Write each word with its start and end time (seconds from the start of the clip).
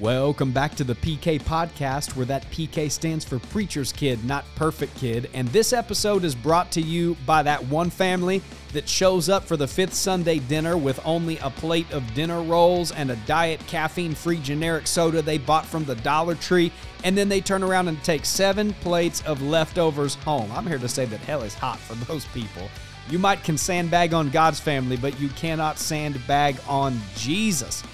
Welcome 0.00 0.50
back 0.50 0.74
to 0.76 0.84
the 0.84 0.96
PK 0.96 1.40
podcast, 1.40 2.16
where 2.16 2.26
that 2.26 2.50
PK 2.50 2.90
stands 2.90 3.24
for 3.24 3.38
Preacher's 3.38 3.92
Kid, 3.92 4.24
not 4.24 4.44
Perfect 4.56 4.96
Kid. 4.96 5.30
And 5.34 5.46
this 5.48 5.72
episode 5.72 6.24
is 6.24 6.34
brought 6.34 6.72
to 6.72 6.80
you 6.80 7.16
by 7.24 7.44
that 7.44 7.64
one 7.66 7.90
family 7.90 8.42
that 8.72 8.88
shows 8.88 9.28
up 9.28 9.44
for 9.44 9.56
the 9.56 9.68
fifth 9.68 9.94
Sunday 9.94 10.40
dinner 10.40 10.76
with 10.76 10.98
only 11.04 11.38
a 11.38 11.50
plate 11.50 11.86
of 11.92 12.12
dinner 12.12 12.42
rolls 12.42 12.90
and 12.90 13.08
a 13.12 13.16
diet 13.24 13.64
caffeine 13.68 14.16
free 14.16 14.40
generic 14.40 14.88
soda 14.88 15.22
they 15.22 15.38
bought 15.38 15.64
from 15.64 15.84
the 15.84 15.94
Dollar 15.96 16.34
Tree. 16.34 16.72
And 17.04 17.16
then 17.16 17.28
they 17.28 17.40
turn 17.40 17.62
around 17.62 17.86
and 17.86 18.02
take 18.02 18.24
seven 18.24 18.72
plates 18.74 19.22
of 19.22 19.42
leftovers 19.42 20.16
home. 20.16 20.50
I'm 20.50 20.66
here 20.66 20.78
to 20.78 20.88
say 20.88 21.04
that 21.04 21.20
hell 21.20 21.42
is 21.42 21.54
hot 21.54 21.78
for 21.78 21.94
those 22.06 22.24
people. 22.26 22.68
You 23.10 23.20
might 23.20 23.44
can 23.44 23.56
sandbag 23.56 24.12
on 24.12 24.30
God's 24.30 24.58
family, 24.58 24.96
but 24.96 25.20
you 25.20 25.28
cannot 25.30 25.78
sandbag 25.78 26.56
on 26.66 26.98
Jesus. 27.16 27.84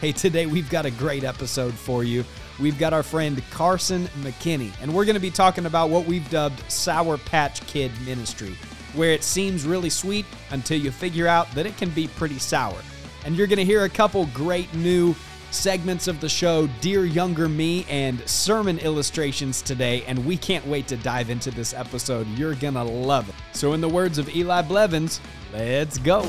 Hey, 0.00 0.12
today 0.12 0.46
we've 0.46 0.70
got 0.70 0.86
a 0.86 0.92
great 0.92 1.24
episode 1.24 1.74
for 1.74 2.04
you. 2.04 2.24
We've 2.60 2.78
got 2.78 2.92
our 2.92 3.02
friend 3.02 3.36
Karson 3.50 4.06
McKinney, 4.22 4.70
and 4.80 4.94
we're 4.94 5.04
going 5.04 5.14
to 5.14 5.20
be 5.20 5.32
talking 5.32 5.66
about 5.66 5.90
what 5.90 6.06
we've 6.06 6.30
dubbed 6.30 6.62
Sour 6.70 7.18
Patch 7.18 7.66
Kid 7.66 7.90
Ministry, 8.06 8.54
where 8.94 9.10
it 9.10 9.24
seems 9.24 9.66
really 9.66 9.90
sweet 9.90 10.24
until 10.52 10.78
you 10.78 10.92
figure 10.92 11.26
out 11.26 11.50
that 11.56 11.66
it 11.66 11.76
can 11.76 11.90
be 11.90 12.06
pretty 12.06 12.38
sour. 12.38 12.78
And 13.24 13.34
you're 13.34 13.48
going 13.48 13.58
to 13.58 13.64
hear 13.64 13.86
a 13.86 13.88
couple 13.88 14.26
great 14.26 14.72
new 14.72 15.16
segments 15.50 16.06
of 16.06 16.20
the 16.20 16.28
show, 16.28 16.68
Dear 16.80 17.04
Younger 17.04 17.48
Me, 17.48 17.84
and 17.88 18.20
sermon 18.28 18.78
illustrations 18.78 19.62
today, 19.62 20.04
and 20.04 20.24
we 20.24 20.36
can't 20.36 20.64
wait 20.68 20.86
to 20.88 20.96
dive 20.98 21.28
into 21.28 21.50
this 21.50 21.74
episode. 21.74 22.28
You're 22.36 22.54
going 22.54 22.74
to 22.74 22.84
love 22.84 23.28
it. 23.28 23.34
So, 23.50 23.72
in 23.72 23.80
the 23.80 23.88
words 23.88 24.18
of 24.18 24.32
Eli 24.32 24.62
Blevins, 24.62 25.20
let's 25.52 25.98
go. 25.98 26.24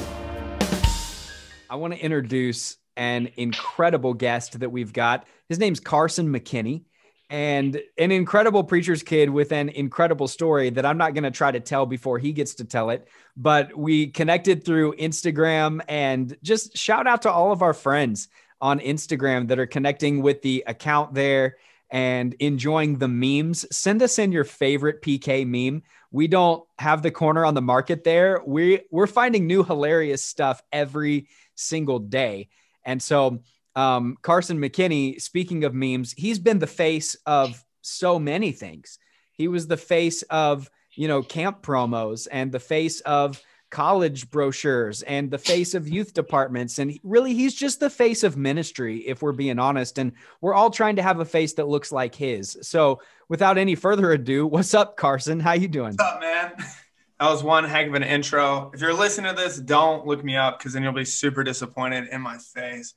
I 1.70 1.76
want 1.76 1.94
to 1.94 2.00
introduce 2.00 2.79
an 3.00 3.30
incredible 3.38 4.14
guest 4.14 4.60
that 4.60 4.70
we've 4.70 4.92
got. 4.92 5.26
His 5.48 5.58
name's 5.58 5.80
Karson 5.80 6.28
McKinney 6.28 6.84
and 7.30 7.82
an 7.98 8.12
incredible 8.12 8.62
preacher's 8.62 9.04
kid 9.04 9.30
with 9.30 9.54
an 9.54 9.70
incredible 9.70 10.28
story 10.28 10.70
that 10.72 10.86
I'm 10.86 10.98
not 10.98 11.14
going 11.14 11.24
to 11.24 11.32
try 11.32 11.50
to 11.50 11.62
tell 11.62 11.86
before 11.86 12.20
he 12.20 12.34
gets 12.34 12.56
to 12.56 12.66
tell 12.66 12.90
it. 12.90 13.08
But 13.38 13.76
we 13.78 14.08
connected 14.08 14.66
through 14.66 14.98
Instagram 14.98 15.80
and 15.88 16.36
just 16.44 16.78
shout 16.78 17.08
out 17.08 17.22
to 17.22 17.32
all 17.32 17.54
of 17.54 17.62
our 17.62 17.74
friends 17.74 18.28
on 18.60 18.82
Instagram 18.82 19.48
that 19.48 19.60
are 19.60 19.66
connecting 19.66 20.22
with 20.22 20.42
the 20.42 20.66
account 20.68 21.14
there 21.14 21.56
and 21.90 22.36
enjoying 22.40 22.98
the 22.98 23.08
memes. 23.08 23.66
Send 23.72 24.04
us 24.04 24.20
in 24.20 24.34
your 24.34 24.44
favorite 24.44 25.02
PK 25.02 25.48
meme. 25.48 25.84
We 26.12 26.28
don't 26.28 26.66
have 26.78 27.02
the 27.02 27.12
corner 27.12 27.46
on 27.46 27.54
the 27.54 27.62
market 27.62 28.04
there. 28.04 28.42
We 28.46 28.82
we're 28.92 29.08
finding 29.08 29.48
new 29.48 29.64
hilarious 29.64 30.22
stuff 30.22 30.62
every 30.74 31.30
single 31.56 32.00
day. 32.00 32.50
And 32.86 33.02
so, 33.02 33.40
um, 33.76 34.18
Karson 34.22 34.58
McKinney, 34.58 35.22
speaking 35.22 35.64
of 35.64 35.74
memes, 35.74 36.14
he's 36.18 36.40
been 36.40 36.60
the 36.60 36.68
face 36.68 37.16
of 37.26 37.64
so 37.82 38.20
many 38.20 38.52
things. 38.52 39.00
He 39.34 39.48
was 39.48 39.68
the 39.68 39.78
face 39.78 40.22
of, 40.24 40.70
you 40.96 41.08
know, 41.08 41.22
camp 41.22 41.62
promos 41.62 42.28
and 42.32 42.52
the 42.52 42.60
face 42.60 43.00
of 43.02 43.42
college 43.70 44.30
brochures 44.30 45.04
and 45.04 45.30
the 45.30 45.38
face 45.38 45.74
of 45.76 45.88
youth 45.88 46.14
departments. 46.14 46.80
And 46.80 47.00
really, 47.04 47.34
he's 47.34 47.54
just 47.54 47.80
the 47.80 47.90
face 47.90 48.24
of 48.24 48.38
ministry, 48.38 48.98
if 49.08 49.22
we're 49.22 49.32
being 49.32 49.60
honest. 49.60 49.98
And 49.98 50.14
we're 50.42 50.54
all 50.54 50.72
trying 50.72 50.96
to 50.98 51.04
have 51.04 51.20
a 51.20 51.26
face 51.26 51.54
that 51.54 51.68
looks 51.68 51.92
like 51.92 52.16
his. 52.16 52.58
So, 52.62 53.02
without 53.28 53.58
any 53.58 53.76
further 53.76 54.12
ado, 54.12 54.46
what's 54.48 54.74
up, 54.74 54.98
Karson? 54.98 55.42
How 55.42 55.54
you 55.54 55.68
doing? 55.68 55.96
What's 55.98 56.04
up, 56.04 56.20
man? 56.20 56.54
That 57.20 57.30
was 57.30 57.44
one 57.44 57.66
heck 57.66 57.88
of 57.88 57.94
an 57.96 58.04
intro. 58.04 58.72
If 58.74 58.80
you're 58.80 58.94
listening 58.94 59.36
to 59.36 59.42
this, 59.42 59.58
don't 59.58 60.08
look 60.08 60.24
me 60.24 60.38
up 60.38 60.58
because 60.58 60.72
then 60.72 60.84
you'll 60.84 60.94
be 60.94 61.04
super 61.04 61.44
disappointed 61.44 62.08
in 62.12 62.22
my 62.22 62.38
face. 62.38 62.94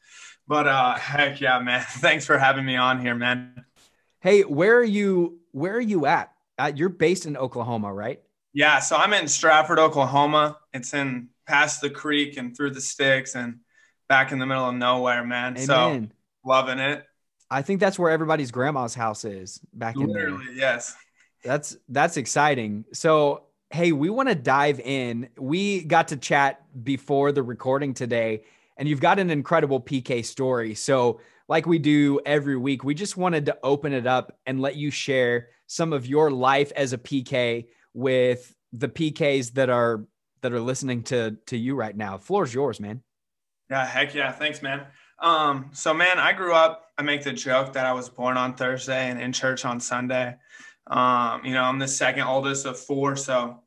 But 0.47 0.69
uh, 0.69 0.95
heck 0.95 1.41
yeah, 1.41 1.59
man! 1.59 1.85
Thanks 1.89 2.25
for 2.25 2.39
having 2.39 2.65
me 2.65 2.77
on 2.77 3.01
here, 3.01 3.15
man. 3.15 3.65
Hey, 4.21 4.43
where 4.43 4.77
are 4.77 4.85
you? 4.85 5.41
Where 5.51 5.75
are 5.75 5.81
you 5.81 6.07
at? 6.07 6.33
Uh, 6.59 6.71
you're 6.75 6.89
based 6.89 7.27
in 7.27 7.37
Oklahoma, 7.37 7.93
right? 7.93 8.21
Yeah, 8.53 8.79
so 8.79 8.97
I'm 8.97 9.13
in 9.13 9.27
Stratford, 9.27 9.79
Oklahoma. 9.79 10.59
It's 10.73 10.95
in 10.95 11.29
past 11.47 11.81
the 11.81 11.91
creek 11.91 12.37
and 12.37 12.57
through 12.57 12.71
the 12.71 12.81
sticks 12.81 13.35
and 13.35 13.61
back 14.09 14.31
in 14.31 14.39
the 14.39 14.47
middle 14.47 14.69
of 14.69 14.75
nowhere, 14.75 15.25
man. 15.25 15.57
Amen. 15.57 15.67
So 15.67 16.07
loving 16.45 16.79
it. 16.79 17.05
I 17.51 17.63
think 17.63 17.81
that's 17.81 17.99
where 17.99 18.11
everybody's 18.11 18.51
grandma's 18.51 18.95
house 18.95 19.25
is 19.25 19.61
back 19.73 19.97
Literally, 19.97 20.21
in 20.21 20.31
Literally, 20.39 20.59
yes. 20.59 20.95
That's 21.45 21.77
that's 21.89 22.17
exciting. 22.17 22.85
So 22.93 23.45
hey, 23.73 23.91
we 23.91 24.11
want 24.11 24.29
to 24.29 24.35
dive 24.35 24.81
in. 24.81 25.31
We 25.39 25.83
got 25.85 26.09
to 26.09 26.17
chat 26.17 26.63
before 26.85 27.33
the 27.33 27.43
recording 27.43 27.95
today, 27.95 28.45
and 28.77 28.87
you've 28.87 29.01
got 29.01 29.19
an 29.19 29.31
incredible 29.31 29.81
PK 29.81 30.25
story. 30.25 30.75
So, 30.75 31.21
like 31.49 31.67
we 31.67 31.79
do 31.79 32.21
every 32.25 32.57
week, 32.57 32.85
we 32.85 32.95
just 32.95 33.17
wanted 33.17 33.47
to 33.47 33.59
open 33.63 33.93
it 33.93 34.07
up 34.07 34.39
and 34.47 34.61
let 34.61 34.77
you 34.77 34.91
share 34.91 35.49
some 35.67 35.93
of 35.93 36.07
your 36.07 36.31
life 36.31 36.71
as 36.77 36.93
a 36.93 36.99
PK 36.99 37.67
with 37.95 38.55
the 38.73 38.89
PKs 38.89 39.53
that 39.55 39.71
are 39.71 40.05
that 40.43 40.53
are 40.53 40.61
listening 40.61 41.03
to 41.05 41.37
to 41.47 41.57
you 41.57 41.75
right 41.75 41.97
now. 41.97 42.19
Floor's 42.19 42.55
yours, 42.55 42.79
man. 42.79 43.03
Yeah, 43.71 43.87
heck 43.87 44.15
yeah. 44.15 44.33
Thanks, 44.33 44.61
man. 44.63 44.87
Um, 45.19 45.71
so 45.73 45.95
man, 45.95 46.19
I 46.19 46.33
grew 46.33 46.53
up, 46.53 46.91
I 46.99 47.03
make 47.03 47.23
the 47.23 47.33
joke 47.33 47.73
that 47.73 47.87
I 47.87 47.93
was 47.93 48.09
born 48.09 48.37
on 48.37 48.55
Thursday 48.55 49.09
and 49.09 49.21
in 49.21 49.33
church 49.33 49.65
on 49.65 49.81
Sunday. 49.81 50.35
Um, 50.87 51.45
you 51.45 51.53
know, 51.53 51.63
I'm 51.63 51.79
the 51.79 51.89
second 51.89 52.25
oldest 52.25 52.67
of 52.67 52.79
four, 52.79 53.17
so 53.17 53.61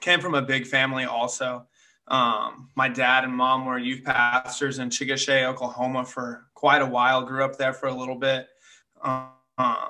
came 0.00 0.20
from 0.20 0.34
a 0.34 0.42
big 0.42 0.66
family 0.66 1.04
also. 1.04 1.66
Um, 2.08 2.68
my 2.74 2.88
dad 2.88 3.24
and 3.24 3.32
mom 3.32 3.64
were 3.64 3.78
youth 3.78 4.04
pastors 4.04 4.78
in 4.78 4.90
Chickasha, 4.90 5.44
Oklahoma 5.44 6.04
for 6.04 6.46
quite 6.54 6.82
a 6.82 6.86
while. 6.86 7.22
Grew 7.22 7.44
up 7.44 7.56
there 7.56 7.72
for 7.72 7.86
a 7.86 7.94
little 7.94 8.16
bit. 8.16 8.48
Um, 9.02 9.30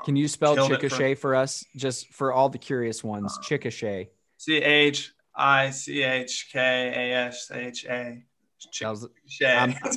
Can 0.04 0.16
you 0.16 0.28
spell 0.28 0.56
Chickasha 0.56 1.16
for, 1.16 1.20
for, 1.20 1.34
us, 1.34 1.64
just 1.76 2.08
for 2.08 2.32
all 2.32 2.48
the 2.48 2.58
curious 2.58 3.02
ones? 3.02 3.36
Uh, 3.38 3.42
Chickasha. 3.42 4.08
C 4.36 4.56
H 4.56 5.12
I 5.34 5.70
C 5.70 6.02
H 6.02 6.50
K 6.52 6.60
A 6.60 7.14
S 7.26 7.50
H 7.52 7.86
A. 7.86 8.22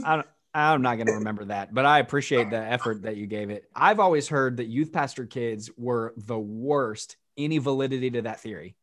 I'm, 0.04 0.24
I'm 0.56 0.82
not 0.82 0.96
going 0.96 1.08
to 1.08 1.14
remember 1.14 1.46
that, 1.46 1.74
but 1.74 1.86
I 1.86 2.00
appreciate 2.00 2.50
the 2.50 2.58
effort 2.58 3.02
that 3.02 3.18
you 3.18 3.28
gave 3.28 3.50
it. 3.50 3.70
I've 3.76 4.00
always 4.00 4.30
heard 4.30 4.58
that 4.58 4.68
youth 4.68 4.94
pastor 4.94 5.26
kids 5.26 5.70
were 5.78 6.14
the 6.16 6.40
worst. 6.40 7.18
Any 7.38 7.58
validity 7.58 8.10
to 8.12 8.22
that 8.22 8.40
theory? 8.40 8.78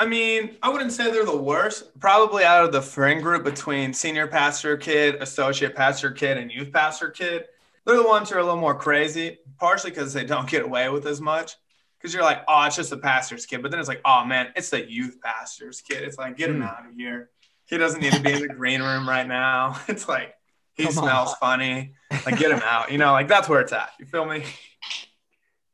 I 0.00 0.06
mean, 0.06 0.56
I 0.64 0.68
wouldn't 0.68 0.90
say 0.90 1.12
they're 1.12 1.24
the 1.24 1.36
worst. 1.36 1.98
Probably 2.00 2.42
out 2.42 2.64
of 2.64 2.72
the 2.72 2.82
friend 2.82 3.22
group 3.22 3.44
between 3.44 3.94
senior 3.94 4.26
pastor 4.26 4.76
kid, 4.76 5.16
associate 5.22 5.76
pastor 5.76 6.10
kid, 6.10 6.38
and 6.38 6.50
youth 6.50 6.72
pastor 6.72 7.08
kid, 7.08 7.44
they're 7.86 7.96
the 7.96 8.02
ones 8.02 8.28
who 8.28 8.36
are 8.36 8.40
a 8.40 8.44
little 8.44 8.58
more 8.58 8.74
crazy, 8.74 9.38
partially 9.58 9.92
because 9.92 10.12
they 10.12 10.24
don't 10.24 10.48
get 10.50 10.64
away 10.64 10.88
with 10.88 11.06
as 11.06 11.20
much. 11.20 11.54
Because 11.98 12.12
you're 12.12 12.24
like, 12.24 12.42
oh, 12.48 12.64
it's 12.64 12.74
just 12.74 12.90
the 12.90 12.96
pastor's 12.96 13.46
kid. 13.46 13.62
But 13.62 13.70
then 13.70 13.78
it's 13.78 13.88
like, 13.88 14.00
oh, 14.04 14.24
man, 14.24 14.48
it's 14.56 14.70
the 14.70 14.90
youth 14.90 15.18
pastor's 15.22 15.80
kid. 15.80 16.02
It's 16.02 16.18
like, 16.18 16.36
get 16.36 16.50
him 16.50 16.62
mm. 16.62 16.68
out 16.68 16.84
of 16.84 16.96
here. 16.96 17.30
He 17.66 17.78
doesn't 17.78 18.00
need 18.00 18.12
to 18.12 18.20
be 18.20 18.32
in 18.32 18.40
the 18.40 18.48
green 18.48 18.82
room 18.82 19.08
right 19.08 19.28
now. 19.28 19.80
It's 19.86 20.08
like, 20.08 20.34
he 20.76 20.84
Come 20.84 20.92
smells 20.92 21.30
on. 21.30 21.36
funny. 21.40 21.94
Like, 22.24 22.38
get 22.38 22.50
him 22.50 22.62
out. 22.64 22.90
You 22.90 22.98
know, 22.98 23.12
like 23.12 23.28
that's 23.28 23.48
where 23.48 23.60
it's 23.60 23.72
at. 23.72 23.90
You 23.98 24.06
feel 24.06 24.24
me? 24.24 24.44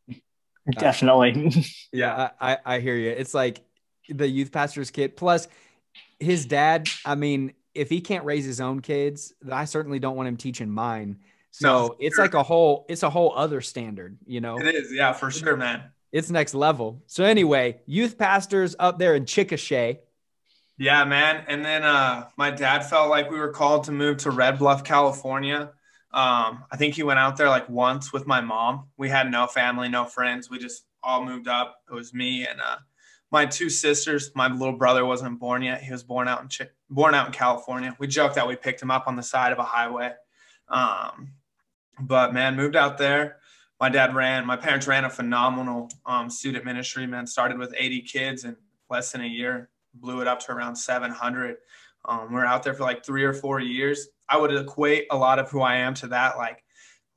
Definitely. 0.71 1.65
yeah, 1.93 2.31
I, 2.41 2.59
I 2.65 2.81
hear 2.81 2.97
you. 2.97 3.11
It's 3.11 3.33
like 3.33 3.61
the 4.09 4.29
youth 4.29 4.53
pastor's 4.53 4.91
kid. 4.91 5.17
Plus, 5.17 5.49
his 6.21 6.47
dad. 6.47 6.89
I 7.05 7.15
mean, 7.15 7.55
if 7.75 7.89
he 7.89 8.01
can't 8.01 8.25
raise 8.25 8.45
his 8.45 8.61
own 8.61 8.81
kids, 8.81 9.33
I 9.51 9.65
certainly 9.65 9.99
don't 9.99 10.17
want 10.17 10.29
him 10.29 10.37
teaching 10.37 10.71
mine. 10.71 11.19
So 11.51 11.69
no, 11.69 11.97
it's 11.99 12.17
sure. 12.17 12.25
like 12.25 12.35
a 12.35 12.43
whole, 12.43 12.85
it's 12.89 13.03
a 13.03 13.11
whole 13.11 13.33
other 13.35 13.61
standard, 13.61 14.19
you 14.27 14.41
know. 14.41 14.59
It 14.59 14.75
is, 14.75 14.93
yeah, 14.93 15.13
for 15.13 15.31
sure, 15.31 15.57
man. 15.57 15.83
It's 16.13 16.31
next 16.31 16.55
level. 16.55 17.03
So 17.07 17.25
anyway, 17.25 17.81
youth 17.87 18.19
pastors 18.19 18.77
up 18.79 18.99
there 18.99 19.15
in 19.15 19.25
Chickasha. 19.25 19.99
Yeah, 20.79 21.05
man. 21.05 21.45
And 21.49 21.65
then 21.65 21.83
uh, 21.83 22.29
my 22.37 22.53
dad 22.53 22.81
felt 22.85 23.11
like 23.11 23.31
we 23.31 23.39
were 23.39 23.51
called 23.51 23.85
to 23.85 23.93
move 23.93 24.19
to 24.19 24.31
Red 24.31 24.59
Bluff, 24.59 24.85
California. 24.85 25.73
Um, 26.13 26.65
I 26.71 26.77
think 26.77 26.95
he 26.95 27.03
went 27.03 27.19
out 27.19 27.37
there 27.37 27.49
like 27.49 27.69
once 27.69 28.13
with 28.13 28.29
my 28.29 28.41
mom. 28.41 28.87
We 28.97 29.09
had 29.09 29.31
no 29.31 29.49
family, 29.49 29.89
no 29.89 30.05
friends. 30.05 30.49
We 30.49 30.59
just 30.59 30.85
all 31.03 31.25
moved 31.25 31.49
up. 31.49 31.79
It 31.91 31.95
was 31.95 32.15
me 32.15 32.47
and 32.47 32.61
uh, 32.61 32.77
my 33.33 33.45
two 33.45 33.69
sisters. 33.69 34.31
My 34.37 34.49
little 34.49 34.77
brother 34.77 35.05
wasn't 35.05 35.41
born 35.41 35.63
yet. 35.63 35.83
He 35.83 35.91
was 35.91 36.05
born 36.05 36.29
out 36.29 36.43
in 36.43 36.49
Ch- 36.49 36.71
born 36.89 37.13
out 37.13 37.27
in 37.27 37.33
California. 37.33 37.95
We 37.99 38.07
joked 38.07 38.37
that 38.37 38.47
we 38.47 38.55
picked 38.55 38.81
him 38.81 38.93
up 38.93 39.09
on 39.09 39.17
the 39.17 39.23
side 39.23 39.53
of 39.53 39.59
a 39.59 39.65
highway. 39.65 40.13
Um, 40.69 41.33
but 42.01 42.33
man, 42.33 42.55
moved 42.55 42.77
out 42.77 42.99
there. 42.99 43.39
My 43.81 43.89
dad 43.89 44.15
ran. 44.15 44.47
My 44.47 44.57
parents 44.57 44.87
ran 44.87 45.05
a 45.05 45.11
phenomenal 45.11 45.91
um, 46.07 46.31
student 46.31 46.65
ministry. 46.65 47.07
Man, 47.07 47.27
started 47.27 47.59
with 47.59 47.75
80 47.77 48.03
kids 48.03 48.45
in 48.45 48.57
less 48.89 49.11
than 49.11 49.23
a 49.23 49.27
year. 49.27 49.71
Blew 50.01 50.21
it 50.21 50.29
up 50.29 50.41
to 50.41 50.53
around 50.53 50.77
700. 50.77 51.57
Um, 52.05 52.33
we 52.33 52.39
are 52.39 52.47
out 52.47 52.63
there 52.63 52.75
for 52.75 52.85
like 52.85 53.05
three 53.05 53.25
or 53.25 53.33
four 53.33 53.61
years. 53.61 54.09
I 54.29 54.39
would 54.39 54.55
equate 54.55 55.07
a 55.11 55.17
lot 55.17 55.39
of 55.39 55.51
who 55.51 55.61
I 55.61 55.77
am 55.77 55.95
to 55.95 56.09
that. 56.09 56.37
Like 56.37 56.63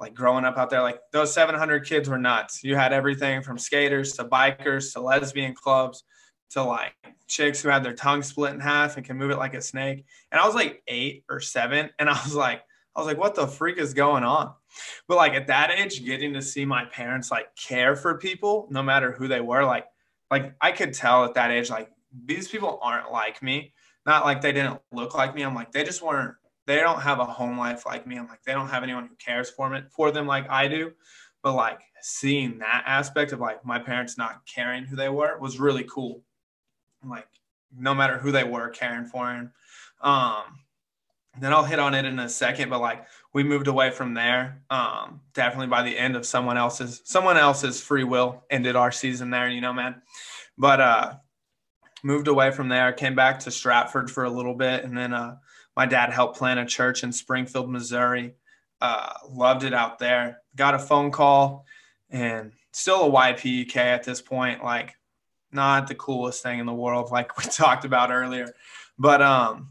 like 0.01 0.15
growing 0.15 0.45
up 0.45 0.57
out 0.57 0.71
there, 0.71 0.81
like 0.81 0.99
those 1.13 1.31
700 1.31 1.85
kids 1.85 2.09
were 2.09 2.17
nuts. 2.17 2.63
You 2.63 2.75
had 2.75 2.91
everything 2.91 3.43
from 3.43 3.59
skaters 3.59 4.13
to 4.13 4.25
bikers 4.25 4.93
to 4.93 5.01
lesbian 5.01 5.53
clubs 5.53 6.03
to 6.49 6.63
like 6.63 6.93
chicks 7.27 7.61
who 7.61 7.69
had 7.69 7.83
their 7.83 7.93
tongue 7.93 8.23
split 8.23 8.53
in 8.53 8.59
half 8.59 8.97
and 8.97 9.05
can 9.05 9.15
move 9.15 9.29
it 9.29 9.37
like 9.37 9.53
a 9.53 9.61
snake. 9.61 10.03
And 10.31 10.41
I 10.41 10.45
was 10.45 10.55
like 10.55 10.81
eight 10.87 11.23
or 11.29 11.39
seven. 11.39 11.91
And 11.99 12.09
I 12.09 12.13
was 12.13 12.33
like, 12.33 12.63
I 12.95 12.99
was 12.99 13.07
like, 13.07 13.19
what 13.19 13.35
the 13.35 13.47
freak 13.47 13.77
is 13.77 13.93
going 13.93 14.23
on? 14.23 14.51
But 15.07 15.17
like 15.17 15.33
at 15.33 15.47
that 15.47 15.71
age, 15.71 16.03
getting 16.03 16.33
to 16.33 16.41
see 16.41 16.65
my 16.65 16.85
parents 16.85 17.29
like 17.29 17.55
care 17.55 17.95
for 17.95 18.17
people, 18.17 18.67
no 18.71 18.81
matter 18.81 19.11
who 19.11 19.27
they 19.27 19.39
were, 19.39 19.63
like, 19.63 19.85
like 20.31 20.55
I 20.59 20.71
could 20.71 20.93
tell 20.93 21.25
at 21.25 21.35
that 21.35 21.51
age, 21.51 21.69
like 21.69 21.89
these 22.25 22.47
people 22.47 22.79
aren't 22.81 23.11
like 23.11 23.41
me. 23.41 23.73
Not 24.05 24.25
like 24.25 24.41
they 24.41 24.51
didn't 24.51 24.81
look 24.91 25.15
like 25.15 25.35
me. 25.35 25.43
I'm 25.43 25.55
like, 25.55 25.71
they 25.71 25.83
just 25.83 26.01
weren't, 26.01 26.35
they 26.65 26.77
don't 26.77 27.01
have 27.01 27.19
a 27.19 27.25
home 27.25 27.57
life 27.57 27.85
like 27.85 28.07
me. 28.07 28.17
I'm 28.17 28.27
like, 28.27 28.43
they 28.43 28.53
don't 28.53 28.69
have 28.69 28.83
anyone 28.83 29.07
who 29.07 29.15
cares 29.15 29.49
for 29.49 29.69
me 29.69 29.81
for 29.89 30.11
them 30.11 30.25
like 30.25 30.49
I 30.49 30.67
do. 30.67 30.93
But 31.43 31.53
like 31.53 31.79
seeing 32.01 32.59
that 32.59 32.83
aspect 32.85 33.31
of 33.31 33.39
like 33.39 33.65
my 33.65 33.79
parents 33.79 34.17
not 34.17 34.41
caring 34.45 34.85
who 34.85 34.95
they 34.95 35.09
were 35.09 35.37
was 35.39 35.59
really 35.59 35.83
cool. 35.83 36.23
Like 37.07 37.27
no 37.75 37.93
matter 37.93 38.17
who 38.17 38.31
they 38.31 38.43
were, 38.43 38.69
caring 38.69 39.05
for 39.05 39.31
him. 39.31 39.51
Um, 40.01 40.43
then 41.39 41.53
I'll 41.53 41.63
hit 41.63 41.79
on 41.79 41.93
it 41.93 42.05
in 42.05 42.19
a 42.19 42.27
second, 42.27 42.69
but 42.69 42.81
like 42.81 43.05
we 43.33 43.43
moved 43.43 43.67
away 43.67 43.91
from 43.91 44.13
there. 44.13 44.61
Um, 44.69 45.21
definitely 45.33 45.67
by 45.67 45.83
the 45.83 45.97
end 45.97 46.15
of 46.15 46.25
someone 46.25 46.57
else's 46.57 47.01
someone 47.05 47.37
else's 47.37 47.81
free 47.81 48.03
will 48.03 48.43
ended 48.49 48.75
our 48.75 48.91
season 48.91 49.29
there, 49.29 49.47
you 49.47 49.61
know, 49.61 49.73
man. 49.73 50.01
But 50.57 50.81
uh 50.81 51.13
moved 52.03 52.27
away 52.27 52.51
from 52.51 52.69
there, 52.69 52.91
came 52.93 53.15
back 53.15 53.39
to 53.39 53.51
Stratford 53.51 54.09
for 54.09 54.23
a 54.23 54.29
little 54.29 54.55
bit, 54.55 54.83
and 54.83 54.97
then 54.97 55.13
uh 55.13 55.37
my 55.75 55.85
dad 55.85 56.11
helped 56.11 56.37
plant 56.37 56.59
a 56.59 56.65
church 56.65 57.03
in 57.03 57.11
Springfield, 57.11 57.69
Missouri. 57.69 58.33
Uh, 58.81 59.13
loved 59.29 59.63
it 59.63 59.73
out 59.73 59.99
there. 59.99 60.41
Got 60.55 60.73
a 60.73 60.79
phone 60.79 61.11
call 61.11 61.65
and 62.09 62.51
still 62.73 63.05
a 63.05 63.09
YPK 63.09 63.77
at 63.77 64.03
this 64.03 64.21
point, 64.21 64.63
like 64.63 64.95
not 65.51 65.87
the 65.87 65.95
coolest 65.95 66.43
thing 66.43 66.59
in 66.59 66.65
the 66.65 66.73
world, 66.73 67.11
like 67.11 67.37
we 67.43 67.45
talked 67.45 67.85
about 67.85 68.11
earlier. 68.11 68.53
But 68.97 69.21
um 69.21 69.69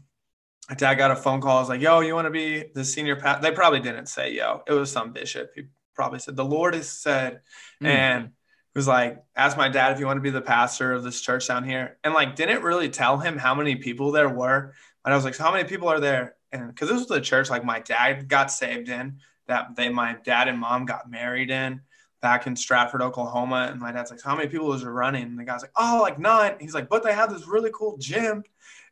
my 0.69 0.75
dad 0.75 0.95
got 0.95 1.11
a 1.11 1.15
phone 1.15 1.41
call. 1.41 1.57
I 1.57 1.59
was 1.59 1.69
like, 1.69 1.81
yo, 1.81 1.99
you 1.99 2.15
want 2.15 2.27
to 2.27 2.31
be 2.31 2.63
the 2.73 2.85
senior 2.85 3.17
pastor? 3.17 3.41
They 3.41 3.51
probably 3.51 3.81
didn't 3.81 4.05
say 4.05 4.33
yo. 4.33 4.63
It 4.67 4.73
was 4.73 4.91
some 4.91 5.11
bishop. 5.11 5.51
He 5.55 5.63
probably 5.93 6.19
said, 6.19 6.35
the 6.35 6.45
Lord 6.45 6.73
has 6.73 6.89
said, 6.89 7.41
mm. 7.83 7.87
and 7.87 8.31
was 8.75 8.87
like, 8.87 9.23
ask 9.35 9.57
my 9.57 9.67
dad 9.67 9.91
if 9.91 9.99
you 9.99 10.05
want 10.05 10.17
to 10.17 10.21
be 10.21 10.29
the 10.29 10.41
pastor 10.41 10.93
of 10.93 11.03
this 11.03 11.19
church 11.21 11.47
down 11.47 11.63
here. 11.63 11.97
And 12.03 12.13
like, 12.13 12.35
didn't 12.35 12.63
really 12.63 12.89
tell 12.89 13.17
him 13.17 13.37
how 13.37 13.53
many 13.53 13.75
people 13.75 14.11
there 14.11 14.29
were. 14.29 14.73
And 15.03 15.13
I 15.13 15.15
was 15.15 15.25
like, 15.25 15.33
so 15.33 15.43
how 15.43 15.51
many 15.51 15.67
people 15.67 15.89
are 15.89 15.99
there? 15.99 16.35
And 16.51 16.67
because 16.67 16.89
this 16.89 16.99
was 16.99 17.07
the 17.07 17.21
church 17.21 17.49
like 17.49 17.65
my 17.65 17.79
dad 17.79 18.27
got 18.27 18.51
saved 18.51 18.89
in, 18.89 19.17
that 19.47 19.75
they, 19.75 19.89
my 19.89 20.15
dad 20.23 20.47
and 20.47 20.57
mom 20.57 20.85
got 20.85 21.09
married 21.09 21.49
in 21.49 21.81
back 22.21 22.47
in 22.47 22.55
Stratford, 22.55 23.01
Oklahoma. 23.01 23.67
And 23.71 23.81
my 23.81 23.91
dad's 23.91 24.11
like, 24.11 24.19
so 24.19 24.29
how 24.29 24.35
many 24.35 24.47
people 24.47 24.71
is 24.73 24.85
running? 24.85 25.23
And 25.23 25.39
the 25.39 25.43
guy's 25.43 25.61
like, 25.61 25.73
oh, 25.75 25.99
like 26.01 26.19
nine. 26.19 26.55
He's 26.59 26.73
like, 26.73 26.87
but 26.87 27.03
they 27.03 27.13
have 27.13 27.33
this 27.33 27.47
really 27.47 27.71
cool 27.73 27.97
gym. 27.97 28.43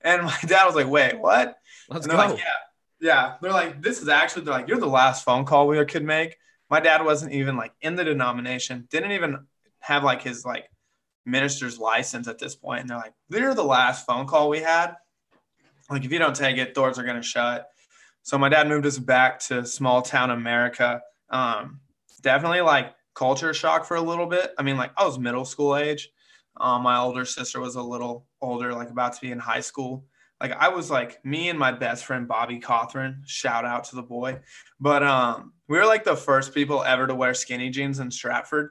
And 0.02 0.24
my 0.24 0.38
dad 0.46 0.66
was 0.66 0.76
like, 0.76 0.90
wait, 0.90 1.20
what? 1.20 1.58
Let's 1.90 2.08
go. 2.08 2.18
Like, 2.18 2.38
yeah. 2.38 2.44
Yeah. 3.00 3.36
They're 3.42 3.52
like, 3.52 3.82
this 3.82 4.02
is 4.02 4.10
actually, 4.10 4.44
they're 4.44 4.54
like, 4.54 4.68
you're 4.68 4.80
the 4.80 4.88
last 4.88 5.24
phone 5.24 5.46
call 5.46 5.68
we 5.68 5.84
could 5.86 6.04
make. 6.04 6.38
My 6.70 6.80
dad 6.80 7.06
wasn't 7.06 7.34
even 7.34 7.56
like 7.56 7.72
in 7.82 7.96
the 7.96 8.04
denomination, 8.04 8.88
didn't 8.90 9.12
even 9.12 9.46
have 9.90 10.04
like 10.04 10.22
his 10.22 10.46
like 10.46 10.70
minister's 11.26 11.80
license 11.80 12.28
at 12.28 12.40
this 12.40 12.56
point. 12.56 12.82
And 12.82 12.90
they're 12.90 12.98
like, 12.98 13.14
they're 13.28 13.56
the 13.56 13.64
last 13.64 14.06
phone 14.06 14.28
call 14.28 14.50
we 14.50 14.60
had. 14.60 14.96
Like, 15.90 16.06
if 16.06 16.12
you 16.12 16.20
don't 16.20 16.36
take 16.36 16.58
it, 16.58 16.76
doors 16.76 17.00
are 17.00 17.04
to 17.04 17.22
shut. 17.24 17.68
So 18.22 18.38
my 18.38 18.50
dad 18.50 18.68
moved 18.68 18.86
us 18.86 19.00
back 19.00 19.40
to 19.48 19.66
small 19.66 20.04
town 20.04 20.30
America. 20.30 21.02
Um, 21.32 21.80
definitely 22.22 22.62
like 22.62 22.94
culture 23.16 23.54
shock 23.54 23.86
for 23.86 23.98
a 23.98 24.02
little 24.02 24.28
bit. 24.28 24.54
I 24.60 24.64
mean, 24.64 24.78
like 24.78 24.92
I 24.96 25.06
was 25.06 25.18
middle 25.18 25.46
school 25.46 25.76
age. 25.76 26.10
Um, 26.58 26.84
my 26.84 27.00
older 27.00 27.26
sister 27.26 27.60
was 27.60 27.76
a 27.76 27.82
little 27.82 28.28
older, 28.42 28.74
like 28.74 28.92
about 28.92 29.14
to 29.14 29.22
be 29.22 29.32
in 29.32 29.40
high 29.40 29.62
school. 29.62 30.06
Like 30.40 30.52
I 30.52 30.70
was 30.70 30.92
like 30.92 31.24
me 31.26 31.50
and 31.50 31.58
my 31.58 31.72
best 31.72 32.06
friend 32.06 32.28
Bobby 32.28 32.60
Cothran. 32.60 33.22
Shout 33.26 33.66
out 33.66 33.86
to 33.86 33.96
the 33.96 34.04
boy. 34.04 34.40
But 34.80 35.02
um, 35.02 35.54
we 35.68 35.78
were 35.78 35.86
like 35.86 36.04
the 36.04 36.16
first 36.16 36.54
people 36.54 36.84
ever 36.84 37.08
to 37.08 37.16
wear 37.16 37.34
skinny 37.34 37.70
jeans 37.72 38.00
in 38.00 38.12
Stratford, 38.12 38.70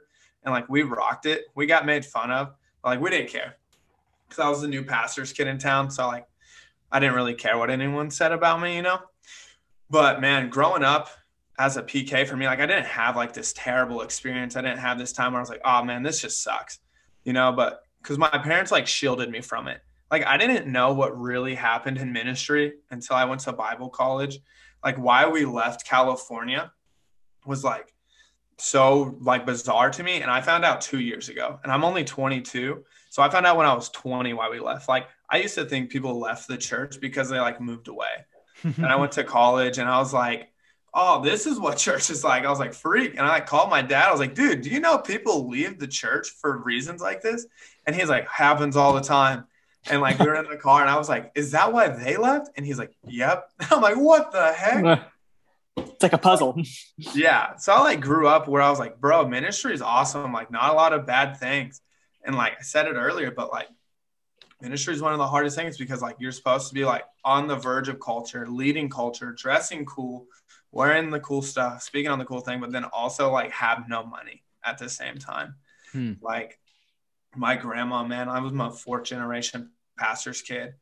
and 0.48 0.54
like 0.54 0.68
we 0.68 0.82
rocked 0.82 1.26
it. 1.26 1.44
We 1.54 1.66
got 1.66 1.86
made 1.86 2.04
fun 2.04 2.30
of, 2.30 2.54
like 2.84 3.00
we 3.00 3.10
didn't 3.10 3.28
care 3.28 3.56
because 4.28 4.42
I 4.42 4.48
was 4.48 4.62
the 4.62 4.68
new 4.68 4.82
pastor's 4.82 5.32
kid 5.32 5.46
in 5.46 5.58
town. 5.58 5.90
So 5.90 6.06
like 6.06 6.26
I 6.90 6.98
didn't 6.98 7.14
really 7.14 7.34
care 7.34 7.58
what 7.58 7.70
anyone 7.70 8.10
said 8.10 8.32
about 8.32 8.60
me, 8.60 8.76
you 8.76 8.82
know. 8.82 8.98
But 9.90 10.20
man, 10.20 10.48
growing 10.48 10.82
up 10.82 11.10
as 11.58 11.76
a 11.76 11.82
PK 11.82 12.26
for 12.26 12.36
me, 12.36 12.46
like 12.46 12.60
I 12.60 12.66
didn't 12.66 12.86
have 12.86 13.14
like 13.14 13.32
this 13.32 13.52
terrible 13.52 14.02
experience. 14.02 14.56
I 14.56 14.62
didn't 14.62 14.78
have 14.78 14.98
this 14.98 15.12
time 15.12 15.32
where 15.32 15.40
I 15.40 15.42
was 15.42 15.50
like, 15.50 15.62
oh 15.64 15.84
man, 15.84 16.02
this 16.02 16.20
just 16.20 16.42
sucks 16.42 16.80
you 17.28 17.34
know, 17.34 17.52
but 17.52 17.82
because 18.02 18.16
my 18.16 18.30
parents 18.30 18.72
like 18.72 18.86
shielded 18.86 19.30
me 19.30 19.42
from 19.42 19.68
it. 19.68 19.82
Like 20.10 20.24
I 20.24 20.38
didn't 20.38 20.66
know 20.66 20.94
what 20.94 21.18
really 21.20 21.54
happened 21.54 21.98
in 21.98 22.10
ministry 22.10 22.72
until 22.90 23.16
I 23.16 23.26
went 23.26 23.42
to 23.42 23.52
Bible 23.52 23.90
college. 23.90 24.38
Like 24.82 24.96
why 24.96 25.28
we 25.28 25.44
left 25.44 25.86
California 25.86 26.72
was 27.44 27.64
like 27.64 27.92
so 28.58 29.16
like 29.20 29.46
bizarre 29.46 29.90
to 29.90 30.02
me 30.02 30.20
and 30.20 30.30
I 30.30 30.40
found 30.40 30.64
out 30.64 30.80
2 30.80 31.00
years 31.00 31.28
ago 31.28 31.60
and 31.62 31.72
I'm 31.72 31.84
only 31.84 32.04
22. 32.04 32.84
So 33.10 33.22
I 33.22 33.30
found 33.30 33.46
out 33.46 33.56
when 33.56 33.66
I 33.66 33.74
was 33.74 33.88
20 33.90 34.32
why 34.34 34.50
we 34.50 34.60
left. 34.60 34.88
Like 34.88 35.08
I 35.30 35.38
used 35.38 35.54
to 35.54 35.64
think 35.64 35.90
people 35.90 36.18
left 36.18 36.48
the 36.48 36.56
church 36.56 37.00
because 37.00 37.28
they 37.28 37.40
like 37.40 37.60
moved 37.60 37.88
away. 37.88 38.26
and 38.62 38.86
I 38.86 38.96
went 38.96 39.12
to 39.12 39.24
college 39.24 39.78
and 39.78 39.88
I 39.88 39.98
was 39.98 40.12
like 40.12 40.50
oh, 40.94 41.22
this 41.22 41.46
is 41.46 41.58
what 41.58 41.78
church 41.78 42.10
is 42.10 42.24
like. 42.24 42.44
I 42.44 42.50
was 42.50 42.58
like, 42.58 42.74
freak. 42.74 43.12
And 43.12 43.20
I 43.20 43.28
like, 43.30 43.46
called 43.46 43.70
my 43.70 43.82
dad. 43.82 44.08
I 44.08 44.10
was 44.10 44.20
like, 44.20 44.34
dude, 44.34 44.62
do 44.62 44.70
you 44.70 44.80
know 44.80 44.98
people 44.98 45.48
leave 45.48 45.78
the 45.78 45.86
church 45.86 46.30
for 46.30 46.58
reasons 46.58 47.00
like 47.00 47.22
this? 47.22 47.46
And 47.86 47.94
he's 47.94 48.08
like, 48.08 48.28
happens 48.28 48.76
all 48.76 48.92
the 48.92 49.00
time. 49.00 49.44
And 49.90 50.02
like, 50.02 50.18
we 50.18 50.26
were 50.26 50.34
in 50.34 50.50
the 50.50 50.56
car 50.56 50.80
and 50.80 50.90
I 50.90 50.98
was 50.98 51.08
like, 51.08 51.32
is 51.34 51.52
that 51.52 51.72
why 51.72 51.88
they 51.88 52.16
left? 52.16 52.50
And 52.56 52.66
he's 52.66 52.78
like, 52.78 52.92
yep. 53.06 53.48
I'm 53.70 53.80
like, 53.80 53.96
what 53.96 54.32
the 54.32 54.52
heck? 54.52 55.08
It's 55.80 56.02
like 56.02 56.12
a 56.12 56.18
puzzle. 56.18 56.60
yeah. 56.96 57.56
So 57.56 57.72
I 57.72 57.80
like 57.80 58.00
grew 58.00 58.28
up 58.28 58.48
where 58.48 58.62
I 58.62 58.70
was 58.70 58.78
like, 58.78 59.00
bro, 59.00 59.26
ministry 59.26 59.74
is 59.74 59.82
awesome. 59.82 60.32
Like, 60.32 60.50
not 60.50 60.70
a 60.70 60.74
lot 60.74 60.92
of 60.92 61.06
bad 61.06 61.38
things. 61.38 61.80
And 62.24 62.36
like 62.36 62.54
I 62.58 62.62
said 62.62 62.86
it 62.86 62.94
earlier, 62.94 63.30
but 63.30 63.50
like, 63.50 63.68
ministry 64.60 64.94
is 64.94 65.02
one 65.02 65.12
of 65.12 65.18
the 65.18 65.26
hardest 65.26 65.56
things 65.56 65.78
because 65.78 66.02
like 66.02 66.16
you're 66.18 66.32
supposed 66.32 66.68
to 66.68 66.74
be 66.74 66.84
like 66.84 67.04
on 67.24 67.46
the 67.46 67.56
verge 67.56 67.88
of 67.88 68.00
culture, 68.00 68.46
leading 68.46 68.88
culture, 68.88 69.32
dressing 69.36 69.84
cool, 69.86 70.26
wearing 70.72 71.10
the 71.10 71.20
cool 71.20 71.42
stuff, 71.42 71.82
speaking 71.82 72.10
on 72.10 72.18
the 72.18 72.24
cool 72.24 72.40
thing, 72.40 72.60
but 72.60 72.72
then 72.72 72.84
also 72.84 73.30
like 73.30 73.50
have 73.52 73.88
no 73.88 74.04
money 74.04 74.42
at 74.64 74.78
the 74.78 74.88
same 74.88 75.18
time. 75.18 75.54
Hmm. 75.92 76.14
Like 76.20 76.58
my 77.36 77.56
grandma, 77.56 78.04
man, 78.04 78.28
I 78.28 78.40
was 78.40 78.52
my 78.52 78.70
fourth 78.70 79.04
generation 79.04 79.70
pastor's 79.96 80.42
kid. 80.42 80.74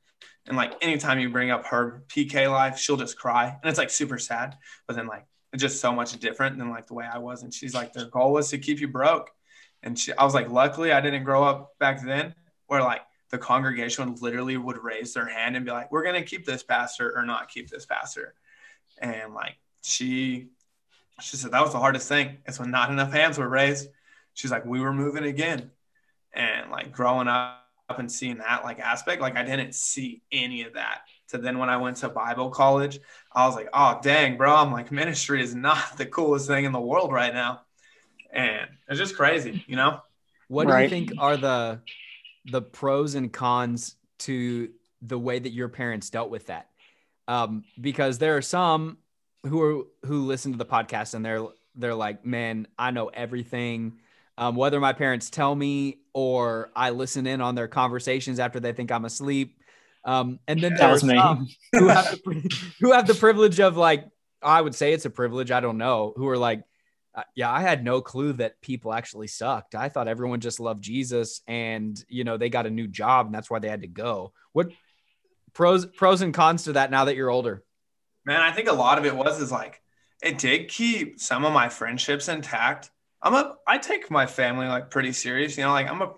And 0.47 0.57
like 0.57 0.75
anytime 0.83 1.19
you 1.19 1.31
bring 1.31 1.51
up 1.51 1.67
her 1.67 2.05
PK 2.09 2.51
life, 2.51 2.79
she'll 2.79 2.97
just 2.97 3.19
cry. 3.19 3.47
And 3.47 3.69
it's 3.69 3.79
like 3.79 3.91
super 3.91 4.19
sad. 4.19 4.57
But 4.87 4.97
then 4.97 5.07
like 5.07 5.27
it's 5.53 5.63
just 5.63 5.81
so 5.81 5.93
much 5.93 6.19
different 6.19 6.59
than 6.59 6.71
like 6.71 6.87
the 6.87 6.95
way 6.95 7.07
I 7.11 7.19
was. 7.19 7.43
And 7.43 7.53
she's 7.53 7.75
like, 7.75 7.93
their 7.93 8.07
goal 8.07 8.33
was 8.33 8.51
to 8.51 8.59
keep 8.59 8.81
you 8.81 8.89
broke. 8.89 9.31
And 9.83 9.99
she 9.99 10.13
I 10.13 10.25
was 10.25 10.35
like, 10.35 10.51
luckily 10.51 10.93
I 10.93 11.01
didn't 11.01 11.25
grow 11.25 11.43
up 11.45 11.79
back 11.79 12.03
then 12.05 12.35
where 12.67 12.83
like 12.83 13.03
the 13.31 13.39
congregation 13.39 14.15
literally 14.21 14.57
would 14.57 14.83
raise 14.83 15.15
their 15.15 15.27
hand 15.27 15.57
and 15.57 15.65
be 15.65 15.73
like, 15.73 15.91
we're 15.91 16.05
gonna 16.05 16.23
keep 16.23 16.47
this 16.47 16.63
pastor 16.63 17.17
or 17.17 17.25
not 17.25 17.49
keep 17.49 17.69
this 17.69 17.87
pastor. 17.87 18.35
And 18.99 19.35
like 19.35 19.57
she 19.83 20.49
she 21.21 21.37
said 21.37 21.53
that 21.53 21.63
was 21.63 21.73
the 21.73 21.81
hardest 21.81 22.09
thing. 22.09 22.39
It's 22.47 22.61
when 22.61 22.71
not 22.71 22.91
enough 22.91 23.13
hands 23.13 23.39
were 23.39 23.49
raised. 23.49 23.89
She's 24.35 24.51
like, 24.51 24.65
we 24.65 24.81
were 24.81 24.93
moving 24.93 25.25
again. 25.25 25.71
And 26.35 26.71
like 26.71 26.93
growing 26.93 27.27
up 27.27 27.66
and 27.89 28.11
seeing 28.11 28.39
that 28.39 28.65
like 28.65 28.81
aspect, 28.81 29.23
like 29.23 29.37
I 29.37 29.45
didn't 29.45 29.75
see 29.75 30.23
any 30.33 30.63
of 30.63 30.75
that. 30.75 31.03
So 31.27 31.39
then 31.39 31.59
when 31.59 31.69
I 31.69 31.77
went 31.77 31.99
to 31.99 32.09
Bible 32.09 32.51
college, 32.51 32.99
I 33.33 33.47
was 33.47 33.55
like, 33.55 33.69
oh 33.73 33.99
dang, 34.03 34.37
bro, 34.37 34.55
I'm 34.55 34.73
like 34.73 34.91
ministry 34.91 35.43
is 35.43 35.55
not 35.55 35.79
the 35.97 36.07
coolest 36.07 36.47
thing 36.47 36.65
in 36.65 36.73
the 36.73 36.81
world 36.81 37.13
right 37.13 37.33
now. 37.33 37.63
And 38.33 38.69
it's 38.89 38.99
just 38.99 39.17
crazy, 39.17 39.65
you 39.67 39.77
know? 39.77 40.01
What 40.49 40.69
do 40.69 40.79
you 40.79 40.89
think 40.89 41.13
are 41.19 41.37
the 41.37 41.81
the 42.45 42.63
pros 42.63 43.15
and 43.15 43.33
cons 43.33 43.97
to 44.19 44.71
the 45.03 45.19
way 45.19 45.39
that 45.39 45.53
your 45.53 45.69
parents 45.69 46.11
dealt 46.11 46.31
with 46.31 46.47
that? 46.47 46.69
Um, 47.29 47.65
because 47.81 48.19
there 48.19 48.37
are 48.37 48.43
some 48.43 48.99
who 49.45 49.61
are 49.63 49.85
who 50.05 50.27
listen 50.27 50.53
to 50.53 50.59
the 50.59 50.67
podcast 50.67 51.15
and 51.15 51.25
they're 51.25 51.45
they're 51.75 51.95
like, 51.95 52.25
man, 52.25 52.67
I 52.79 52.91
know 52.91 53.09
everything. 53.09 53.99
Um, 54.39 54.55
whether 54.55 54.81
my 54.81 54.93
parents 54.93 55.31
tell 55.31 55.55
me 55.55 55.99
or 56.13 56.71
I 56.77 56.91
listen 56.91 57.27
in 57.27 57.41
on 57.41 57.55
their 57.55 57.69
conversations 57.69 58.39
after 58.39 58.61
they 58.61 58.73
think 58.73 58.93
I'm 58.93 59.05
asleep. 59.05 59.59
Um, 60.05 60.39
and 60.47 60.61
then 60.61 60.75
there's 60.75 61.01
some 61.01 61.49
who 61.73 61.89
have 61.89 62.05
the 62.11 62.57
who 62.81 62.93
have 62.93 63.07
the 63.07 63.15
privilege 63.15 63.61
of 63.61 63.77
like, 63.77 64.07
I 64.43 64.61
would 64.61 64.75
say 64.75 64.93
it's 64.93 65.05
a 65.05 65.11
privilege. 65.11 65.51
I 65.51 65.61
don't 65.61 65.79
know. 65.79 66.13
Who 66.17 66.29
are 66.29 66.39
like, 66.39 66.63
uh, 67.15 67.23
yeah, 67.35 67.51
I 67.51 67.61
had 67.61 67.83
no 67.83 68.03
clue 68.03 68.35
that 68.35 68.61
people 68.61 68.93
actually 68.93 69.27
sucked. 69.27 69.75
I 69.75 69.89
thought 69.89 70.07
everyone 70.07 70.41
just 70.41 70.61
loved 70.61 70.85
Jesus, 70.85 71.41
and 71.49 72.03
you 72.09 72.25
know 72.25 72.37
they 72.37 72.51
got 72.51 72.67
a 72.67 72.71
new 72.71 72.87
job, 72.87 73.27
and 73.27 73.35
that's 73.35 73.51
why 73.51 73.59
they 73.59 73.69
had 73.69 73.83
to 73.83 73.89
go. 73.89 74.33
What 74.53 74.71
pros 75.55 75.87
pros 75.87 76.21
and 76.21 76.35
cons 76.35 76.65
to 76.65 76.75
that 76.75 76.91
now 76.91 77.07
that 77.07 77.17
you're 77.17 77.31
older? 77.31 77.65
Man, 78.25 78.41
I 78.43 78.53
think 78.53 78.69
a 78.69 78.75
lot 78.75 78.99
of 78.99 79.07
it 79.07 79.17
was 79.17 79.41
is 79.41 79.51
like 79.51 79.83
it 80.23 80.39
did 80.39 80.69
keep 80.69 81.19
some 81.19 81.45
of 81.45 81.53
my 81.53 81.69
friendships 81.69 82.29
intact. 82.29 82.91
I'm 83.23 83.35
a 83.35 83.57
I 83.67 83.79
take 83.79 84.11
my 84.11 84.27
family 84.27 84.67
like 84.67 84.91
pretty 84.91 85.13
serious. 85.13 85.57
You 85.57 85.65
know, 85.65 85.73
like 85.73 85.91
I'm 85.91 86.03
a 86.03 86.13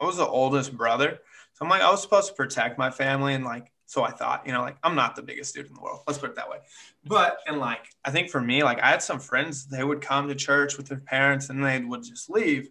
I 0.00 0.06
was 0.06 0.16
the 0.16 0.26
oldest 0.26 0.76
brother. 0.76 1.18
So 1.54 1.64
I'm 1.64 1.70
like, 1.70 1.82
I 1.82 1.90
was 1.90 2.02
supposed 2.02 2.28
to 2.28 2.34
protect 2.34 2.78
my 2.78 2.90
family 2.90 3.34
and 3.34 3.44
like 3.44 3.70
So 3.86 4.02
I 4.02 4.10
thought, 4.10 4.46
you 4.46 4.52
know, 4.52 4.60
like 4.60 4.76
I'm 4.82 4.94
not 4.94 5.14
the 5.16 5.22
biggest 5.22 5.54
dude 5.54 5.66
in 5.66 5.74
the 5.74 5.80
world. 5.80 6.00
Let's 6.06 6.18
put 6.18 6.30
it 6.30 6.36
that 6.36 6.48
way. 6.48 6.58
But 7.04 7.38
and 7.46 7.58
like 7.58 7.86
I 8.04 8.10
think 8.10 8.30
for 8.30 8.40
me, 8.40 8.62
like 8.62 8.80
I 8.80 8.90
had 8.90 9.02
some 9.02 9.20
friends, 9.20 9.66
they 9.66 9.84
would 9.84 10.00
come 10.00 10.28
to 10.28 10.34
church 10.34 10.76
with 10.76 10.88
their 10.88 11.00
parents 11.00 11.50
and 11.50 11.64
they 11.64 11.80
would 11.80 12.02
just 12.02 12.30
leave. 12.30 12.68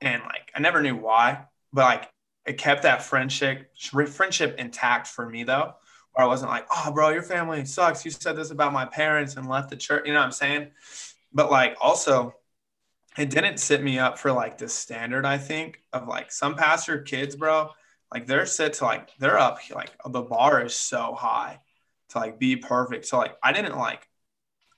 And 0.00 0.22
like 0.22 0.50
I 0.54 0.60
never 0.60 0.82
knew 0.82 0.96
why, 0.96 1.44
but 1.72 1.84
like 1.84 2.10
it 2.46 2.58
kept 2.58 2.82
that 2.82 3.02
friendship 3.02 3.72
friendship 4.08 4.56
intact 4.58 5.06
for 5.08 5.28
me 5.28 5.44
though. 5.44 5.74
Where 6.12 6.24
I 6.24 6.28
wasn't 6.28 6.52
like, 6.52 6.66
oh 6.70 6.92
bro, 6.92 7.08
your 7.08 7.22
family 7.22 7.64
sucks. 7.64 8.04
You 8.04 8.12
said 8.12 8.36
this 8.36 8.50
about 8.50 8.72
my 8.72 8.84
parents 8.84 9.36
and 9.36 9.48
left 9.48 9.70
the 9.70 9.76
church. 9.76 10.06
You 10.06 10.12
know 10.12 10.20
what 10.20 10.26
I'm 10.26 10.32
saying? 10.32 10.70
But 11.32 11.50
like 11.50 11.76
also 11.80 12.34
it 13.16 13.30
didn't 13.30 13.58
set 13.58 13.82
me 13.82 13.98
up 13.98 14.18
for 14.18 14.32
like 14.32 14.58
this 14.58 14.74
standard, 14.74 15.24
I 15.24 15.38
think, 15.38 15.80
of 15.92 16.08
like 16.08 16.32
some 16.32 16.56
pastor 16.56 17.02
kids, 17.02 17.36
bro. 17.36 17.70
Like 18.12 18.26
they're 18.26 18.46
set 18.46 18.74
to 18.74 18.84
like 18.84 19.10
they're 19.18 19.38
up 19.38 19.58
like 19.74 19.90
the 20.06 20.22
bar 20.22 20.62
is 20.62 20.74
so 20.74 21.14
high 21.14 21.60
to 22.10 22.18
like 22.18 22.38
be 22.38 22.56
perfect. 22.56 23.06
So 23.06 23.18
like 23.18 23.34
I 23.42 23.52
didn't 23.52 23.76
like 23.76 24.08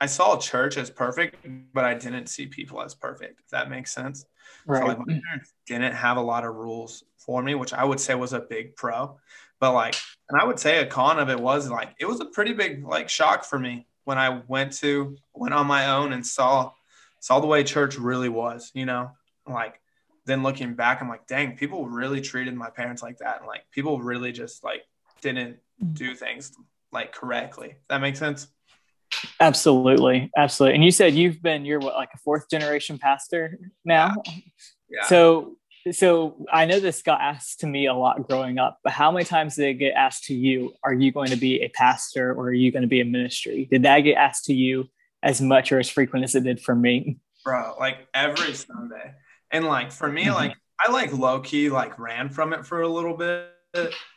I 0.01 0.07
saw 0.07 0.37
church 0.37 0.77
as 0.77 0.91
perfect, 0.91 1.47
but 1.73 1.85
I 1.85 1.95
didn't 1.95 2.27
see 2.27 2.47
people 2.47 2.83
as 2.83 2.95
perfect, 2.95 3.41
if 3.41 3.49
that 3.51 3.71
makes 3.71 3.93
sense. 3.93 4.27
Right. 4.67 4.81
So 4.81 4.87
like 4.87 4.99
my 4.99 5.21
parents 5.27 5.55
didn't 5.67 5.95
have 5.95 6.19
a 6.19 6.23
lot 6.23 6.45
of 6.45 6.55
rules 6.55 7.05
for 7.19 7.43
me, 7.43 7.55
which 7.55 7.73
I 7.73 7.85
would 7.85 8.01
say 8.01 8.15
was 8.15 8.33
a 8.33 8.41
big 8.41 8.77
pro. 8.77 9.19
But 9.59 9.73
like, 9.73 9.97
and 10.29 10.41
I 10.41 10.45
would 10.45 10.59
say 10.59 10.79
a 10.79 10.87
con 10.87 11.19
of 11.19 11.31
it 11.31 11.41
was 11.41 11.71
like 11.71 11.95
it 11.99 12.07
was 12.07 12.21
a 12.21 12.27
pretty 12.27 12.53
big 12.53 12.85
like 12.85 13.09
shock 13.09 13.45
for 13.45 13.59
me 13.59 13.87
when 14.05 14.19
I 14.19 14.43
went 14.47 14.73
to 14.79 15.17
went 15.35 15.55
on 15.55 15.67
my 15.67 15.91
own 15.91 16.13
and 16.13 16.27
saw 16.27 16.73
saw 17.21 17.41
the 17.41 17.47
way 17.47 17.65
church 17.65 17.99
really 17.99 18.29
was, 18.29 18.71
you 18.75 18.87
know, 18.87 19.11
like 19.47 19.81
then 20.27 20.43
looking 20.43 20.75
back, 20.75 21.01
I'm 21.01 21.09
like, 21.09 21.27
dang, 21.27 21.57
people 21.57 21.87
really 21.87 22.21
treated 22.21 22.55
my 22.55 22.71
parents 22.71 23.03
like 23.03 23.19
that. 23.19 23.39
And 23.39 23.47
like 23.47 23.63
people 23.71 24.01
really 24.01 24.33
just 24.33 24.65
like 24.65 24.83
didn't 25.23 25.59
mm. 25.83 25.95
do 25.95 26.15
things 26.15 26.53
like 26.93 27.13
correctly. 27.13 27.77
That 27.89 28.01
makes 28.01 28.19
sense. 28.19 28.49
Absolutely. 29.41 30.31
Absolutely. 30.37 30.75
And 30.75 30.85
you 30.85 30.91
said 30.91 31.15
you've 31.15 31.41
been, 31.41 31.65
you're 31.65 31.79
what, 31.79 31.95
like 31.95 32.11
a 32.15 32.19
fourth 32.19 32.51
generation 32.51 32.99
pastor 32.99 33.59
now. 33.85 34.15
Yeah. 34.89 35.07
So, 35.07 35.57
so 35.93 36.45
I 36.53 36.65
know 36.65 36.81
this 36.81 37.03
got 37.03 37.21
asked 37.21 37.61
to 37.61 37.67
me 37.67 37.87
a 37.87 37.95
lot 37.95 38.29
growing 38.29 38.59
up, 38.59 38.81
but 38.83 38.93
how 38.93 39.13
many 39.13 39.25
times 39.25 39.55
did 39.55 39.69
it 39.69 39.75
get 39.75 39.95
asked 39.95 40.25
to 40.25 40.35
you, 40.35 40.75
are 40.83 40.93
you 40.93 41.13
going 41.13 41.31
to 41.31 41.37
be 41.37 41.63
a 41.63 41.69
pastor 41.69 42.33
or 42.33 42.47
are 42.47 42.53
you 42.53 42.73
going 42.73 42.83
to 42.83 42.89
be 42.89 43.01
a 43.01 43.05
ministry? 43.05 43.69
Did 43.71 43.85
that 43.85 44.01
get 44.01 44.17
asked 44.17 44.47
to 44.47 44.55
you 44.55 44.89
as 45.23 45.41
much 45.41 45.73
or 45.73 45.79
as 45.79 45.89
frequent 45.89 46.25
as 46.25 46.35
it 46.35 46.45
did 46.45 46.61
for 46.61 46.75
me? 46.75 47.19
Bro, 47.45 47.77
like 47.79 48.09
every 48.15 48.55
Sunday. 48.55 49.15
And 49.51 49.65
like 49.65 49.93
for 49.93 50.11
me, 50.11 50.25
mm-hmm. 50.25 50.35
like 50.35 50.57
I 50.85 50.91
like 50.91 51.13
low 51.13 51.41
key 51.41 51.71
like 51.71 51.99
ran 51.99 52.29
from 52.29 52.53
it 52.53 52.67
for 52.67 52.83
a 52.83 52.89
little 52.89 53.17
bit. 53.17 53.51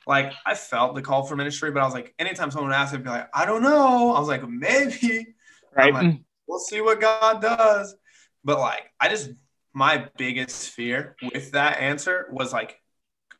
Like 0.08 0.34
I 0.46 0.56
felt 0.56 0.96
the 0.96 1.02
call 1.02 1.24
for 1.24 1.36
ministry, 1.36 1.72
but 1.72 1.82
I 1.82 1.86
was 1.86 1.94
like, 1.94 2.14
anytime 2.20 2.52
someone 2.52 2.74
asked, 2.74 2.94
I'd 2.94 3.04
be 3.04 3.10
like, 3.10 3.30
I 3.34 3.46
don't 3.46 3.62
know. 3.62 4.14
I 4.14 4.20
was 4.20 4.28
like, 4.28 4.48
maybe. 4.48 5.36
Right. 5.76 5.94
Like, 5.94 6.16
we'll 6.48 6.60
see 6.60 6.82
what 6.82 7.00
God 7.00 7.42
does. 7.42 7.96
But 8.44 8.60
like, 8.60 8.92
I 9.00 9.10
just 9.10 9.32
my 9.74 10.08
biggest 10.18 10.72
fear 10.72 11.16
with 11.34 11.52
that 11.52 11.80
answer 11.80 12.28
was 12.32 12.52
like 12.52 12.80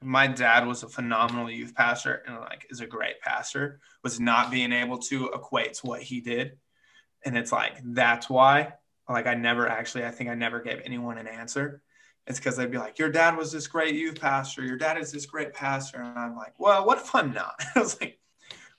my 0.02 0.28
dad 0.28 0.66
was 0.66 0.84
a 0.84 0.88
phenomenal 0.88 1.50
youth 1.50 1.74
pastor 1.76 2.24
and 2.26 2.38
like 2.38 2.66
is 2.70 2.80
a 2.82 2.88
great 2.88 3.20
pastor 3.22 3.80
was 4.04 4.20
not 4.20 4.52
being 4.52 4.72
able 4.72 4.98
to 4.98 5.30
equate 5.30 5.74
to 5.74 5.88
what 5.88 6.02
he 6.02 6.22
did 6.22 6.58
and 7.26 7.38
it's 7.38 7.52
like 7.52 7.74
that's 7.84 8.30
why 8.30 8.74
like 9.10 9.26
I 9.26 9.34
never 9.34 9.68
actually, 9.68 10.06
I 10.06 10.12
think 10.12 10.30
I 10.30 10.36
never 10.36 10.60
gave 10.60 10.82
anyone 10.86 11.18
an 11.18 11.28
answer. 11.28 11.82
It's 12.28 12.38
because 12.38 12.56
they'd 12.56 12.70
be 12.70 12.78
like, 12.78 13.00
"Your 13.00 13.10
dad 13.10 13.36
was 13.36 13.52
this 13.52 13.66
great 13.66 13.96
youth 13.96 14.22
pastor. 14.22 14.64
Your 14.64 14.78
dad 14.78 15.00
is 15.00 15.12
this 15.12 15.26
great 15.26 15.52
pastor," 15.52 16.02
and 16.02 16.18
I'm 16.18 16.36
like, 16.36 16.54
"Well, 16.60 16.86
what 16.86 17.00
if 17.00 17.16
I'm 17.16 17.34
not?" 17.34 17.60
I 17.76 17.80
was 17.80 18.00
like, 18.00 18.20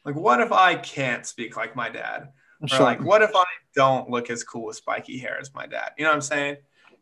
"Like, 0.04 0.14
what 0.14 0.40
if 0.40 0.52
I 0.52 0.76
can't 0.76 1.26
speak 1.26 1.56
like 1.56 1.74
my 1.74 1.88
dad?" 1.88 2.28
Or 2.72 2.78
like, 2.80 3.02
what 3.02 3.22
if 3.22 3.34
I 3.34 3.44
don't 3.74 4.10
look 4.10 4.30
as 4.30 4.44
cool 4.44 4.66
with 4.66 4.76
spiky 4.76 5.18
hair 5.18 5.38
as 5.40 5.52
my 5.54 5.66
dad? 5.66 5.92
You 5.96 6.04
know 6.04 6.10
what 6.10 6.16
I'm 6.16 6.20
saying? 6.20 6.56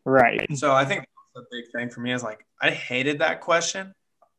Right. 0.05 0.47
So 0.57 0.73
I 0.73 0.85
think 0.85 1.05
the 1.35 1.43
big 1.51 1.65
thing 1.75 1.89
for 1.89 1.99
me 1.99 2.13
is 2.13 2.23
like 2.23 2.45
I 2.59 2.71
hated 2.71 3.19
that 3.19 3.41
question. 3.41 3.93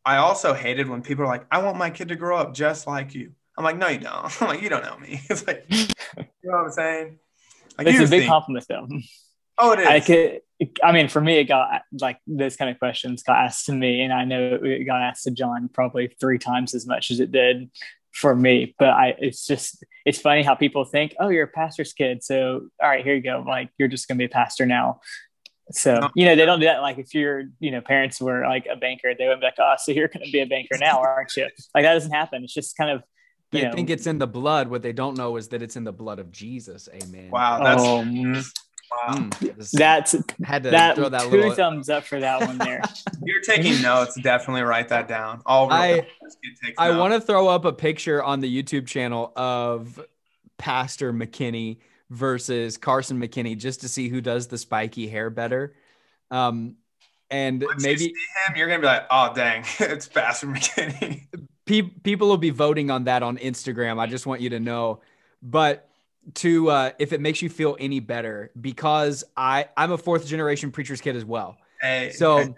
I 0.05 0.17
also 0.17 0.55
hated 0.55 0.89
when 0.89 1.03
people 1.03 1.25
are 1.25 1.29
like, 1.29 1.47
"I 1.53 1.63
want 1.63 1.77
my 1.77 1.91
kid 1.91 2.09
to 2.09 2.17
grow 2.17 2.39
up 2.39 2.55
just 2.55 2.89
like 2.89 3.15
you." 3.15 3.35
I'm 3.61 3.65
like, 3.65 3.77
"No, 3.77 3.89
you 3.89 3.99
don't." 3.99 4.43
I'm 4.43 4.49
like, 4.49 4.63
"You 4.63 4.71
don't 4.71 4.83
know 4.83 4.99
me." 4.99 5.21
It's 5.31 5.47
like, 5.47 5.67
you 5.69 5.87
know 6.45 6.57
what 6.57 6.65
I'm 6.65 6.71
saying? 6.71 7.19
Like 7.77 7.87
it's 7.89 7.99
a 7.99 8.03
big 8.03 8.21
think. 8.21 8.27
compliment 8.27 8.67
though. 8.69 8.89
Oh, 9.59 9.73
it 9.73 9.81
is. 9.81 9.87
I 9.87 10.01
could, 10.01 10.41
I 10.83 10.93
mean, 10.93 11.09
for 11.09 11.21
me, 11.21 11.37
it 11.37 11.45
got 11.45 11.83
like 12.01 12.19
those 12.27 12.57
kind 12.57 12.71
of 12.71 12.79
questions 12.79 13.23
got 13.23 13.37
asked 13.37 13.67
to 13.67 13.73
me, 13.73 14.01
and 14.01 14.15
I 14.15 14.25
know 14.25 14.59
it 14.63 14.85
got 14.85 15.03
asked 15.03 15.25
to 15.25 15.31
Jon 15.31 15.69
probably 15.73 16.17
three 16.19 16.39
times 16.39 16.75
as 16.75 16.87
much 16.87 17.11
as 17.11 17.21
it 17.21 17.33
did 17.33 17.71
for 18.13 18.35
me. 18.35 18.75
But 18.79 18.89
I, 18.89 19.15
it's 19.19 19.47
just, 19.47 19.85
it's 20.07 20.19
funny 20.19 20.43
how 20.43 20.55
people 20.55 20.85
think, 20.85 21.15
oh, 21.21 21.29
you're 21.29 21.45
a 21.45 21.49
pastor's 21.49 21.93
kid, 21.93 22.25
so 22.25 22.69
all 22.83 22.89
right, 22.89 23.05
here 23.05 23.15
you 23.15 23.23
go, 23.23 23.45
like 23.47 23.69
you're 23.79 23.89
just 23.89 24.09
gonna 24.09 24.19
be 24.19 24.25
a 24.25 24.31
pastor 24.31 24.65
now. 24.65 25.01
So 25.73 26.01
oh, 26.05 26.09
you 26.15 26.25
know 26.25 26.35
they 26.35 26.47
don't 26.47 26.61
do 26.61 26.67
that. 26.67 26.81
Like 26.81 26.97
if 26.97 27.15
your 27.15 27.45
you 27.59 27.71
know 27.71 27.83
parents 27.83 28.21
were 28.21 28.43
like 28.47 28.67
a 28.71 28.77
banker, 28.77 29.13
they 29.15 29.29
would 29.29 29.41
be 29.41 29.47
like, 29.47 29.59
oh, 29.59 29.75
so 29.77 29.93
you're 29.93 30.09
gonna 30.09 30.31
be 30.33 30.41
a 30.41 30.47
banker 30.47 30.79
now, 30.79 31.01
aren't 31.01 31.37
you? 31.37 31.49
Like 31.75 31.85
that 31.85 31.93
doesn't 31.93 32.13
happen. 32.13 32.45
It's 32.45 32.55
just 32.55 32.77
kind 32.79 32.91
of 32.91 33.03
they 33.51 33.63
know, 33.63 33.73
think 33.73 33.91
it's 33.91 34.07
in 34.07 34.19
the 34.19 34.27
blood. 34.27 34.69
What 34.69 34.83
they 34.83 34.93
don't 34.93 35.17
know 35.17 35.37
is 35.37 35.49
that 35.49 35.63
it's 35.63 35.77
in 35.77 35.85
the 35.85 35.93
blood 35.93 36.19
of 36.19 36.31
Jesus. 36.31 36.89
Amen. 36.93 37.31
Wow, 37.31 37.63
that's 37.63 37.83
um, 37.83 38.33
wow. 38.33 39.15
Mm, 39.15 39.73
that's 39.73 40.15
had 40.45 40.63
to 40.63 40.71
that, 40.71 40.97
throw 40.97 41.09
that 41.09 41.23
two 41.23 41.31
little... 41.31 41.55
thumbs 41.55 41.89
up 41.89 42.05
for 42.05 42.21
that 42.21 42.47
one 42.47 42.59
there. 42.59 42.83
You're 43.25 43.43
taking 43.43 43.83
notes. 43.83 44.21
Definitely 44.21 44.63
write 44.63 44.89
that 44.89 45.09
down. 45.09 45.43
All 45.47 45.71
I 45.73 46.07
I 46.79 46.97
want 46.97 47.15
to 47.15 47.21
throw 47.21 47.49
up 47.49 47.65
a 47.65 47.73
picture 47.73 48.23
on 48.23 48.41
the 48.41 48.63
YouTube 48.63 48.87
channel 48.87 49.33
of 49.35 50.01
Pastor 50.57 51.13
McKinney 51.13 51.79
versus 52.11 52.79
Karson 52.79 53.19
McKinney 53.19 53.57
just 53.57 53.81
to 53.81 53.89
see 53.89 54.09
who 54.09 54.21
does 54.21 54.47
the 54.47 54.59
spiky 54.59 55.09
hair 55.09 55.31
better. 55.31 55.75
Um, 56.31 56.77
and 57.31 57.63
Once 57.63 57.83
maybe 57.83 58.05
you 58.05 58.15
him, 58.47 58.57
you're 58.57 58.69
gonna 58.69 58.81
be 58.81 58.87
like, 58.87 59.07
"Oh, 59.11 59.33
dang, 59.35 59.65
it's 59.79 60.09
Pastor 60.09 60.47
McKinney." 60.49 61.27
pe- 61.67 61.83
people 61.83 62.29
will 62.29 62.37
be 62.37 62.51
voting 62.51 62.91
on 62.91 63.05
that 63.05 63.23
on 63.23 63.39
Instagram. 63.39 63.99
I 63.99 64.07
just 64.07 64.27
want 64.27 64.41
you 64.41 64.51
to 64.51 64.61
know. 64.61 65.01
But 65.43 65.89
to 66.35 66.71
uh, 66.71 66.91
if 66.99 67.13
it 67.13 67.21
makes 67.21 67.43
you 67.43 67.49
feel 67.49 67.77
any 67.81 68.01
better, 68.01 68.51
because 68.61 69.25
I 69.37 69.69
I'm 69.77 69.93
a 69.93 69.99
fourth 69.99 70.27
generation 70.27 70.71
preacher's 70.71 71.01
kid 71.01 71.17
as 71.17 71.25
well. 71.25 71.57
Hey, 71.81 72.13
so 72.13 72.39
hey. 72.39 72.55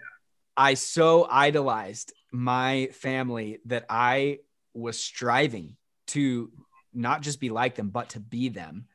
I 0.57 0.73
so 0.73 1.27
idolized 1.29 2.13
my 2.31 2.89
family 2.93 3.59
that 3.65 3.85
I 3.89 4.39
was 4.73 4.99
striving 4.99 5.77
to 6.07 6.51
not 6.93 7.21
just 7.21 7.39
be 7.39 7.49
like 7.49 7.75
them, 7.75 7.89
but 7.89 8.09
to 8.09 8.19
be 8.19 8.49
them. 8.49 8.85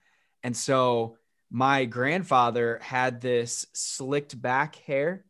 And 0.43 0.57
so 0.57 1.17
my 1.50 1.85
grandfather 1.85 2.79
had 2.83 3.21
this 3.21 3.67
slicked 3.73 4.41
back 4.41 4.77
hair, 4.77 5.25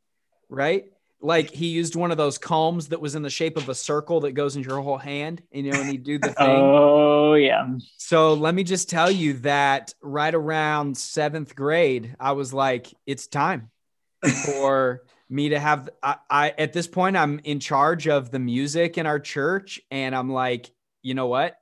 right? 0.49 0.87
Like 1.20 1.50
he 1.50 1.68
used 1.68 1.96
one 1.96 2.10
of 2.10 2.16
those 2.16 2.38
combs 2.38 2.88
that 2.88 3.00
was 3.00 3.14
in 3.14 3.22
the 3.22 3.30
shape 3.30 3.56
of 3.56 3.68
a 3.68 3.75
circle 3.75 4.20
that 4.20 4.32
goes 4.32 4.56
into 4.56 4.68
your 4.68 4.80
whole 4.80 4.98
hand, 4.98 5.42
you 5.50 5.64
know, 5.64 5.80
and 5.80 5.90
he 5.90 5.96
do 5.96 6.18
the 6.18 6.28
thing. 6.32 6.46
oh 6.46 7.34
yeah. 7.34 7.68
So 7.96 8.34
let 8.34 8.54
me 8.54 8.62
just 8.62 8.88
tell 8.88 9.10
you 9.10 9.34
that 9.34 9.94
right 10.00 10.34
around 10.34 10.96
seventh 10.96 11.54
grade, 11.56 12.14
I 12.20 12.32
was 12.32 12.54
like, 12.54 12.88
it's 13.06 13.26
time 13.26 13.70
for 14.44 15.02
me 15.28 15.50
to 15.50 15.58
have. 15.58 15.90
I, 16.02 16.16
I 16.30 16.54
at 16.56 16.72
this 16.72 16.87
point, 16.87 17.16
I'm 17.16 17.40
in 17.44 17.60
charge 17.60 18.06
of 18.06 18.30
the 18.30 18.38
music 18.38 18.96
in 18.96 19.06
our 19.06 19.20
church, 19.20 19.80
and 19.90 20.14
I'm 20.14 20.30
like, 20.30 20.70
you 21.02 21.14
know 21.14 21.26
what? 21.26 21.58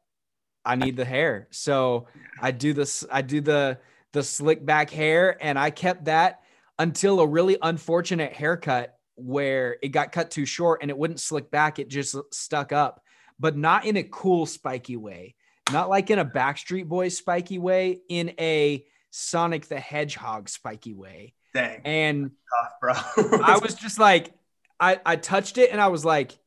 I 0.64 0.76
need 0.76 0.96
the 0.96 1.04
hair, 1.04 1.48
so 1.50 2.08
I 2.40 2.50
do 2.50 2.72
this. 2.72 3.04
I 3.10 3.22
do 3.22 3.40
the 3.40 3.78
the 4.12 4.22
slick 4.22 4.64
back 4.64 4.90
hair, 4.90 5.36
and 5.40 5.58
I 5.58 5.70
kept 5.70 6.06
that 6.06 6.42
until 6.78 7.20
a 7.20 7.26
really 7.26 7.56
unfortunate 7.62 8.32
haircut 8.32 8.95
where 9.16 9.76
it 9.82 9.88
got 9.88 10.12
cut 10.12 10.30
too 10.30 10.46
short 10.46 10.82
and 10.82 10.90
it 10.90 10.96
wouldn't 10.96 11.20
slick 11.20 11.50
back. 11.50 11.78
It 11.78 11.88
just 11.88 12.16
stuck 12.32 12.72
up, 12.72 13.02
but 13.38 13.56
not 13.56 13.84
in 13.84 13.96
a 13.96 14.02
cool, 14.02 14.46
spiky 14.46 14.96
way. 14.96 15.34
Not 15.72 15.88
like 15.88 16.10
in 16.10 16.18
a 16.18 16.24
Backstreet 16.24 16.86
Boys 16.86 17.16
spiky 17.16 17.58
way, 17.58 18.00
in 18.08 18.34
a 18.38 18.84
Sonic 19.10 19.66
the 19.66 19.80
Hedgehog 19.80 20.48
spiky 20.48 20.94
way. 20.94 21.34
Dang. 21.54 21.80
And 21.84 22.30
Tough, 22.62 22.72
bro. 22.80 23.40
I 23.42 23.58
was 23.58 23.74
just 23.74 23.98
like, 23.98 24.32
I, 24.78 25.00
I 25.04 25.16
touched 25.16 25.58
it 25.58 25.72
and 25.72 25.80
I 25.80 25.88
was 25.88 26.04
like, 26.04 26.38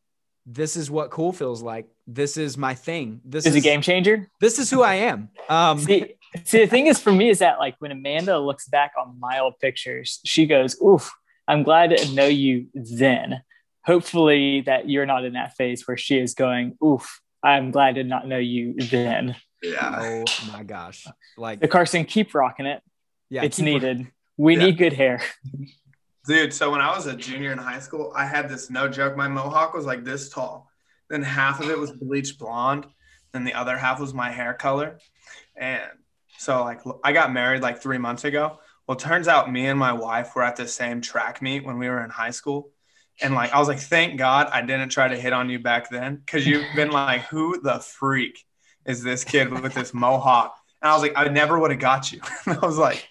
this 0.45 0.77
is 0.77 0.89
what 0.89 1.11
cool 1.11 1.31
feels 1.31 1.61
like. 1.61 1.87
This 2.07 2.37
is 2.37 2.57
my 2.57 2.75
thing. 2.75 3.21
This 3.25 3.45
is, 3.45 3.55
is 3.55 3.63
a 3.63 3.67
game 3.67 3.81
changer. 3.81 4.29
This 4.39 4.57
is 4.57 4.69
who 4.69 4.81
I 4.81 4.95
am. 4.95 5.29
Um, 5.47 5.79
see, 5.79 6.15
see, 6.43 6.59
the 6.59 6.67
thing 6.67 6.87
is 6.87 6.99
for 6.99 7.11
me 7.11 7.29
is 7.29 7.39
that 7.39 7.59
like 7.59 7.75
when 7.79 7.91
Amanda 7.91 8.39
looks 8.39 8.67
back 8.67 8.93
on 8.99 9.19
my 9.19 9.39
old 9.39 9.59
pictures, 9.59 10.19
she 10.25 10.45
goes, 10.45 10.79
oof, 10.81 11.11
I'm 11.49 11.63
glad 11.63 11.97
to 11.97 12.13
know 12.13 12.27
you 12.27 12.67
then. 12.75 13.41
Hopefully 13.83 14.61
that 14.61 14.87
you're 14.87 15.07
not 15.07 15.25
in 15.25 15.33
that 15.33 15.55
phase 15.55 15.87
where 15.87 15.97
she 15.97 16.19
is 16.19 16.35
going, 16.35 16.77
oof, 16.83 17.19
I'm 17.43 17.71
glad 17.71 17.95
to 17.95 18.03
not 18.03 18.27
know 18.27 18.37
you 18.37 18.75
then. 18.75 19.35
Yeah. 19.63 19.97
Oh 19.99 20.25
my 20.53 20.61
gosh. 20.61 21.07
Like 21.37 21.59
the 21.59 21.67
Karson, 21.67 22.07
keep 22.07 22.35
rocking 22.35 22.67
it. 22.67 22.83
Yeah. 23.31 23.43
It's 23.43 23.59
needed. 23.59 24.07
we 24.37 24.55
yeah. 24.55 24.65
need 24.65 24.77
good 24.77 24.93
hair. 24.93 25.21
Dude, 26.27 26.53
so 26.53 26.69
when 26.69 26.81
I 26.81 26.95
was 26.95 27.07
a 27.07 27.15
junior 27.15 27.51
in 27.51 27.57
high 27.57 27.79
school, 27.79 28.13
I 28.15 28.25
had 28.25 28.47
this 28.47 28.69
no 28.69 28.87
joke. 28.87 29.17
My 29.17 29.27
mohawk 29.27 29.73
was 29.73 29.85
like 29.85 30.03
this 30.03 30.29
tall. 30.29 30.69
then 31.09 31.23
half 31.23 31.59
of 31.59 31.69
it 31.71 31.79
was 31.79 31.91
bleached 31.91 32.37
blonde, 32.37 32.85
Then 33.33 33.43
the 33.43 33.55
other 33.55 33.75
half 33.75 33.99
was 33.99 34.13
my 34.13 34.29
hair 34.29 34.53
color. 34.53 34.99
And 35.55 35.81
so 36.37 36.63
like 36.63 36.81
I 37.03 37.11
got 37.11 37.33
married 37.33 37.63
like 37.63 37.81
three 37.81 37.97
months 37.97 38.23
ago. 38.23 38.59
Well, 38.89 38.95
turns 38.95 39.27
out 39.27 39.51
me 39.51 39.67
and 39.67 39.77
my 39.77 39.93
wife 39.93 40.35
were 40.35 40.41
at 40.41 40.55
the 40.55 40.67
same 40.67 40.99
track 40.99 41.43
meet 41.43 41.63
when 41.63 41.77
we 41.77 41.87
were 41.87 42.03
in 42.03 42.09
high 42.09 42.31
school. 42.31 42.71
And 43.21 43.35
like 43.35 43.53
I 43.53 43.59
was 43.59 43.67
like, 43.67 43.77
thank 43.77 44.17
God 44.17 44.49
I 44.51 44.63
didn't 44.63 44.89
try 44.89 45.07
to 45.07 45.15
hit 45.15 45.31
on 45.31 45.47
you 45.47 45.59
back 45.59 45.91
then. 45.91 46.23
Cause 46.25 46.43
you've 46.43 46.65
been 46.75 46.89
like, 46.89 47.21
who 47.25 47.61
the 47.61 47.77
freak 47.77 48.43
is 48.87 49.03
this 49.03 49.23
kid 49.23 49.51
with 49.51 49.75
this 49.75 49.93
mohawk? 49.93 50.55
And 50.81 50.89
I 50.89 50.95
was 50.95 51.03
like, 51.03 51.13
I 51.15 51.27
never 51.27 51.59
would 51.59 51.69
have 51.69 51.79
got 51.79 52.11
you. 52.11 52.19
I 52.47 52.57
was 52.57 52.79
like, 52.79 53.07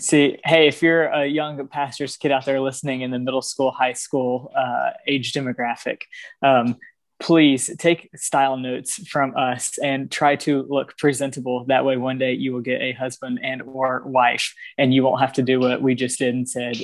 See, 0.00 0.38
hey, 0.46 0.66
if 0.66 0.82
you're 0.82 1.08
a 1.08 1.26
young 1.26 1.68
pastor's 1.68 2.16
kid 2.16 2.32
out 2.32 2.46
there 2.46 2.60
listening 2.62 3.02
in 3.02 3.10
the 3.10 3.18
middle 3.18 3.42
school, 3.42 3.72
high 3.72 3.92
school 3.92 4.50
uh, 4.56 4.92
age 5.06 5.34
demographic, 5.34 6.04
um, 6.42 6.76
please 7.18 7.70
take 7.78 8.10
style 8.14 8.56
notes 8.56 9.06
from 9.08 9.36
us 9.36 9.78
and 9.78 10.10
try 10.10 10.36
to 10.36 10.64
look 10.68 10.96
presentable. 10.98 11.64
That 11.66 11.84
way, 11.84 11.96
one 11.96 12.18
day 12.18 12.32
you 12.34 12.52
will 12.52 12.60
get 12.60 12.80
a 12.82 12.92
husband 12.92 13.40
and 13.42 13.62
or 13.62 14.02
wife, 14.04 14.54
and 14.76 14.92
you 14.92 15.02
won't 15.02 15.20
have 15.20 15.32
to 15.34 15.42
do 15.42 15.58
what 15.60 15.80
we 15.82 15.94
just 15.94 16.18
did 16.18 16.34
and 16.34 16.48
said, 16.48 16.76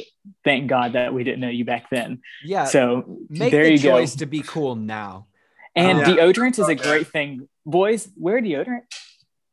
"Thank 0.45 0.69
God 0.69 0.95
that 0.95 1.13
we 1.13 1.25
didn't 1.25 1.41
know 1.41 1.49
you 1.49 1.65
back 1.65 1.91
then." 1.91 2.21
Yeah. 2.45 2.65
So 2.65 3.19
Make 3.29 3.53
there 3.53 3.65
the 3.65 3.73
you 3.73 3.79
choice 3.79 4.15
go. 4.15 4.21
to 4.21 4.27
be 4.27 4.41
cool 4.43 4.75
now. 4.75 5.27
And 5.75 5.99
Yeah. 5.99 6.05
deodorant 6.07 6.59
is 6.59 6.69
a 6.69 6.75
great 6.75 7.09
thing. 7.09 7.49
Boys, 7.65 8.09
wear 8.17 8.41
deodorant 8.43 8.83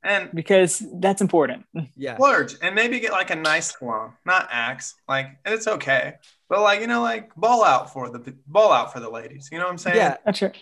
and 0.03 0.29
because 0.33 0.81
that's 0.99 1.21
important. 1.21 1.65
Yeah. 1.95 2.15
splurge 2.15 2.55
and 2.61 2.73
maybe 2.75 2.99
get 2.99 3.11
like 3.11 3.29
a 3.29 3.35
nice 3.35 3.71
cologne, 3.75 4.13
not 4.25 4.47
Axe. 4.51 4.95
Like, 5.07 5.27
and 5.45 5.53
it's 5.53 5.67
okay. 5.67 6.15
But 6.47 6.61
like, 6.61 6.81
you 6.81 6.87
know, 6.87 7.01
like 7.01 7.35
ball 7.35 7.63
out 7.63 7.93
for 7.93 8.09
the 8.09 8.33
ball 8.47 8.71
out 8.71 8.91
for 8.93 8.99
the 8.99 9.09
ladies. 9.09 9.49
You 9.51 9.59
know 9.59 9.65
what 9.65 9.71
I'm 9.71 9.77
saying? 9.77 9.97
Yeah. 9.97 10.17
That's 10.25 10.41
right. 10.41 10.55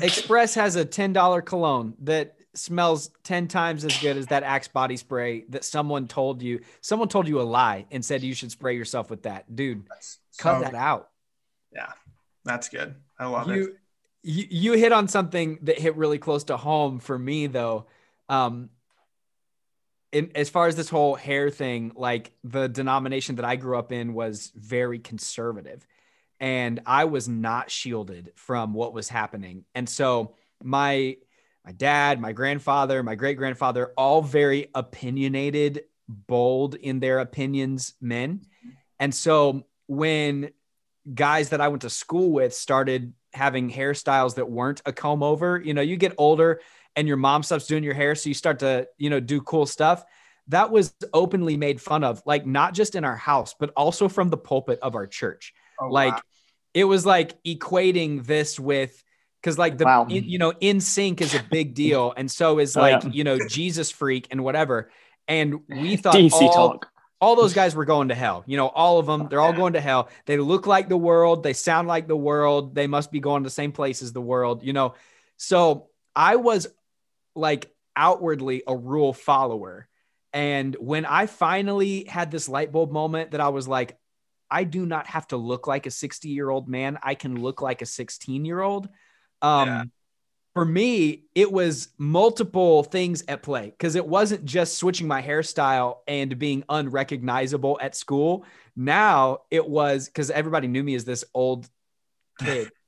Express 0.00 0.54
has 0.54 0.76
a 0.76 0.84
$10 0.84 1.44
cologne 1.44 1.94
that 2.02 2.36
smells 2.54 3.10
10 3.24 3.48
times 3.48 3.84
as 3.84 3.96
good 3.98 4.16
as 4.16 4.26
that 4.26 4.42
Axe 4.42 4.68
body 4.68 4.96
spray 4.96 5.44
that 5.48 5.64
someone 5.64 6.06
told 6.06 6.42
you. 6.42 6.60
Someone 6.80 7.08
told 7.08 7.26
you 7.26 7.40
a 7.40 7.42
lie 7.42 7.86
and 7.90 8.04
said 8.04 8.22
you 8.22 8.34
should 8.34 8.50
spray 8.50 8.76
yourself 8.76 9.10
with 9.10 9.22
that. 9.22 9.54
Dude, 9.54 9.84
That's 9.88 10.18
cut 10.38 10.60
that 10.62 10.74
out. 10.74 11.08
Yeah, 11.72 11.92
that's 12.44 12.68
good. 12.68 12.94
I 13.18 13.26
love 13.26 13.50
it. 13.50 13.56
you, 13.56 13.76
you 14.22 14.46
you 14.50 14.72
hit 14.74 14.92
on 14.92 15.08
something 15.08 15.58
that 15.62 15.78
hit 15.78 15.96
really 15.96 16.18
close 16.18 16.44
to 16.44 16.56
home 16.56 17.00
for 17.00 17.18
me 17.18 17.48
though 17.48 17.86
um 18.28 18.70
in, 20.12 20.30
as 20.34 20.48
far 20.48 20.68
as 20.68 20.76
this 20.76 20.88
whole 20.88 21.14
hair 21.16 21.50
thing 21.50 21.92
like 21.96 22.32
the 22.44 22.68
denomination 22.68 23.36
that 23.36 23.44
i 23.44 23.56
grew 23.56 23.76
up 23.76 23.90
in 23.90 24.14
was 24.14 24.52
very 24.54 24.98
conservative 25.00 25.84
and 26.42 26.80
i 26.84 27.04
was 27.04 27.26
not 27.26 27.70
shielded 27.70 28.30
from 28.34 28.74
what 28.74 28.92
was 28.92 29.08
happening 29.08 29.64
and 29.74 29.88
so 29.88 30.34
my 30.62 31.16
my 31.64 31.72
dad 31.72 32.20
my 32.20 32.32
grandfather 32.32 33.02
my 33.02 33.14
great 33.14 33.38
grandfather 33.38 33.92
all 33.96 34.20
very 34.20 34.68
opinionated 34.74 35.84
bold 36.08 36.74
in 36.74 37.00
their 37.00 37.20
opinions 37.20 37.94
men 38.02 38.42
and 39.00 39.14
so 39.14 39.64
when 39.86 40.50
guys 41.14 41.50
that 41.50 41.60
I 41.60 41.68
went 41.68 41.82
to 41.82 41.90
school 41.90 42.30
with 42.30 42.54
started 42.54 43.12
having 43.34 43.70
hairstyles 43.70 44.34
that 44.36 44.50
weren't 44.50 44.82
a 44.86 44.92
comb 44.92 45.22
over. 45.22 45.60
You 45.62 45.74
know, 45.74 45.82
you 45.82 45.96
get 45.96 46.14
older 46.18 46.60
and 46.96 47.08
your 47.08 47.16
mom 47.16 47.42
stops 47.42 47.66
doing 47.66 47.82
your 47.82 47.94
hair, 47.94 48.14
so 48.14 48.28
you 48.28 48.34
start 48.34 48.58
to, 48.60 48.86
you 48.98 49.10
know, 49.10 49.20
do 49.20 49.40
cool 49.40 49.66
stuff. 49.66 50.04
That 50.48 50.70
was 50.70 50.94
openly 51.14 51.56
made 51.56 51.80
fun 51.80 52.04
of, 52.04 52.22
like 52.26 52.44
not 52.44 52.74
just 52.74 52.94
in 52.94 53.04
our 53.04 53.16
house, 53.16 53.54
but 53.58 53.70
also 53.76 54.08
from 54.08 54.28
the 54.28 54.36
pulpit 54.36 54.78
of 54.82 54.94
our 54.94 55.06
church. 55.06 55.54
Oh, 55.82 55.88
like 55.88 56.14
wow. 56.14 56.20
it 56.74 56.84
was 56.84 57.04
like 57.06 57.42
equating 57.44 58.24
this 58.26 58.58
with 58.60 59.02
because 59.40 59.58
like 59.58 59.78
the 59.78 59.84
Wow. 59.84 60.06
you 60.08 60.38
know 60.38 60.52
NSYNC 60.52 61.20
is 61.20 61.34
a 61.34 61.42
big 61.50 61.74
deal, 61.82 62.12
and 62.16 62.30
so 62.30 62.58
is 62.58 62.76
Oh, 62.76 62.80
like 62.80 63.02
yeah. 63.04 63.10
you 63.12 63.24
know 63.24 63.38
Jesus 63.48 63.90
freak 63.90 64.28
and 64.30 64.44
whatever. 64.44 64.90
And 65.28 65.60
we 65.68 65.96
thought 66.02 66.14
DC 66.14 66.32
all, 66.32 66.70
talk. 66.72 66.88
all 67.20 67.36
those 67.36 67.54
guys 67.54 67.74
were 67.74 67.84
going 67.84 68.08
to 68.08 68.14
hell. 68.14 68.42
You 68.46 68.56
know, 68.56 68.68
all 68.68 68.98
of 68.98 69.06
them, 69.06 69.28
they're 69.28 69.40
all 69.40 69.52
going 69.52 69.74
to 69.74 69.80
hell. 69.80 70.08
They 70.26 70.36
look 70.38 70.66
like 70.66 70.88
the 70.88 70.96
world, 70.96 71.42
they 71.42 71.52
sound 71.52 71.88
like 71.88 72.08
the 72.08 72.16
world, 72.16 72.74
they 72.74 72.86
must 72.86 73.10
be 73.12 73.20
going 73.20 73.42
to 73.42 73.46
the 73.46 73.50
same 73.54 73.72
place 73.72 74.02
as 74.02 74.12
the 74.12 74.20
world, 74.20 74.62
you 74.64 74.72
know. 74.72 74.94
So 75.36 75.88
I 76.14 76.36
was 76.36 76.66
like 77.34 77.70
outwardly 77.96 78.62
a 78.66 78.76
rule 78.76 79.12
follower. 79.12 79.88
And 80.32 80.74
when 80.80 81.04
I 81.04 81.26
finally 81.26 82.04
had 82.04 82.30
this 82.30 82.48
light 82.48 82.72
bulb 82.72 82.90
moment 82.90 83.32
that 83.32 83.40
I 83.40 83.48
was 83.50 83.68
like, 83.68 83.98
I 84.52 84.64
do 84.64 84.84
not 84.86 85.06
have 85.08 85.26
to 85.28 85.36
look 85.38 85.66
like 85.66 85.86
a 85.86 85.90
60 85.90 86.28
year 86.28 86.50
old 86.50 86.68
man, 86.68 86.98
I 87.02 87.14
can 87.14 87.40
look 87.40 87.62
like 87.62 87.80
a 87.82 87.86
16 87.86 88.44
year 88.44 88.60
old. 88.60 88.88
Um, 89.40 89.68
Yeah. 89.68 89.84
For 90.54 90.66
me, 90.66 91.24
it 91.34 91.50
was 91.50 91.88
multiple 91.96 92.82
things 92.84 93.24
at 93.26 93.42
play 93.42 93.70
because 93.70 93.94
it 93.94 94.06
wasn't 94.06 94.44
just 94.44 94.76
switching 94.76 95.08
my 95.08 95.22
hairstyle 95.22 96.00
and 96.06 96.38
being 96.38 96.62
unrecognizable 96.68 97.78
at 97.80 97.96
school. 97.96 98.44
Now 98.76 99.38
it 99.50 99.66
was 99.66 100.06
because 100.08 100.30
everybody 100.30 100.68
knew 100.68 100.82
me 100.84 100.94
as 100.94 101.06
this 101.06 101.24
old 101.34 101.68
kid. 102.38 102.70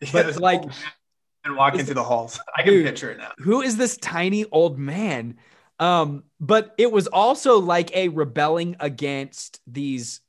Yeah, 0.00 0.10
but, 0.12 0.36
like- 0.36 0.62
man 0.64 1.56
walking 1.56 1.84
through 1.84 1.96
the 1.96 2.04
halls. 2.04 2.38
I 2.56 2.62
can 2.62 2.72
Dude. 2.74 2.86
picture 2.86 3.10
it 3.10 3.18
now. 3.18 3.32
who 3.38 3.62
is 3.62 3.76
this 3.76 3.96
tiny 3.96 4.44
old 4.44 4.78
man? 4.78 5.38
Um, 5.80 6.22
but 6.38 6.72
it 6.78 6.92
was 6.92 7.08
also 7.08 7.58
like 7.58 7.90
a 7.96 8.08
rebelling 8.10 8.76
against 8.78 9.60
these 9.66 10.20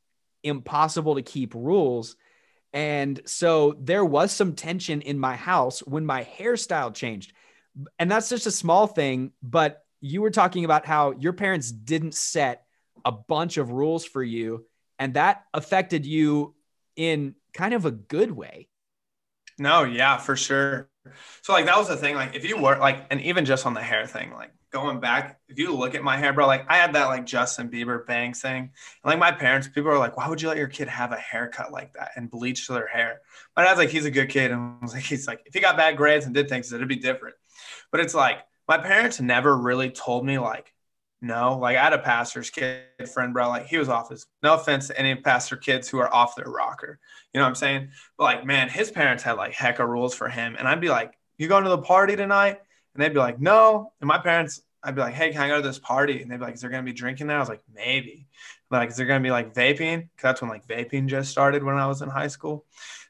impossible 0.44 1.16
to 1.16 1.22
keep 1.22 1.54
rules. 1.54 2.16
And 2.74 3.20
so 3.26 3.76
there 3.80 4.06
was 4.06 4.32
some 4.32 4.54
tension 4.54 5.02
in 5.02 5.18
my 5.18 5.36
house 5.36 5.80
when 5.80 6.06
my 6.06 6.24
hairstyle 6.24 6.94
changed. 6.94 7.34
And 7.98 8.10
that's 8.12 8.30
just 8.30 8.48
a 8.48 8.52
small 8.52 8.88
thing, 8.88 9.32
but 9.42 9.84
you 10.02 10.22
were 10.22 10.32
talking 10.32 10.66
about 10.66 10.86
how 10.86 11.12
your 11.12 11.34
parents 11.34 11.72
didn't 11.72 12.16
set 12.16 12.64
a 13.06 13.12
bunch 13.12 13.58
of 13.58 13.72
rules 13.72 14.06
for 14.06 14.24
you, 14.24 14.66
and 14.98 15.14
that 15.14 15.44
affected 15.54 16.06
you 16.06 16.56
in 16.96 17.36
kind 17.54 17.74
of 17.74 17.86
a 17.86 17.92
good 17.92 18.32
way. 18.32 18.68
No, 19.58 19.84
yeah, 19.84 20.18
for 20.18 20.36
sure. 20.36 20.90
So 21.42 21.54
like 21.54 21.66
that 21.66 21.78
was 21.78 21.88
the 21.88 21.98
thing. 21.98 22.16
Like 22.16 22.36
if 22.36 22.48
you 22.48 22.58
were 22.58 22.78
like, 22.78 23.06
and 23.10 23.22
even 23.22 23.46
just 23.46 23.66
on 23.66 23.74
the 23.74 23.82
hair 23.82 24.06
thing, 24.06 24.34
like 24.34 24.52
going 24.72 25.00
back, 25.00 25.40
if 25.48 25.58
you 25.58 25.76
look 25.76 25.96
at 25.96 26.04
my 26.04 26.18
hair, 26.18 26.34
bro, 26.34 26.46
like 26.48 26.66
I 26.70 26.78
had 26.78 26.94
that 26.94 27.08
like 27.08 27.26
Justin 27.26 27.70
Bieber 27.70 28.06
bang 28.06 28.34
thing. 28.34 28.62
And 28.64 28.72
like 29.04 29.20
my 29.20 29.32
parents, 29.32 29.68
people 29.68 29.90
are 29.90 29.98
like, 29.98 30.18
why 30.18 30.28
would 30.28 30.42
you 30.42 30.48
let 30.48 30.58
your 30.58 30.68
kid 30.68 30.88
have 30.88 31.12
a 31.12 31.18
haircut 31.18 31.72
like 31.72 31.94
that 31.94 32.12
and 32.16 32.30
bleach 32.30 32.68
their 32.68 32.88
hair? 32.88 33.22
My 33.56 33.64
dad's 33.64 33.80
like, 33.80 33.90
he's 33.90 34.06
a 34.06 34.12
good 34.12 34.30
kid. 34.30 34.52
And 34.52 34.62
I 34.62 34.84
was 34.84 34.94
like, 34.94 35.04
he's 35.04 35.28
like, 35.28 35.42
if 35.46 35.54
he 35.54 35.60
got 35.60 35.78
bad 35.78 35.98
grades 35.98 36.26
and 36.26 36.34
did 36.34 36.50
things, 36.50 36.72
it'd 36.72 36.88
be 36.88 36.96
different. 36.96 37.36
But 37.92 38.02
it's 38.02 38.14
like 38.14 38.40
my 38.68 38.78
parents 38.78 39.20
never 39.20 39.58
really 39.58 39.90
told 39.90 40.26
me 40.26 40.38
like, 40.38 40.74
no, 41.22 41.58
like 41.58 41.76
I 41.76 41.84
had 41.84 41.94
a 41.94 42.00
pastor's 42.00 42.50
kid 42.50 42.84
friend, 43.14 43.34
bro. 43.34 43.50
Like 43.50 43.66
he 43.66 43.78
was 43.78 43.90
off 43.90 44.10
his 44.10 44.26
no 44.42 44.54
offense 44.54 44.88
to 44.88 44.98
any 44.98 45.16
pastor 45.16 45.58
kids 45.58 45.90
who 45.90 45.98
are 46.00 46.14
off 46.14 46.36
their 46.36 46.50
rocker. 46.50 47.00
You 47.34 47.40
know 47.40 47.46
what 47.46 47.50
I'm 47.50 47.56
saying? 47.56 47.90
But 48.18 48.24
like, 48.24 48.46
man, 48.46 48.70
his 48.70 48.90
parents 48.90 49.24
had 49.24 49.34
like 49.34 49.54
hecka 49.54 49.86
rules 49.86 50.16
for 50.16 50.30
him. 50.30 50.56
And 50.58 50.68
I'd 50.68 50.80
be 50.80 50.90
like, 50.90 51.14
You 51.38 51.48
going 51.48 51.66
to 51.66 51.70
the 51.70 51.80
party 51.80 52.16
tonight? 52.16 52.60
And 52.94 53.04
they'd 53.04 53.10
be 53.10 53.20
like, 53.20 53.40
No. 53.40 53.94
And 54.02 54.08
my 54.08 54.18
parents, 54.18 54.62
I'd 54.84 54.96
be 54.96 55.02
like, 55.02 55.14
Hey, 55.14 55.32
can 55.32 55.42
I 55.42 55.48
go 55.48 55.58
to 55.58 55.68
this 55.68 55.80
party? 55.80 56.22
And 56.22 56.32
they'd 56.32 56.38
be 56.38 56.44
like, 56.44 56.56
Is 56.56 56.62
there 56.62 56.70
gonna 56.70 56.84
be 56.84 56.94
drinking 56.94 57.28
there? 57.28 57.38
I 57.38 57.40
was 57.40 57.50
like, 57.50 57.64
Maybe. 57.74 58.28
Like, 58.72 58.90
is 58.90 58.98
there 58.98 59.06
gonna 59.06 59.24
be 59.24 59.32
like 59.32 59.54
vaping? 59.54 60.02
Cause 60.18 60.22
that's 60.22 60.42
when 60.42 60.50
like 60.50 60.68
vaping 60.68 61.08
just 61.08 61.32
started 61.32 61.64
when 61.64 61.76
I 61.76 61.88
was 61.88 62.02
in 62.02 62.10
high 62.10 62.28
school. 62.28 62.66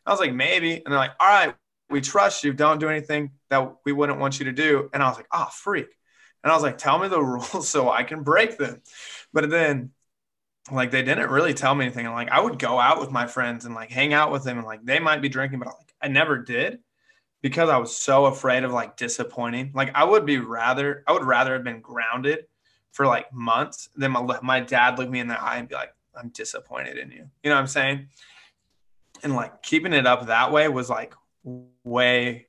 I 0.06 0.12
was 0.12 0.20
like, 0.20 0.34
maybe. 0.34 0.76
And 0.76 0.86
they're 0.86 0.96
like, 0.96 1.12
all 1.20 1.28
right, 1.28 1.54
we 1.90 2.02
trust 2.02 2.44
you. 2.44 2.54
Don't 2.54 2.80
do 2.80 2.90
anything 2.90 3.32
that 3.50 3.76
we 3.86 3.92
wouldn't 3.92 4.20
want 4.20 4.40
you 4.40 4.46
to 4.46 4.52
do. 4.52 4.90
And 4.94 5.04
I 5.04 5.08
was 5.08 5.18
like, 5.18 5.28
oh, 5.32 5.48
freak. 5.52 5.88
And 6.44 6.52
I 6.52 6.56
was 6.56 6.64
like, 6.64 6.78
tell 6.78 6.98
me 7.00 7.08
the 7.08 7.22
rules 7.22 7.68
so 7.68 7.90
I 7.90 8.04
can 8.04 8.24
break 8.24 8.58
them. 8.58 8.82
But 9.34 9.50
then 9.50 9.92
like 10.72 10.92
they 10.92 11.04
didn't 11.04 11.30
really 11.30 11.54
tell 11.54 11.76
me 11.76 11.86
anything. 11.86 12.06
And 12.06 12.16
like 12.16 12.30
I 12.30 12.40
would 12.40 12.60
go 12.60 12.80
out 12.80 13.00
with 13.00 13.12
my 13.12 13.28
friends 13.28 13.66
and 13.66 13.76
like 13.76 13.92
hang 13.92 14.14
out 14.14 14.32
with 14.32 14.44
them 14.44 14.58
and 14.58 14.68
like 14.68 14.84
they 14.84 15.00
might 15.00 15.22
be 15.22 15.30
drinking, 15.30 15.60
but 15.60 15.68
like 15.68 15.94
I 16.02 16.08
never 16.08 16.38
did 16.38 16.80
because 17.42 17.70
I 17.70 17.78
was 17.78 17.96
so 17.96 18.26
afraid 18.26 18.64
of 18.64 18.72
like 18.72 18.98
disappointing. 18.98 19.72
Like 19.74 19.92
I 19.96 20.04
would 20.04 20.26
be 20.26 20.38
rather 20.38 21.04
I 21.08 21.14
would 21.14 21.24
rather 21.24 21.54
have 21.54 21.64
been 21.64 21.82
grounded 21.82 22.46
for 22.92 23.06
like 23.06 23.32
months 23.32 23.90
than 23.96 24.12
my, 24.12 24.40
my 24.42 24.60
dad 24.60 24.98
look 24.98 25.10
me 25.10 25.20
in 25.20 25.28
the 25.28 25.42
eye 25.42 25.58
and 25.58 25.68
be 25.68 25.76
like, 25.76 25.94
I'm 26.16 26.30
disappointed 26.30 26.98
in 26.98 27.12
you. 27.12 27.30
You 27.44 27.50
know 27.50 27.56
what 27.56 27.62
I'm 27.62 27.68
saying? 27.68 28.08
And 29.24 29.36
like 29.36 29.62
keeping 29.62 29.94
it 29.94 30.06
up 30.06 30.28
that 30.28 30.52
way 30.52 30.68
was 30.68 30.90
like 30.90 31.14
way 31.84 32.48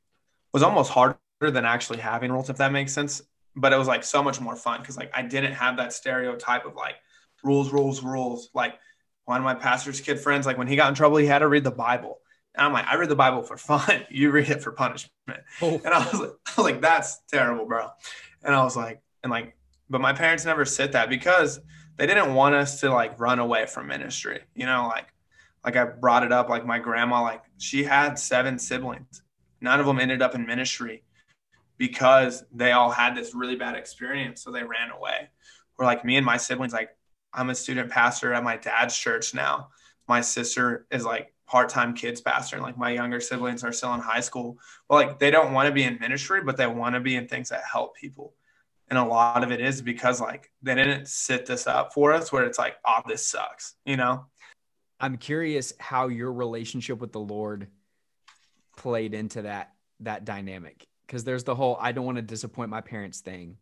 was 0.52 0.62
almost 0.62 0.90
harder 0.90 1.18
than 1.40 1.64
actually 1.64 1.98
having 1.98 2.32
rules, 2.32 2.50
if 2.50 2.56
that 2.56 2.72
makes 2.72 2.92
sense. 2.92 3.22
But 3.56 3.72
it 3.72 3.78
was 3.78 3.88
like 3.88 4.04
so 4.04 4.22
much 4.22 4.40
more 4.40 4.56
fun 4.56 4.80
because 4.80 4.96
like 4.96 5.10
I 5.14 5.22
didn't 5.22 5.52
have 5.52 5.76
that 5.76 5.92
stereotype 5.92 6.66
of 6.66 6.74
like 6.74 6.96
rules, 7.42 7.72
rules, 7.72 8.02
rules. 8.02 8.50
Like 8.54 8.78
one 9.24 9.38
of 9.38 9.44
my 9.44 9.54
pastor's 9.54 10.00
kid 10.00 10.18
friends, 10.18 10.46
like 10.46 10.58
when 10.58 10.66
he 10.66 10.76
got 10.76 10.88
in 10.88 10.94
trouble, 10.94 11.16
he 11.18 11.26
had 11.26 11.40
to 11.40 11.48
read 11.48 11.64
the 11.64 11.70
Bible. 11.70 12.18
And 12.60 12.66
I'm 12.66 12.72
like, 12.72 12.86
I 12.86 12.94
read 12.94 13.08
the 13.08 13.16
Bible 13.16 13.42
for 13.42 13.56
fun. 13.56 14.04
You 14.10 14.30
read 14.30 14.48
it 14.48 14.62
for 14.62 14.70
punishment. 14.70 15.40
Oh. 15.60 15.80
And 15.84 15.88
I 15.88 15.98
was 15.98 16.20
like, 16.20 16.30
I 16.46 16.60
was 16.60 16.72
like, 16.72 16.80
that's 16.80 17.20
terrible, 17.28 17.66
bro. 17.66 17.88
And 18.44 18.54
I 18.54 18.62
was 18.62 18.76
like, 18.76 19.00
and 19.24 19.32
like, 19.32 19.56
but 19.88 20.00
my 20.00 20.12
parents 20.12 20.44
never 20.44 20.64
said 20.64 20.92
that 20.92 21.08
because 21.08 21.58
they 21.96 22.06
didn't 22.06 22.34
want 22.34 22.54
us 22.54 22.80
to 22.80 22.92
like 22.92 23.18
run 23.18 23.40
away 23.40 23.66
from 23.66 23.88
ministry. 23.88 24.40
You 24.54 24.66
know, 24.66 24.86
like, 24.86 25.08
like 25.64 25.74
I 25.74 25.84
brought 25.86 26.22
it 26.22 26.30
up, 26.30 26.48
like 26.48 26.64
my 26.64 26.78
grandma, 26.78 27.22
like 27.22 27.42
she 27.58 27.82
had 27.82 28.18
seven 28.18 28.58
siblings 28.58 29.22
none 29.60 29.80
of 29.80 29.86
them 29.86 29.98
ended 29.98 30.22
up 30.22 30.34
in 30.34 30.46
ministry 30.46 31.02
because 31.78 32.44
they 32.52 32.72
all 32.72 32.90
had 32.90 33.16
this 33.16 33.34
really 33.34 33.56
bad 33.56 33.76
experience. 33.76 34.42
So 34.42 34.50
they 34.50 34.62
ran 34.62 34.90
away. 34.90 35.28
Or 35.78 35.84
like 35.86 36.04
me 36.04 36.16
and 36.16 36.26
my 36.26 36.36
siblings, 36.36 36.72
like 36.72 36.90
I'm 37.32 37.50
a 37.50 37.54
student 37.54 37.90
pastor 37.90 38.32
at 38.32 38.44
my 38.44 38.56
dad's 38.56 38.96
church 38.96 39.34
now. 39.34 39.68
My 40.08 40.20
sister 40.20 40.86
is 40.90 41.04
like 41.04 41.32
part-time 41.50 41.94
kids 41.94 42.20
pastor 42.20 42.54
and 42.54 42.62
like 42.62 42.78
my 42.78 42.90
younger 42.90 43.20
siblings 43.20 43.64
are 43.64 43.72
still 43.72 43.92
in 43.94 44.00
high 44.00 44.20
school. 44.20 44.56
Well, 44.88 45.00
like 45.00 45.18
they 45.18 45.32
don't 45.32 45.52
want 45.52 45.66
to 45.66 45.72
be 45.72 45.82
in 45.82 45.98
ministry, 45.98 46.42
but 46.42 46.56
they 46.56 46.68
want 46.68 46.94
to 46.94 47.00
be 47.00 47.16
in 47.16 47.26
things 47.26 47.48
that 47.48 47.62
help 47.70 47.96
people. 47.96 48.34
And 48.88 48.96
a 48.96 49.04
lot 49.04 49.42
of 49.42 49.50
it 49.50 49.60
is 49.60 49.82
because 49.82 50.20
like 50.20 50.52
they 50.62 50.76
didn't 50.76 51.08
sit 51.08 51.46
this 51.46 51.66
up 51.66 51.92
for 51.92 52.12
us 52.12 52.30
where 52.32 52.44
it's 52.44 52.58
like, 52.58 52.76
oh, 52.86 53.00
this 53.06 53.26
sucks, 53.26 53.74
you 53.84 53.96
know? 53.96 54.26
I'm 55.00 55.16
curious 55.16 55.72
how 55.80 56.06
your 56.08 56.32
relationship 56.32 57.00
with 57.00 57.10
the 57.10 57.20
Lord 57.20 57.66
played 58.76 59.12
into 59.12 59.42
that 59.42 59.72
that 60.00 60.24
dynamic 60.24 60.86
because 61.06 61.24
there's 61.24 61.44
the 61.44 61.54
whole 61.54 61.76
I 61.80 61.92
don't 61.92 62.06
want 62.06 62.16
to 62.16 62.22
disappoint 62.22 62.70
my 62.70 62.80
parents 62.80 63.20
thing, 63.20 63.56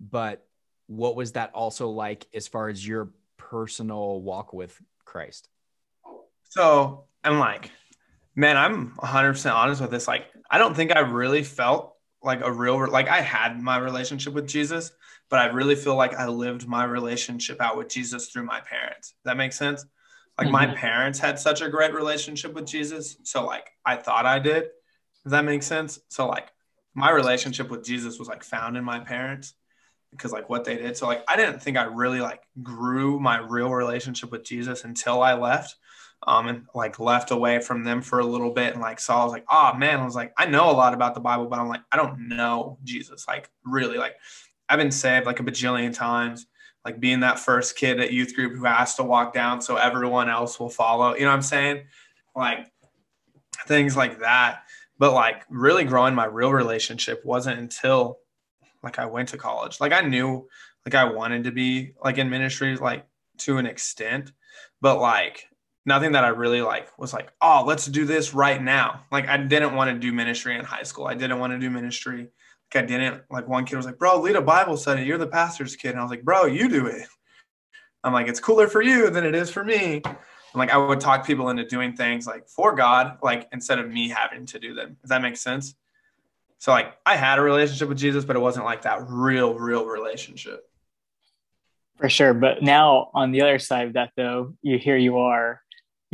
but 0.00 0.46
what 0.86 1.14
was 1.14 1.32
that 1.32 1.50
also 1.52 1.90
like 1.90 2.26
as 2.32 2.48
far 2.48 2.68
as 2.68 2.86
your 2.86 3.10
personal 3.36 4.20
walk 4.22 4.52
with 4.52 4.80
Christ? 5.04 5.48
So 6.48 7.04
I'm 7.24 7.38
like, 7.38 7.70
man, 8.34 8.56
I'm 8.56 8.92
100% 8.96 9.54
honest 9.54 9.80
with 9.80 9.90
this. 9.90 10.06
Like, 10.08 10.26
I 10.50 10.58
don't 10.58 10.74
think 10.74 10.94
I 10.94 11.00
really 11.00 11.42
felt 11.42 11.96
like 12.22 12.40
a 12.42 12.52
real, 12.52 12.88
like 12.90 13.08
I 13.08 13.20
had 13.20 13.60
my 13.60 13.78
relationship 13.78 14.32
with 14.32 14.48
Jesus, 14.48 14.92
but 15.30 15.38
I 15.38 15.46
really 15.46 15.74
feel 15.74 15.96
like 15.96 16.14
I 16.14 16.26
lived 16.28 16.66
my 16.66 16.84
relationship 16.84 17.60
out 17.60 17.76
with 17.76 17.88
Jesus 17.88 18.28
through 18.28 18.44
my 18.44 18.60
parents. 18.60 19.14
That 19.24 19.36
makes 19.36 19.56
sense? 19.56 19.84
Like, 20.38 20.46
mm-hmm. 20.46 20.52
my 20.52 20.66
parents 20.74 21.18
had 21.18 21.38
such 21.38 21.60
a 21.60 21.68
great 21.68 21.94
relationship 21.94 22.54
with 22.54 22.66
Jesus. 22.66 23.16
So, 23.22 23.44
like, 23.44 23.70
I 23.84 23.96
thought 23.96 24.26
I 24.26 24.38
did. 24.38 24.64
Does 25.22 25.30
that 25.30 25.44
make 25.44 25.62
sense? 25.62 25.98
So, 26.08 26.26
like, 26.26 26.50
my 26.94 27.10
relationship 27.10 27.70
with 27.70 27.84
Jesus 27.84 28.18
was 28.18 28.28
like 28.28 28.44
found 28.44 28.76
in 28.76 28.84
my 28.84 29.00
parents 29.00 29.54
because 30.12 30.32
like 30.32 30.48
what 30.48 30.64
they 30.64 30.76
did. 30.76 30.96
So 30.96 31.06
like 31.06 31.24
I 31.28 31.36
didn't 31.36 31.60
think 31.60 31.76
I 31.76 31.84
really 31.84 32.20
like 32.20 32.40
grew 32.62 33.18
my 33.18 33.38
real 33.38 33.70
relationship 33.70 34.30
with 34.30 34.44
Jesus 34.44 34.84
until 34.84 35.22
I 35.22 35.34
left. 35.34 35.74
Um, 36.26 36.48
and 36.48 36.66
like 36.74 36.98
left 36.98 37.30
away 37.30 37.60
from 37.60 37.84
them 37.84 38.00
for 38.00 38.18
a 38.18 38.24
little 38.24 38.50
bit 38.50 38.72
and 38.72 38.80
like 38.80 38.98
saw 38.98 39.20
I 39.20 39.24
was 39.24 39.32
like, 39.32 39.44
oh 39.50 39.74
man, 39.74 40.00
I 40.00 40.04
was 40.04 40.14
like, 40.14 40.32
I 40.38 40.46
know 40.46 40.70
a 40.70 40.72
lot 40.72 40.94
about 40.94 41.14
the 41.14 41.20
Bible, 41.20 41.46
but 41.46 41.58
I'm 41.58 41.68
like, 41.68 41.82
I 41.92 41.96
don't 41.96 42.28
know 42.28 42.78
Jesus. 42.82 43.28
Like 43.28 43.50
really, 43.64 43.98
like 43.98 44.14
I've 44.68 44.78
been 44.78 44.90
saved 44.90 45.26
like 45.26 45.40
a 45.40 45.42
bajillion 45.42 45.94
times, 45.94 46.46
like 46.84 46.98
being 46.98 47.20
that 47.20 47.38
first 47.38 47.76
kid 47.76 48.00
at 48.00 48.12
youth 48.12 48.34
group 48.34 48.54
who 48.54 48.64
has 48.64 48.94
to 48.94 49.02
walk 49.02 49.34
down 49.34 49.60
so 49.60 49.76
everyone 49.76 50.30
else 50.30 50.58
will 50.58 50.70
follow. 50.70 51.14
You 51.14 51.22
know 51.22 51.28
what 51.28 51.34
I'm 51.34 51.42
saying? 51.42 51.84
Like 52.34 52.70
things 53.66 53.96
like 53.96 54.20
that. 54.20 54.62
But 54.98 55.12
like 55.12 55.44
really 55.50 55.84
growing 55.84 56.14
my 56.14 56.26
real 56.26 56.52
relationship 56.52 57.24
wasn't 57.24 57.58
until 57.58 58.18
like 58.82 58.98
I 58.98 59.06
went 59.06 59.30
to 59.30 59.38
college. 59.38 59.80
Like 59.80 59.92
I 59.92 60.02
knew 60.02 60.48
like 60.86 60.94
I 60.94 61.04
wanted 61.04 61.44
to 61.44 61.52
be 61.52 61.94
like 62.02 62.18
in 62.18 62.30
ministry 62.30 62.76
like 62.76 63.06
to 63.38 63.58
an 63.58 63.66
extent, 63.66 64.32
but 64.80 65.00
like 65.00 65.48
nothing 65.86 66.12
that 66.12 66.24
I 66.24 66.28
really 66.28 66.62
like 66.62 66.88
was 66.98 67.12
like, 67.12 67.32
oh, 67.40 67.64
let's 67.66 67.86
do 67.86 68.04
this 68.04 68.34
right 68.34 68.62
now. 68.62 69.04
Like 69.12 69.28
I 69.28 69.36
didn't 69.36 69.74
want 69.74 69.90
to 69.90 69.98
do 69.98 70.12
ministry 70.12 70.56
in 70.56 70.64
high 70.64 70.82
school. 70.82 71.06
I 71.06 71.14
didn't 71.14 71.38
want 71.38 71.52
to 71.52 71.58
do 71.58 71.70
ministry. 71.70 72.28
Like 72.74 72.84
I 72.84 72.86
didn't 72.86 73.22
like 73.30 73.48
one 73.48 73.64
kid 73.64 73.76
was 73.76 73.86
like, 73.86 73.98
bro, 73.98 74.20
lead 74.20 74.36
a 74.36 74.42
Bible 74.42 74.76
study. 74.76 75.04
You're 75.04 75.18
the 75.18 75.26
pastor's 75.26 75.76
kid. 75.76 75.90
And 75.90 76.00
I 76.00 76.02
was 76.02 76.10
like, 76.10 76.24
bro, 76.24 76.46
you 76.46 76.68
do 76.68 76.86
it. 76.86 77.06
I'm 78.02 78.12
like, 78.12 78.28
it's 78.28 78.40
cooler 78.40 78.68
for 78.68 78.82
you 78.82 79.10
than 79.10 79.24
it 79.24 79.34
is 79.34 79.50
for 79.50 79.64
me. 79.64 80.02
And 80.04 80.60
like 80.60 80.70
I 80.70 80.76
would 80.76 81.00
talk 81.00 81.26
people 81.26 81.50
into 81.50 81.64
doing 81.64 81.94
things 81.94 82.26
like 82.26 82.48
for 82.48 82.74
God, 82.74 83.18
like 83.22 83.48
instead 83.52 83.78
of 83.78 83.90
me 83.90 84.08
having 84.08 84.46
to 84.46 84.58
do 84.58 84.74
them. 84.74 84.96
Does 85.00 85.10
that 85.10 85.22
make 85.22 85.36
sense? 85.36 85.74
So 86.58 86.72
like 86.72 86.94
I 87.04 87.16
had 87.16 87.38
a 87.38 87.42
relationship 87.42 87.88
with 87.88 87.98
Jesus, 87.98 88.24
but 88.24 88.36
it 88.36 88.40
wasn't 88.40 88.64
like 88.64 88.82
that 88.82 89.00
real, 89.08 89.54
real 89.54 89.84
relationship. 89.84 90.68
For 91.98 92.08
sure. 92.08 92.34
But 92.34 92.62
now 92.62 93.10
on 93.14 93.30
the 93.30 93.42
other 93.42 93.58
side 93.58 93.86
of 93.86 93.92
that 93.94 94.10
though, 94.16 94.54
you 94.62 94.78
here 94.78 94.96
you 94.96 95.18
are, 95.18 95.60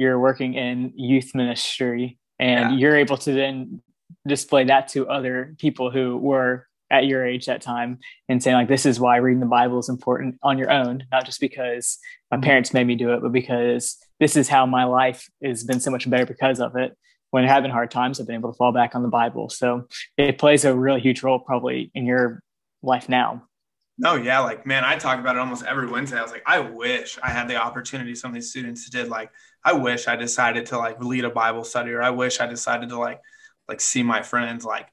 you're 0.01 0.19
working 0.19 0.55
in 0.55 0.93
youth 0.97 1.35
ministry 1.35 2.19
and 2.39 2.73
yeah. 2.73 2.79
you're 2.79 2.97
able 2.97 3.17
to 3.17 3.33
then 3.33 3.83
display 4.27 4.65
that 4.65 4.89
to 4.89 5.09
other 5.09 5.55
people 5.59 5.91
who 5.91 6.17
were 6.17 6.67
at 6.91 7.07
your 7.07 7.25
age 7.25 7.47
that 7.47 7.63
time 7.63 7.99
and 8.29 8.43
saying 8.43 8.57
like 8.57 8.69
this 8.69 8.85
is 8.85 8.99
why 8.99 9.17
reading 9.17 9.41
the 9.41 9.47
bible 9.47 9.79
is 9.79 9.89
important 9.89 10.37
on 10.43 10.59
your 10.59 10.71
own 10.71 11.05
not 11.13 11.25
just 11.25 11.41
because 11.41 11.99
my 12.31 12.37
mm-hmm. 12.37 12.45
parents 12.45 12.75
made 12.75 12.87
me 12.87 12.97
do 12.97 13.13
it 13.13 13.23
but 13.23 13.31
because 13.31 13.99
this 14.19 14.37
is 14.37 14.49
how 14.49 14.67
my 14.67 14.85
life 14.85 15.29
has 15.45 15.63
been 15.63 15.81
so 15.81 15.91
much 15.91 16.09
better 16.11 16.27
because 16.27 16.61
of 16.61 16.75
it 16.77 16.97
when 17.31 17.45
having 17.45 17.71
hard 17.71 17.91
times, 17.91 18.21
I've 18.21 18.27
been 18.27 18.37
able 18.37 18.53
to 18.53 18.57
fall 18.57 18.73
back 18.73 18.95
on 18.95 19.03
the 19.03 19.09
Bible. 19.09 19.49
So 19.49 19.87
it 20.17 20.39
plays 20.39 20.65
a 20.65 20.75
really 20.75 21.01
huge 21.01 21.23
role 21.23 21.39
probably 21.39 21.91
in 21.95 22.05
your 22.05 22.43
life 22.83 23.09
now. 23.09 23.45
Oh 24.05 24.15
yeah, 24.15 24.41
like 24.41 24.67
man, 24.67 24.85
I 24.85 24.97
talk 24.97 25.19
about 25.19 25.37
it 25.37 25.41
almost 25.41 25.65
every 25.65 25.87
Wednesday. 25.87 26.19
I 26.19 26.23
was 26.23 26.31
like, 26.31 26.45
I 26.47 26.61
wish 26.61 27.19
I 27.23 27.31
had 27.31 27.49
the 27.49 27.57
opportunity 27.57 28.15
some 28.15 28.31
of 28.31 28.35
these 28.35 28.51
students 28.51 28.89
did. 28.89 29.09
Like, 29.09 29.31
I 29.65 29.75
wish 29.75 30.09
I 30.09 30.17
decided 30.17 30.67
to 30.67 30.79
like 30.79 31.03
lead 31.03 31.25
a 31.25 31.31
Bible 31.31 31.65
study, 31.65 31.93
or 31.93 32.03
I 32.03 32.11
wish 32.11 32.41
I 32.41 32.47
decided 32.47 32.89
to 32.91 32.99
like 32.99 33.21
like 33.69 33.81
see 33.81 34.03
my 34.03 34.23
friends. 34.23 34.65
Like, 34.65 34.89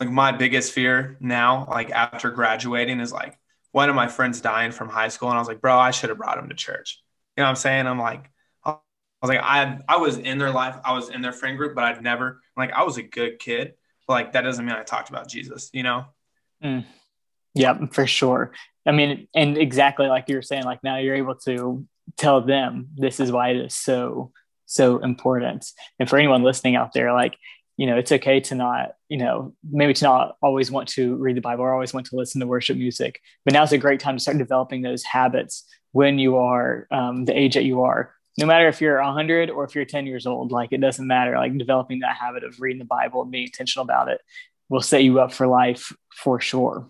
like 0.00 0.10
my 0.10 0.32
biggest 0.32 0.72
fear 0.72 1.16
now, 1.20 1.66
like 1.70 1.90
after 1.90 2.30
graduating, 2.30 3.00
is 3.00 3.12
like 3.12 3.38
one 3.72 3.88
of 3.88 3.96
my 3.96 4.08
friends 4.08 4.40
dying 4.40 4.72
from 4.72 4.88
high 4.88 5.08
school, 5.08 5.28
and 5.28 5.36
I 5.36 5.40
was 5.40 5.48
like, 5.48 5.60
bro, 5.60 5.78
I 5.78 5.90
should 5.90 6.10
have 6.10 6.18
brought 6.18 6.38
him 6.38 6.48
to 6.48 6.54
church. 6.54 7.02
You 7.36 7.42
know 7.42 7.46
what 7.46 7.50
I'm 7.50 7.56
saying? 7.56 7.86
I'm 7.86 7.98
like, 7.98 8.30
I 8.64 8.76
was 9.22 9.28
like, 9.28 9.40
I 9.42 9.78
I 9.88 9.96
was 9.96 10.18
in 10.18 10.38
their 10.38 10.50
life, 10.50 10.76
I 10.84 10.92
was 10.92 11.08
in 11.08 11.22
their 11.22 11.32
friend 11.32 11.56
group, 11.56 11.74
but 11.74 11.84
I'd 11.84 12.02
never 12.02 12.40
like 12.56 12.72
I 12.72 12.82
was 12.82 12.98
a 12.98 13.02
good 13.02 13.38
kid. 13.38 13.74
But 14.06 14.12
like 14.14 14.32
that 14.32 14.42
doesn't 14.42 14.64
mean 14.64 14.74
I 14.74 14.82
talked 14.82 15.08
about 15.08 15.28
Jesus, 15.28 15.70
you 15.72 15.82
know? 15.82 16.04
Mm. 16.62 16.84
Yeah, 17.54 17.78
for 17.92 18.06
sure. 18.06 18.52
I 18.86 18.92
mean, 18.92 19.28
and 19.34 19.56
exactly 19.56 20.06
like 20.06 20.28
you 20.28 20.36
were 20.36 20.42
saying, 20.42 20.64
like 20.64 20.82
now 20.82 20.98
you're 20.98 21.14
able 21.14 21.36
to 21.46 21.86
tell 22.16 22.40
them 22.42 22.88
this 22.96 23.20
is 23.20 23.32
why 23.32 23.50
it 23.50 23.56
is 23.56 23.74
so 23.74 24.32
so 24.66 24.98
important. 24.98 25.66
And 25.98 26.08
for 26.08 26.18
anyone 26.18 26.42
listening 26.42 26.76
out 26.76 26.92
there, 26.92 27.12
like 27.12 27.36
you 27.76 27.86
know, 27.86 27.96
it's 27.96 28.12
okay 28.12 28.38
to 28.38 28.54
not, 28.54 28.92
you 29.08 29.18
know, 29.18 29.52
maybe 29.68 29.94
to 29.94 30.04
not 30.04 30.36
always 30.40 30.70
want 30.70 30.88
to 30.90 31.16
read 31.16 31.36
the 31.36 31.40
Bible 31.40 31.64
or 31.64 31.72
always 31.72 31.92
want 31.92 32.06
to 32.06 32.16
listen 32.16 32.40
to 32.40 32.46
worship 32.46 32.76
music. 32.76 33.20
But 33.44 33.52
now's 33.52 33.72
a 33.72 33.78
great 33.78 33.98
time 33.98 34.16
to 34.16 34.22
start 34.22 34.38
developing 34.38 34.82
those 34.82 35.02
habits 35.02 35.64
when 35.90 36.18
you 36.18 36.36
are 36.36 36.86
um, 36.92 37.24
the 37.24 37.36
age 37.36 37.54
that 37.54 37.64
you 37.64 37.82
are, 37.82 38.14
no 38.38 38.46
matter 38.46 38.68
if 38.68 38.80
you're 38.80 39.02
100 39.02 39.50
or 39.50 39.64
if 39.64 39.74
you're 39.74 39.84
10 39.84 40.06
years 40.06 40.26
old 40.26 40.52
like 40.52 40.72
it 40.72 40.80
doesn't 40.80 41.06
matter 41.06 41.36
like 41.36 41.56
developing 41.56 42.00
that 42.00 42.16
habit 42.16 42.44
of 42.44 42.60
reading 42.60 42.78
the 42.78 42.84
bible 42.84 43.22
and 43.22 43.30
being 43.30 43.44
intentional 43.44 43.84
about 43.84 44.08
it 44.08 44.20
will 44.74 44.80
set 44.80 45.04
you 45.04 45.20
up 45.20 45.32
for 45.32 45.46
life 45.46 45.92
for 46.12 46.40
sure 46.40 46.84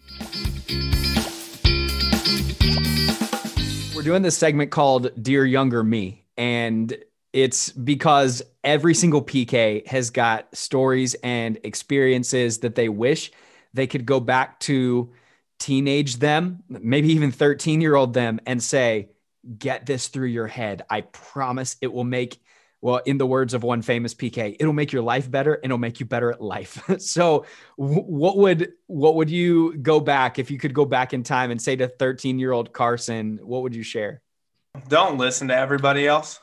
we're 3.95 4.03
doing 4.03 4.23
this 4.23 4.39
segment 4.39 4.71
called 4.71 5.11
dear 5.23 5.45
younger 5.45 5.85
me 5.85 6.25
and 6.39 6.97
it's 7.35 7.71
because 7.73 8.43
every 8.65 8.95
single 8.95 9.21
pk 9.21 9.87
has 9.87 10.09
got 10.09 10.49
stories 10.57 11.13
and 11.23 11.59
experiences 11.63 12.61
that 12.61 12.75
they 12.75 12.89
wish 12.89 13.31
they 13.75 13.87
could 13.87 14.07
go 14.07 14.19
back 14.19 14.59
to 14.61 15.13
teenage 15.59 16.17
them 16.17 16.63
maybe 16.71 17.09
even 17.13 17.31
13 17.31 17.83
year 17.83 17.95
old 17.97 18.15
them 18.15 18.41
and 18.47 18.63
say 18.63 19.11
get 19.59 19.87
this 19.87 20.09
through 20.09 20.29
your 20.29 20.47
head. 20.47 20.83
I 20.89 21.03
promise 21.03 21.77
it 21.81 21.93
will 21.93 22.05
make, 22.05 22.41
well, 22.85 23.01
in 23.07 23.17
the 23.17 23.25
words 23.25 23.55
of 23.55 23.63
one 23.63 23.81
famous 23.81 24.13
PK, 24.13 24.57
it'll 24.61 24.75
make 24.75 24.93
your 24.93 25.01
life 25.01 25.31
better 25.31 25.55
and 25.55 25.65
it'll 25.65 25.79
make 25.79 26.01
you 26.01 26.07
better 26.07 26.31
at 26.31 26.43
life. 26.43 26.83
so 26.99 27.47
what 27.77 28.37
would, 28.37 28.75
what 28.89 29.15
would 29.15 29.31
you 29.31 29.79
go 29.79 30.01
back 30.01 30.39
if 30.39 30.51
you 30.51 30.59
could 30.59 30.75
go 30.75 30.85
back 30.85 31.15
in 31.15 31.23
time 31.23 31.51
and 31.51 31.63
say 31.63 31.75
to 31.77 31.89
13 31.89 32.39
year 32.39 32.53
old 32.53 32.75
Karson, 32.75 33.41
what 33.41 33.63
would 33.63 33.75
you 33.75 33.83
share? 33.83 34.21
Don't 34.89 35.17
listen 35.17 35.49
to 35.49 35.57
everybody 35.57 36.07
else. 36.07 36.41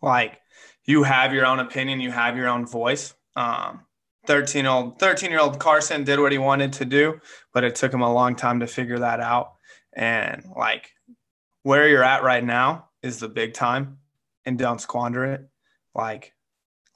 Like 0.00 0.40
you 0.86 1.02
have 1.02 1.34
your 1.34 1.44
own 1.44 1.58
opinion, 1.58 2.00
you 2.00 2.10
have 2.10 2.34
your 2.38 2.48
own 2.48 2.64
voice. 2.64 3.12
Um, 3.36 3.82
13 4.26 4.64
old 4.64 4.98
13 4.98 5.30
year 5.30 5.40
old 5.40 5.58
Karson 5.58 6.06
did 6.06 6.18
what 6.18 6.32
he 6.32 6.38
wanted 6.38 6.72
to 6.74 6.86
do, 6.86 7.20
but 7.52 7.62
it 7.62 7.74
took 7.74 7.92
him 7.92 8.00
a 8.00 8.10
long 8.10 8.36
time 8.36 8.60
to 8.60 8.66
figure 8.66 9.00
that 9.00 9.20
out. 9.20 9.56
And 9.92 10.44
like 10.56 10.88
where 11.62 11.86
you're 11.86 12.02
at 12.02 12.22
right 12.22 12.42
now 12.42 12.88
is 13.02 13.18
the 13.18 13.28
big 13.28 13.52
time 13.52 13.98
and 14.46 14.58
don't 14.58 14.80
squander 14.80 15.26
it. 15.26 15.46
Like, 15.94 16.32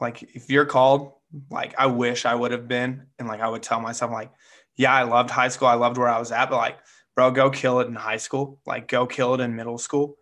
like 0.01 0.23
if 0.23 0.51
you're 0.51 0.67
called, 0.67 1.13
like 1.51 1.75
I 1.79 1.87
wish 1.87 2.25
I 2.25 2.35
would 2.35 2.53
have 2.53 2.69
been, 2.69 3.07
and 3.19 3.29
like 3.29 3.41
I 3.41 3.49
would 3.49 3.63
tell 3.63 3.81
myself, 3.81 4.11
like, 4.13 4.31
yeah, 4.77 4.93
I 4.93 5.03
loved 5.03 5.31
high 5.31 5.49
school, 5.49 5.69
I 5.69 5.75
loved 5.75 5.99
where 5.99 6.09
I 6.09 6.19
was 6.19 6.33
at, 6.33 6.51
but 6.51 6.57
like, 6.57 6.79
bro, 7.15 7.31
go 7.31 7.51
kill 7.51 7.81
it 7.81 7.89
in 7.89 7.95
high 7.95 8.17
school, 8.17 8.61
like 8.67 8.89
go 8.89 9.07
kill 9.07 9.35
it 9.35 9.41
in 9.41 9.57
middle 9.57 9.79
school, 9.79 10.17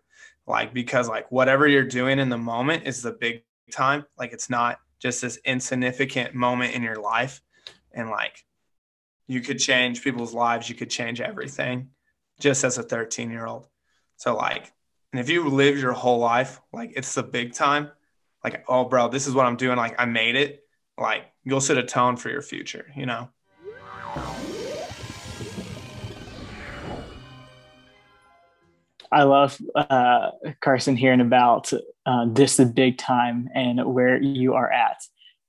like 0.47 0.73
because 0.73 1.07
like 1.07 1.31
whatever 1.31 1.67
you're 1.67 1.83
doing 1.83 2.19
in 2.19 2.29
the 2.29 2.37
moment 2.37 2.87
is 2.87 3.01
the 3.01 3.11
big 3.11 3.43
time. 3.71 4.05
Like 4.17 4.33
it's 4.33 4.49
not 4.49 4.79
just 4.99 5.21
this 5.21 5.37
insignificant 5.45 6.33
moment 6.33 6.73
in 6.73 6.81
your 6.81 6.95
life, 6.95 7.41
and 7.93 8.09
like 8.09 8.43
you 9.27 9.41
could 9.41 9.59
change 9.59 10.03
people's 10.03 10.33
lives, 10.33 10.69
you 10.69 10.75
could 10.75 10.89
change 10.89 11.21
everything, 11.21 11.89
just 12.39 12.63
as 12.63 12.77
a 12.77 12.83
13 12.83 13.29
year 13.29 13.45
old. 13.45 13.67
So 14.15 14.35
like, 14.35 14.71
and 15.11 15.19
if 15.19 15.29
you 15.29 15.47
live 15.49 15.77
your 15.77 15.93
whole 15.93 16.19
life, 16.19 16.59
like 16.73 16.93
it's 16.95 17.13
the 17.13 17.23
big 17.23 17.53
time, 17.53 17.91
like, 18.53 18.65
oh 18.67 18.85
bro, 18.85 19.09
this 19.09 19.27
is 19.27 19.33
what 19.33 19.45
I'm 19.45 19.57
doing. 19.57 19.77
Like 19.77 19.95
I 19.99 20.05
made 20.05 20.35
it. 20.35 20.63
like 20.97 21.25
you'll 21.43 21.61
set 21.61 21.77
a 21.77 21.83
tone 21.83 22.17
for 22.17 22.29
your 22.29 22.41
future, 22.41 22.91
you 22.95 23.05
know? 23.05 23.29
I 29.09 29.23
love 29.23 29.57
uh, 29.75 30.31
Karson 30.61 30.97
hearing 30.97 31.21
about 31.21 31.71
uh, 32.05 32.25
this 32.29 32.57
the 32.57 32.65
big 32.65 32.97
time 32.97 33.47
and 33.55 33.93
where 33.93 34.21
you 34.21 34.53
are 34.53 34.69
at. 34.69 34.97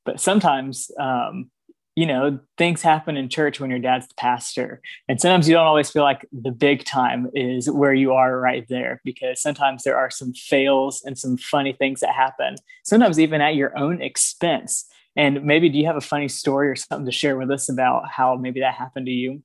But 0.05 0.21
sometimes, 0.21 0.91
um, 0.99 1.51
you 1.99 2.07
know, 2.07 2.39
things 2.57 2.81
happen 2.81 3.17
in 3.17 3.29
church 3.29 3.59
when 3.59 3.71
your 3.71 3.81
dad's 3.81 4.07
the 4.07 4.15
pastor. 4.15 4.81
And 5.09 5.21
sometimes 5.21 5.49
you 5.49 5.57
don't 5.57 5.67
always 5.67 5.91
feel 5.91 6.05
like 6.05 6.25
the 6.31 6.53
big 6.53 6.85
time 6.85 7.29
is 7.35 7.69
where 7.69 7.93
you 7.93 8.13
are 8.13 8.39
right 8.39 8.65
there 8.69 9.01
because 9.05 9.43
sometimes 9.43 9.83
there 9.83 9.97
are 9.97 10.09
some 10.09 10.33
fails 10.33 11.03
and 11.05 11.19
some 11.19 11.37
funny 11.37 11.73
things 11.73 11.99
that 11.99 12.15
happen, 12.15 12.55
sometimes 12.85 13.19
even 13.19 13.41
at 13.41 13.57
your 13.57 13.77
own 13.77 14.01
expense. 14.01 14.87
And 15.17 15.43
maybe 15.43 15.69
do 15.71 15.77
you 15.77 15.87
have 15.87 15.97
a 15.97 16.01
funny 16.01 16.29
story 16.29 16.69
or 16.69 16.77
something 16.77 17.05
to 17.05 17.11
share 17.11 17.37
with 17.37 17.51
us 17.51 17.69
about 17.69 18.09
how 18.09 18.37
maybe 18.37 18.61
that 18.61 18.75
happened 18.75 19.07
to 19.07 19.13
you? 19.13 19.43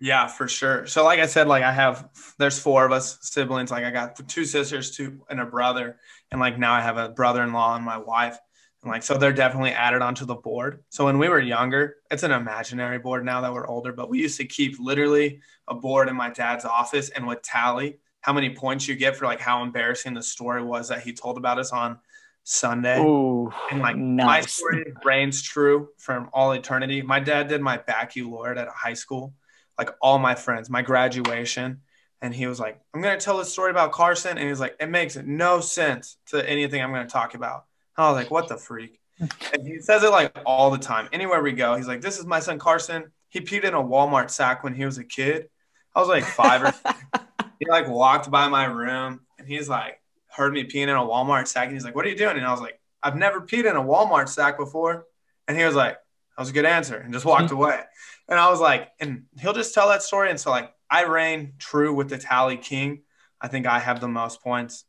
Yeah, 0.00 0.28
for 0.28 0.48
sure. 0.48 0.86
So, 0.86 1.04
like 1.04 1.20
I 1.20 1.26
said, 1.26 1.46
like 1.46 1.62
I 1.62 1.72
have, 1.72 2.08
there's 2.38 2.58
four 2.58 2.86
of 2.86 2.92
us 2.92 3.18
siblings. 3.20 3.70
Like 3.70 3.84
I 3.84 3.90
got 3.90 4.16
two 4.30 4.46
sisters, 4.46 4.96
two 4.96 5.20
and 5.28 5.40
a 5.40 5.44
brother, 5.44 5.98
and 6.30 6.40
like 6.40 6.58
now 6.58 6.72
I 6.72 6.80
have 6.80 6.96
a 6.96 7.10
brother-in-law 7.10 7.76
and 7.76 7.84
my 7.84 7.98
wife, 7.98 8.38
like 8.84 9.02
so 9.02 9.16
they're 9.16 9.32
definitely 9.32 9.70
added 9.70 10.02
onto 10.02 10.24
the 10.24 10.34
board. 10.34 10.82
So 10.88 11.04
when 11.04 11.18
we 11.18 11.28
were 11.28 11.40
younger, 11.40 11.96
it's 12.10 12.22
an 12.22 12.32
imaginary 12.32 12.98
board 12.98 13.24
now 13.24 13.40
that 13.40 13.52
we're 13.52 13.66
older, 13.66 13.92
but 13.92 14.10
we 14.10 14.20
used 14.20 14.38
to 14.38 14.44
keep 14.44 14.78
literally 14.80 15.40
a 15.68 15.74
board 15.74 16.08
in 16.08 16.16
my 16.16 16.30
dad's 16.30 16.64
office 16.64 17.10
and 17.10 17.26
would 17.26 17.42
tally 17.42 17.98
how 18.22 18.32
many 18.32 18.50
points 18.54 18.88
you 18.88 18.94
get 18.96 19.16
for 19.16 19.26
like 19.26 19.40
how 19.40 19.62
embarrassing 19.62 20.14
the 20.14 20.22
story 20.22 20.62
was 20.62 20.88
that 20.88 21.02
he 21.02 21.12
told 21.12 21.38
about 21.38 21.58
us 21.58 21.72
on 21.72 21.98
Sunday. 22.44 22.98
Ooh, 22.98 23.52
and 23.70 23.80
like 23.80 23.96
nice. 23.96 24.26
my 24.26 24.40
story 24.40 24.92
reigns 25.04 25.42
true 25.42 25.88
from 25.98 26.28
all 26.32 26.52
eternity. 26.52 27.02
My 27.02 27.20
dad 27.20 27.48
did 27.48 27.60
my 27.60 27.76
baccalaureate 27.76 28.58
at 28.58 28.68
a 28.68 28.72
high 28.72 28.94
school 28.94 29.34
like 29.78 29.90
all 30.00 30.18
my 30.18 30.34
friends, 30.34 30.70
my 30.70 30.82
graduation. 30.82 31.80
And 32.20 32.34
he 32.34 32.46
was 32.46 32.60
like, 32.60 32.80
I'm 32.94 33.02
going 33.02 33.18
to 33.18 33.24
tell 33.24 33.38
this 33.38 33.52
story 33.52 33.70
about 33.70 33.92
Karson. 33.92 34.32
And 34.32 34.48
he's 34.48 34.60
like, 34.60 34.76
it 34.78 34.88
makes 34.88 35.16
no 35.16 35.60
sense 35.60 36.18
to 36.26 36.48
anything 36.48 36.80
I'm 36.80 36.92
going 36.92 37.06
to 37.06 37.12
talk 37.12 37.34
about. 37.34 37.64
I 37.96 38.10
was 38.10 38.16
like, 38.16 38.30
what 38.30 38.48
the 38.48 38.56
freak? 38.56 38.98
And 39.20 39.66
he 39.66 39.80
says 39.80 40.02
it 40.02 40.10
like 40.10 40.36
all 40.46 40.70
the 40.70 40.78
time. 40.78 41.08
Anywhere 41.12 41.42
we 41.42 41.52
go, 41.52 41.76
he's 41.76 41.88
like, 41.88 42.00
this 42.00 42.18
is 42.18 42.26
my 42.26 42.40
son 42.40 42.58
Karson. 42.58 43.10
He 43.28 43.40
peed 43.40 43.64
in 43.64 43.74
a 43.74 43.82
Walmart 43.82 44.30
sack 44.30 44.64
when 44.64 44.74
he 44.74 44.84
was 44.84 44.98
a 44.98 45.04
kid. 45.04 45.48
I 45.94 46.00
was 46.00 46.08
like 46.08 46.24
five 46.24 46.62
or 46.62 46.72
he 47.58 47.66
like 47.68 47.88
walked 47.88 48.30
by 48.30 48.48
my 48.48 48.64
room 48.64 49.20
and 49.38 49.46
he's 49.46 49.68
like, 49.68 50.00
heard 50.28 50.52
me 50.52 50.64
peeing 50.64 50.84
in 50.84 50.90
a 50.90 50.96
Walmart 50.96 51.46
sack. 51.46 51.64
And 51.64 51.74
he's 51.74 51.84
like, 51.84 51.94
what 51.94 52.04
are 52.06 52.08
you 52.08 52.16
doing? 52.16 52.36
And 52.36 52.46
I 52.46 52.50
was 52.50 52.60
like, 52.60 52.80
I've 53.02 53.16
never 53.16 53.40
peed 53.40 53.68
in 53.68 53.76
a 53.76 53.82
Walmart 53.82 54.28
sack 54.28 54.58
before. 54.58 55.06
And 55.46 55.58
he 55.58 55.64
was 55.64 55.74
like, 55.74 55.94
that 55.94 56.40
was 56.42 56.50
a 56.50 56.54
good 56.54 56.64
answer 56.64 56.96
and 56.96 57.12
just 57.12 57.24
walked 57.24 57.50
away. 57.52 57.80
And 58.28 58.38
I 58.38 58.50
was 58.50 58.60
like, 58.60 58.88
and 59.00 59.24
he'll 59.40 59.52
just 59.52 59.74
tell 59.74 59.88
that 59.88 60.02
story. 60.02 60.30
And 60.30 60.40
so, 60.40 60.50
like, 60.50 60.72
I 60.90 61.04
reign 61.04 61.54
true 61.58 61.94
with 61.94 62.08
the 62.08 62.18
tally 62.18 62.56
king. 62.56 63.02
I 63.40 63.48
think 63.48 63.66
I 63.66 63.78
have 63.78 64.00
the 64.00 64.08
most 64.08 64.42
points. 64.42 64.84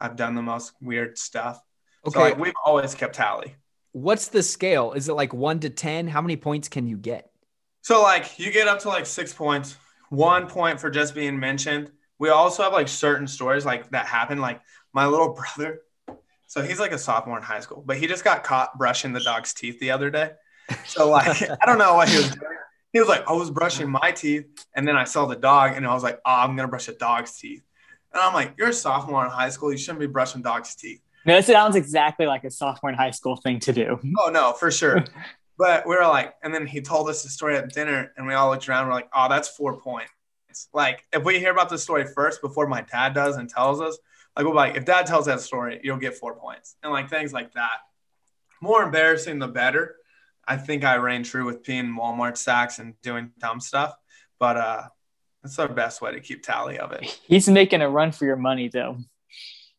I've 0.00 0.16
done 0.16 0.34
the 0.34 0.42
most 0.42 0.72
weird 0.80 1.18
stuff. 1.18 1.60
Okay. 2.06 2.18
So, 2.18 2.20
like, 2.20 2.38
we've 2.38 2.54
always 2.64 2.94
kept 2.94 3.14
tally. 3.14 3.54
What's 3.92 4.28
the 4.28 4.42
scale? 4.42 4.92
Is 4.92 5.08
it 5.08 5.14
like 5.14 5.32
one 5.32 5.60
to 5.60 5.70
10? 5.70 6.08
How 6.08 6.20
many 6.20 6.36
points 6.36 6.68
can 6.68 6.86
you 6.86 6.96
get? 6.96 7.30
So, 7.82 8.02
like, 8.02 8.38
you 8.38 8.52
get 8.52 8.68
up 8.68 8.80
to 8.80 8.88
like 8.88 9.06
six 9.06 9.32
points, 9.32 9.76
one 10.10 10.48
point 10.48 10.80
for 10.80 10.90
just 10.90 11.14
being 11.14 11.38
mentioned. 11.38 11.90
We 12.18 12.30
also 12.30 12.62
have 12.62 12.72
like 12.72 12.88
certain 12.88 13.26
stories 13.26 13.64
like 13.64 13.90
that 13.90 14.06
happen. 14.06 14.40
Like, 14.40 14.60
my 14.92 15.06
little 15.06 15.34
brother, 15.56 15.80
so 16.46 16.62
he's 16.62 16.80
like 16.80 16.92
a 16.92 16.98
sophomore 16.98 17.36
in 17.36 17.42
high 17.42 17.60
school, 17.60 17.82
but 17.84 17.96
he 17.96 18.06
just 18.06 18.24
got 18.24 18.44
caught 18.44 18.76
brushing 18.78 19.12
the 19.12 19.20
dog's 19.20 19.52
teeth 19.52 19.80
the 19.80 19.90
other 19.90 20.10
day. 20.10 20.30
So, 20.86 21.10
like, 21.10 21.42
I 21.62 21.66
don't 21.66 21.78
know 21.78 21.94
what 21.94 22.08
he 22.08 22.16
was 22.16 22.30
doing 22.30 22.56
he 22.96 23.00
was 23.00 23.10
like, 23.10 23.28
I 23.28 23.32
was 23.34 23.50
brushing 23.50 23.90
my 23.90 24.10
teeth, 24.10 24.46
and 24.74 24.88
then 24.88 24.96
I 24.96 25.04
saw 25.04 25.26
the 25.26 25.36
dog, 25.36 25.76
and 25.76 25.86
I 25.86 25.92
was 25.92 26.02
like, 26.02 26.18
oh, 26.24 26.34
I'm 26.34 26.56
gonna 26.56 26.66
brush 26.66 26.88
a 26.88 26.94
dog's 26.94 27.38
teeth. 27.38 27.62
And 28.10 28.22
I'm 28.22 28.32
like, 28.32 28.54
you're 28.56 28.70
a 28.70 28.72
sophomore 28.72 29.22
in 29.22 29.30
high 29.30 29.50
school, 29.50 29.70
you 29.70 29.76
shouldn't 29.76 30.00
be 30.00 30.06
brushing 30.06 30.40
dog's 30.40 30.74
teeth. 30.74 31.02
No, 31.26 31.36
it 31.36 31.44
sounds 31.44 31.74
exactly 31.74 32.24
like 32.24 32.44
a 32.44 32.50
sophomore 32.50 32.90
in 32.90 32.96
high 32.96 33.10
school 33.10 33.36
thing 33.36 33.58
to 33.60 33.72
do. 33.72 33.98
Oh 34.20 34.30
no, 34.30 34.52
for 34.52 34.70
sure. 34.70 35.04
but 35.58 35.86
we 35.86 35.96
were 35.96 36.06
like, 36.06 36.34
and 36.42 36.54
then 36.54 36.66
he 36.66 36.80
told 36.80 37.08
us 37.08 37.24
the 37.24 37.28
story 37.28 37.56
at 37.56 37.72
dinner, 37.72 38.12
and 38.16 38.26
we 38.26 38.34
all 38.34 38.50
looked 38.50 38.68
around. 38.68 38.86
We're 38.86 38.94
like, 38.94 39.08
oh, 39.14 39.28
that's 39.28 39.48
four 39.48 39.80
points. 39.80 40.12
Like, 40.72 41.04
if 41.12 41.24
we 41.24 41.38
hear 41.38 41.50
about 41.50 41.68
the 41.68 41.78
story 41.78 42.06
first 42.06 42.40
before 42.40 42.66
my 42.66 42.82
dad 42.82 43.12
does 43.12 43.36
and 43.36 43.48
tells 43.48 43.80
us, 43.80 43.98
like, 44.36 44.46
we're 44.46 44.54
like, 44.54 44.76
if 44.76 44.84
dad 44.84 45.06
tells 45.06 45.26
that 45.26 45.40
story, 45.40 45.80
you'll 45.82 45.96
get 45.96 46.14
four 46.14 46.36
points, 46.36 46.76
and 46.82 46.92
like 46.92 47.10
things 47.10 47.32
like 47.32 47.52
that. 47.54 47.78
More 48.62 48.84
embarrassing, 48.84 49.38
the 49.40 49.48
better. 49.48 49.96
I 50.46 50.56
think 50.56 50.84
I 50.84 50.94
reign 50.94 51.24
true 51.24 51.44
with 51.44 51.64
peeing 51.64 51.96
Walmart 51.98 52.36
sacks 52.36 52.78
and 52.78 52.94
doing 53.02 53.32
dumb 53.38 53.58
stuff, 53.58 53.96
but 54.38 54.56
uh, 54.56 54.82
that's 55.42 55.58
our 55.58 55.68
best 55.68 56.00
way 56.00 56.12
to 56.12 56.20
keep 56.20 56.44
tally 56.44 56.78
of 56.78 56.92
it. 56.92 57.18
He's 57.26 57.48
making 57.48 57.82
a 57.82 57.90
run 57.90 58.12
for 58.12 58.26
your 58.26 58.36
money, 58.36 58.68
though. 58.68 58.98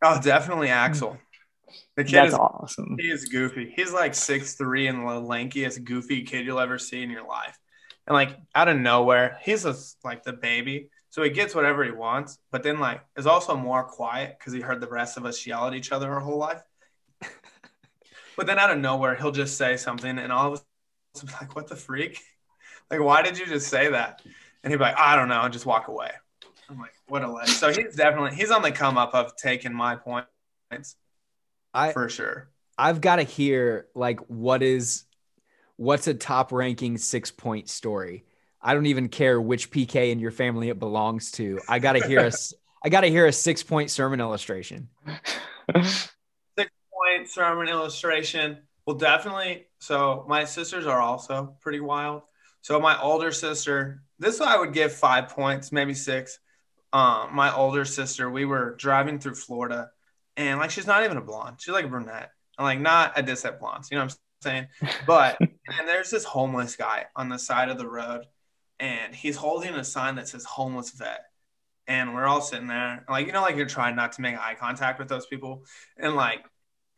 Oh, 0.03 0.19
definitely 0.21 0.69
Axel. 0.69 1.17
The 1.95 2.03
kid 2.03 2.13
That's 2.13 2.33
is 2.33 2.39
awesome. 2.39 2.95
He 2.99 3.09
is 3.09 3.25
goofy. 3.25 3.73
He's 3.75 3.91
like 3.91 4.15
six 4.15 4.55
three 4.55 4.87
and 4.87 4.99
the 4.99 5.11
lankiest 5.13 5.83
goofy 5.83 6.23
kid 6.23 6.45
you'll 6.45 6.59
ever 6.59 6.77
see 6.77 7.03
in 7.03 7.09
your 7.09 7.27
life. 7.27 7.57
And 8.05 8.13
like 8.13 8.37
out 8.55 8.69
of 8.69 8.77
nowhere, 8.77 9.37
he's 9.41 9.63
just 9.63 9.97
like 10.03 10.23
the 10.23 10.33
baby. 10.33 10.89
So 11.09 11.23
he 11.23 11.29
gets 11.29 11.55
whatever 11.55 11.83
he 11.83 11.91
wants, 11.91 12.37
but 12.51 12.63
then 12.63 12.79
like 12.79 13.01
is 13.17 13.27
also 13.27 13.55
more 13.55 13.83
quiet 13.83 14.37
because 14.37 14.53
he 14.53 14.61
heard 14.61 14.81
the 14.81 14.87
rest 14.87 15.17
of 15.17 15.25
us 15.25 15.45
yell 15.45 15.67
at 15.67 15.73
each 15.73 15.91
other 15.91 16.11
our 16.11 16.19
whole 16.19 16.37
life. 16.37 16.61
But 18.37 18.45
then 18.45 18.59
out 18.59 18.69
of 18.69 18.77
nowhere, 18.77 19.15
he'll 19.15 19.31
just 19.31 19.57
say 19.57 19.77
something, 19.77 20.19
and 20.19 20.31
all 20.31 20.53
of 20.53 20.53
us 20.53 21.23
be 21.23 21.33
like, 21.33 21.55
"What 21.55 21.67
the 21.67 21.75
freak? 21.75 22.21
Like, 22.89 23.01
why 23.01 23.21
did 23.21 23.37
you 23.37 23.45
just 23.45 23.67
say 23.67 23.89
that?" 23.89 24.21
And 24.63 24.71
he'd 24.71 24.77
be 24.77 24.83
like, 24.83 24.97
"I 24.97 25.17
don't 25.17 25.27
know," 25.27 25.41
and 25.41 25.51
just 25.51 25.65
walk 25.65 25.89
away. 25.89 26.11
I'm 26.69 26.79
like, 26.79 26.93
"What 27.07 27.21
a 27.21 27.29
leg!" 27.29 27.47
So 27.49 27.67
he's 27.69 27.95
definitely 27.95 28.33
he's 28.37 28.49
on 28.49 28.61
the 28.61 28.71
come 28.71 28.97
up 28.97 29.13
of 29.13 29.35
taking 29.35 29.73
my 29.73 29.97
points. 29.97 30.95
I 31.77 31.93
for 31.93 32.09
sure. 32.09 32.49
I've 32.77 33.01
got 33.01 33.17
to 33.17 33.23
hear 33.23 33.87
like 33.93 34.19
what 34.27 34.63
is 34.63 35.03
what's 35.75 36.07
a 36.07 36.13
top 36.13 36.51
ranking 36.51 36.97
six 36.97 37.29
point 37.29 37.69
story. 37.69 38.25
I 38.61 38.73
don't 38.73 38.87
even 38.87 39.09
care 39.09 39.39
which 39.39 39.69
PK 39.69 40.11
in 40.11 40.19
your 40.19 40.31
family 40.31 40.69
it 40.69 40.79
belongs 40.79 41.31
to. 41.33 41.59
I 41.69 41.77
got 41.79 41.93
to 41.93 42.05
hear 42.05 42.21
a 42.21 42.31
I 42.83 42.89
got 42.89 43.01
to 43.01 43.09
hear 43.09 43.27
a 43.27 43.31
six 43.31 43.61
point 43.61 43.91
sermon 43.91 44.19
illustration. 44.19 44.89
six 45.75 46.71
point 46.91 47.29
sermon 47.29 47.67
illustration. 47.67 48.57
Well, 48.87 48.95
definitely. 48.95 49.67
So 49.79 50.25
my 50.27 50.45
sisters 50.45 50.87
are 50.87 51.01
also 51.01 51.55
pretty 51.61 51.79
wild. 51.79 52.23
So 52.61 52.79
my 52.79 52.99
older 52.99 53.31
sister, 53.31 54.01
this 54.17 54.41
I 54.41 54.57
would 54.57 54.73
give 54.73 54.93
five 54.93 55.29
points, 55.29 55.71
maybe 55.71 55.93
six. 55.93 56.39
Um, 56.91 57.35
my 57.35 57.53
older 57.53 57.85
sister, 57.85 58.29
we 58.29 58.45
were 58.45 58.75
driving 58.77 59.19
through 59.19 59.35
Florida, 59.35 59.91
and 60.37 60.59
like 60.59 60.71
she's 60.71 60.87
not 60.87 61.03
even 61.03 61.17
a 61.17 61.21
blonde, 61.21 61.57
she's 61.59 61.73
like 61.73 61.85
a 61.85 61.89
brunette, 61.89 62.31
and 62.57 62.65
like 62.65 62.79
not 62.79 63.13
a 63.17 63.21
diss 63.21 63.43
at 63.43 63.59
blondes, 63.59 63.91
you 63.91 63.97
know 63.97 64.05
what 64.05 64.13
I'm 64.13 64.17
saying? 64.41 64.67
But 65.05 65.37
and 65.41 65.87
there's 65.87 66.09
this 66.09 66.23
homeless 66.23 66.75
guy 66.75 67.07
on 67.15 67.27
the 67.27 67.39
side 67.39 67.69
of 67.69 67.77
the 67.77 67.87
road, 67.87 68.25
and 68.79 69.13
he's 69.13 69.35
holding 69.35 69.73
a 69.73 69.83
sign 69.83 70.15
that 70.15 70.29
says 70.29 70.45
homeless 70.45 70.91
vet. 70.91 71.25
And 71.89 72.13
we're 72.13 72.25
all 72.25 72.41
sitting 72.41 72.67
there, 72.67 73.05
like 73.09 73.27
you 73.27 73.33
know, 73.33 73.41
like 73.41 73.55
you're 73.55 73.65
trying 73.65 73.95
not 73.95 74.13
to 74.13 74.21
make 74.21 74.37
eye 74.37 74.55
contact 74.55 74.99
with 74.99 75.09
those 75.09 75.25
people, 75.25 75.65
and 75.97 76.15
like 76.15 76.45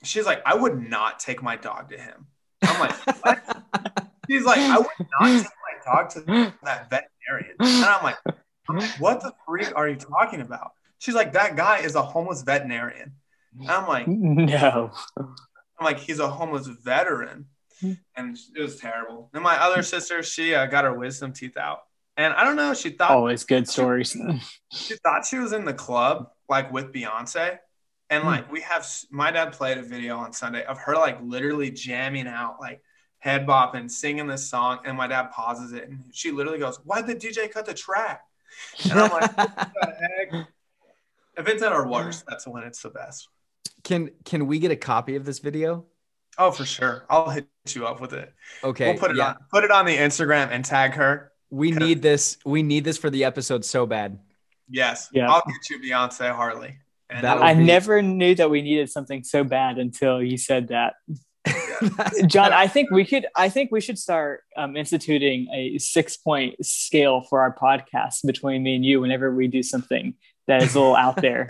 she's 0.04 0.25
like, 0.25 0.41
I 0.45 0.56
would 0.56 0.80
not 0.80 1.19
take 1.19 1.41
my 1.41 1.56
dog 1.56 1.89
to 1.89 1.97
him. 1.97 2.28
I'm 2.63 2.80
like, 2.80 3.23
what? 3.23 4.10
she's 4.30 4.43
like, 4.43 4.60
I 4.60 4.78
would 4.78 5.08
not 5.19 5.43
take 5.43 5.45
my 5.45 5.93
dog 5.93 6.10
to 6.12 6.21
that 6.63 6.89
veterinarian. 6.89 7.56
And 7.60 7.86
I'm 7.86 8.04
like, 8.04 8.17
I'm 8.69 8.78
like, 8.78 8.99
what 8.99 9.21
the 9.21 9.34
freak 9.45 9.75
are 9.75 9.88
you 9.88 9.95
talking 9.95 10.41
about? 10.41 10.71
She's 10.99 11.15
like, 11.15 11.34
that 11.34 11.56
guy 11.56 11.80
is 11.80 11.95
a 11.95 12.02
homeless 12.02 12.41
veterinarian. 12.43 13.13
I'm 13.67 13.88
like, 13.88 14.08
no. 14.08 14.91
I'm 15.17 15.86
like, 15.86 16.00
he's 16.00 16.19
a 16.19 16.30
homeless 16.30 16.67
veteran. 16.67 17.45
And 18.15 18.38
it 18.56 18.62
was 18.62 18.78
terrible. 18.78 19.30
And 19.34 19.43
my 19.43 19.56
other 19.56 19.84
sister, 19.84 20.22
she 20.22 20.54
uh, 20.54 20.65
got 20.65 20.84
her 20.84 20.93
wisdom 20.93 21.32
teeth 21.32 21.58
out. 21.58 21.80
And 22.17 22.34
I 22.34 22.43
don't 22.43 22.58
know, 22.58 22.74
she 22.74 22.89
thought 22.89 23.12
always 23.12 23.45
good 23.45 23.69
stories. 23.69 24.12
She, 24.12 24.41
she 24.74 24.95
thought 24.95 25.26
she 25.26 25.38
was 25.38 25.54
in 25.54 25.63
the 25.63 25.74
club, 25.74 26.30
like 26.50 26.72
with 26.72 26.91
Beyonce. 26.91 27.60
And 28.10 28.24
hmm. 28.24 28.28
like 28.28 28.52
we 28.52 28.60
have, 28.62 28.86
my 29.10 29.32
dad 29.32 29.54
played 29.54 29.78
a 29.78 29.84
video 29.84 30.17
on 30.17 30.34
Sunday 30.34 30.65
of 30.65 30.78
her 30.80 30.95
like 30.95 31.19
literally 31.22 31.72
jamming 31.72 32.28
out, 32.28 32.58
like 32.60 32.82
head 33.19 33.48
bopping, 33.48 33.89
singing 33.89 34.28
this 34.28 34.50
song. 34.50 34.80
And 34.84 34.98
my 34.98 35.08
dad 35.08 35.32
pauses 35.32 35.72
it 35.72 35.88
and 35.88 36.04
she 36.12 36.32
literally 36.32 36.60
goes, 36.60 36.78
Why'd 36.84 37.08
the 37.08 37.15
DJ 37.15 37.50
cut 37.50 37.65
the 37.65 37.74
track? 37.74 38.22
And 38.89 39.00
I'm 39.00 39.12
like, 39.12 39.38
What 39.38 39.56
the 39.56 39.95
heck? 40.32 40.48
If 41.38 41.48
it's 41.48 41.63
at 41.63 41.72
our 41.72 41.88
worst, 41.88 42.26
that's 42.28 42.45
when 42.45 42.63
it's 42.63 42.82
the 42.82 42.89
best. 42.89 43.30
Can 43.84 44.12
can 44.26 44.48
we 44.48 44.60
get 44.60 44.72
a 44.72 44.76
copy 44.76 45.15
of 45.15 45.26
this 45.26 45.39
video? 45.39 45.86
Oh, 46.38 46.52
for 46.52 46.65
sure. 46.65 47.06
I'll 47.10 47.30
hit 47.30 47.48
you 47.69 47.86
up 47.86 48.00
with 48.00 48.13
it. 48.13 48.34
Okay. 48.63 48.91
We'll 48.91 49.00
put 49.00 49.12
it 49.12 49.17
yeah. 49.17 49.30
on 49.30 49.38
put 49.52 49.63
it 49.63 49.72
on 49.72 49.86
the 49.86 49.98
Instagram 49.98 50.50
and 50.52 50.63
tag 50.63 50.93
her. 50.93 51.32
We 51.50 51.72
need 51.72 52.02
this. 52.02 52.38
We 52.45 52.63
need 52.63 52.84
this 52.84 52.98
for 52.98 53.10
the 53.10 53.24
episode 53.24 53.65
so 53.65 53.86
bad. 53.86 54.19
Yes. 54.69 55.10
Yeah. 55.12 55.32
I'll 55.32 55.43
get 55.45 55.69
you 55.69 55.80
Beyonce 55.80 56.34
Harley. 56.34 56.78
And 57.10 57.26
I 57.26 57.56
be... 57.56 57.63
never 57.63 58.02
knew 58.02 58.36
that 58.36 58.50
we 58.50 58.62
needed 58.62 58.89
something 58.89 59.24
so 59.24 59.43
bad 59.43 59.80
until 59.80 60.22
you 60.22 60.38
said 60.38 60.67
that. 60.67 60.93
Jon, 62.28 62.54
I 62.54 62.67
think 62.67 62.91
we 62.91 63.04
could. 63.04 63.26
I 63.36 63.50
think 63.50 63.72
we 63.72 63.82
should 63.82 63.98
start 63.98 64.43
um, 64.56 64.78
instituting 64.78 65.48
a 65.54 65.78
six-point 65.78 66.63
scale 66.65 67.22
for 67.22 67.41
our 67.41 67.56
podcast 67.56 68.26
between 68.26 68.63
me 68.63 68.76
and 68.76 68.86
you. 68.86 69.02
Whenever 69.02 69.34
we 69.34 69.48
do 69.48 69.63
something 69.63 70.13
that 70.48 70.62
is 70.62 70.76
a 70.76 70.80
little 70.80 70.95
out 70.95 71.15
there, 71.15 71.48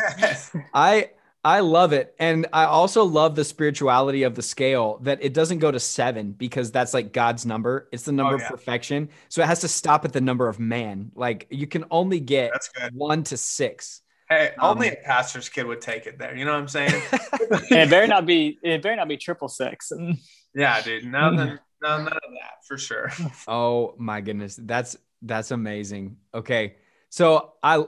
I 0.73 1.09
I 1.43 1.61
love 1.61 1.93
it. 1.93 2.15
And 2.19 2.47
I 2.51 2.65
also 2.65 3.03
love 3.03 3.35
the 3.35 3.45
spirituality 3.45 4.23
of 4.23 4.35
the 4.35 4.41
scale 4.41 4.99
that 5.03 5.19
it 5.21 5.33
doesn't 5.33 5.59
go 5.59 5.71
to 5.71 5.79
seven 5.79 6.33
because 6.33 6.71
that's 6.71 6.93
like 6.93 7.13
God's 7.13 7.45
number. 7.45 7.87
It's 7.91 8.03
the 8.03 8.11
number 8.11 8.35
oh, 8.35 8.37
yeah. 8.37 8.45
of 8.45 8.51
perfection. 8.51 9.09
So 9.29 9.41
it 9.41 9.47
has 9.47 9.61
to 9.61 9.69
stop 9.69 10.03
at 10.03 10.11
the 10.11 10.21
number 10.21 10.49
of 10.49 10.59
man. 10.59 11.11
Like 11.15 11.47
you 11.49 11.65
can 11.65 11.85
only 11.91 12.19
get 12.19 12.51
one 12.93 13.23
to 13.25 13.37
six. 13.37 14.01
Hey, 14.29 14.51
um, 14.59 14.77
only 14.77 14.89
a 14.89 14.95
pastor's 14.95 15.49
kid 15.49 15.65
would 15.65 15.81
take 15.81 16.05
it 16.05 16.19
there. 16.19 16.35
You 16.35 16.45
know 16.45 16.51
what 16.51 16.59
I'm 16.59 16.67
saying? 16.67 17.01
it 17.11 17.89
better 17.89 18.05
not 18.05 18.25
be 18.25 18.59
it 18.61 18.81
better 18.81 18.97
not 18.97 19.07
be 19.07 19.17
triple 19.17 19.47
six. 19.47 19.91
yeah, 20.55 20.81
dude. 20.81 21.05
None, 21.05 21.35
none, 21.35 21.59
none 21.81 22.07
of 22.07 22.13
that 22.13 22.65
for 22.67 22.77
sure. 22.77 23.11
Oh 23.47 23.95
my 23.97 24.21
goodness. 24.21 24.59
That's 24.61 24.97
that's 25.21 25.51
amazing. 25.51 26.17
Okay. 26.33 26.75
So 27.09 27.53
I 27.63 27.85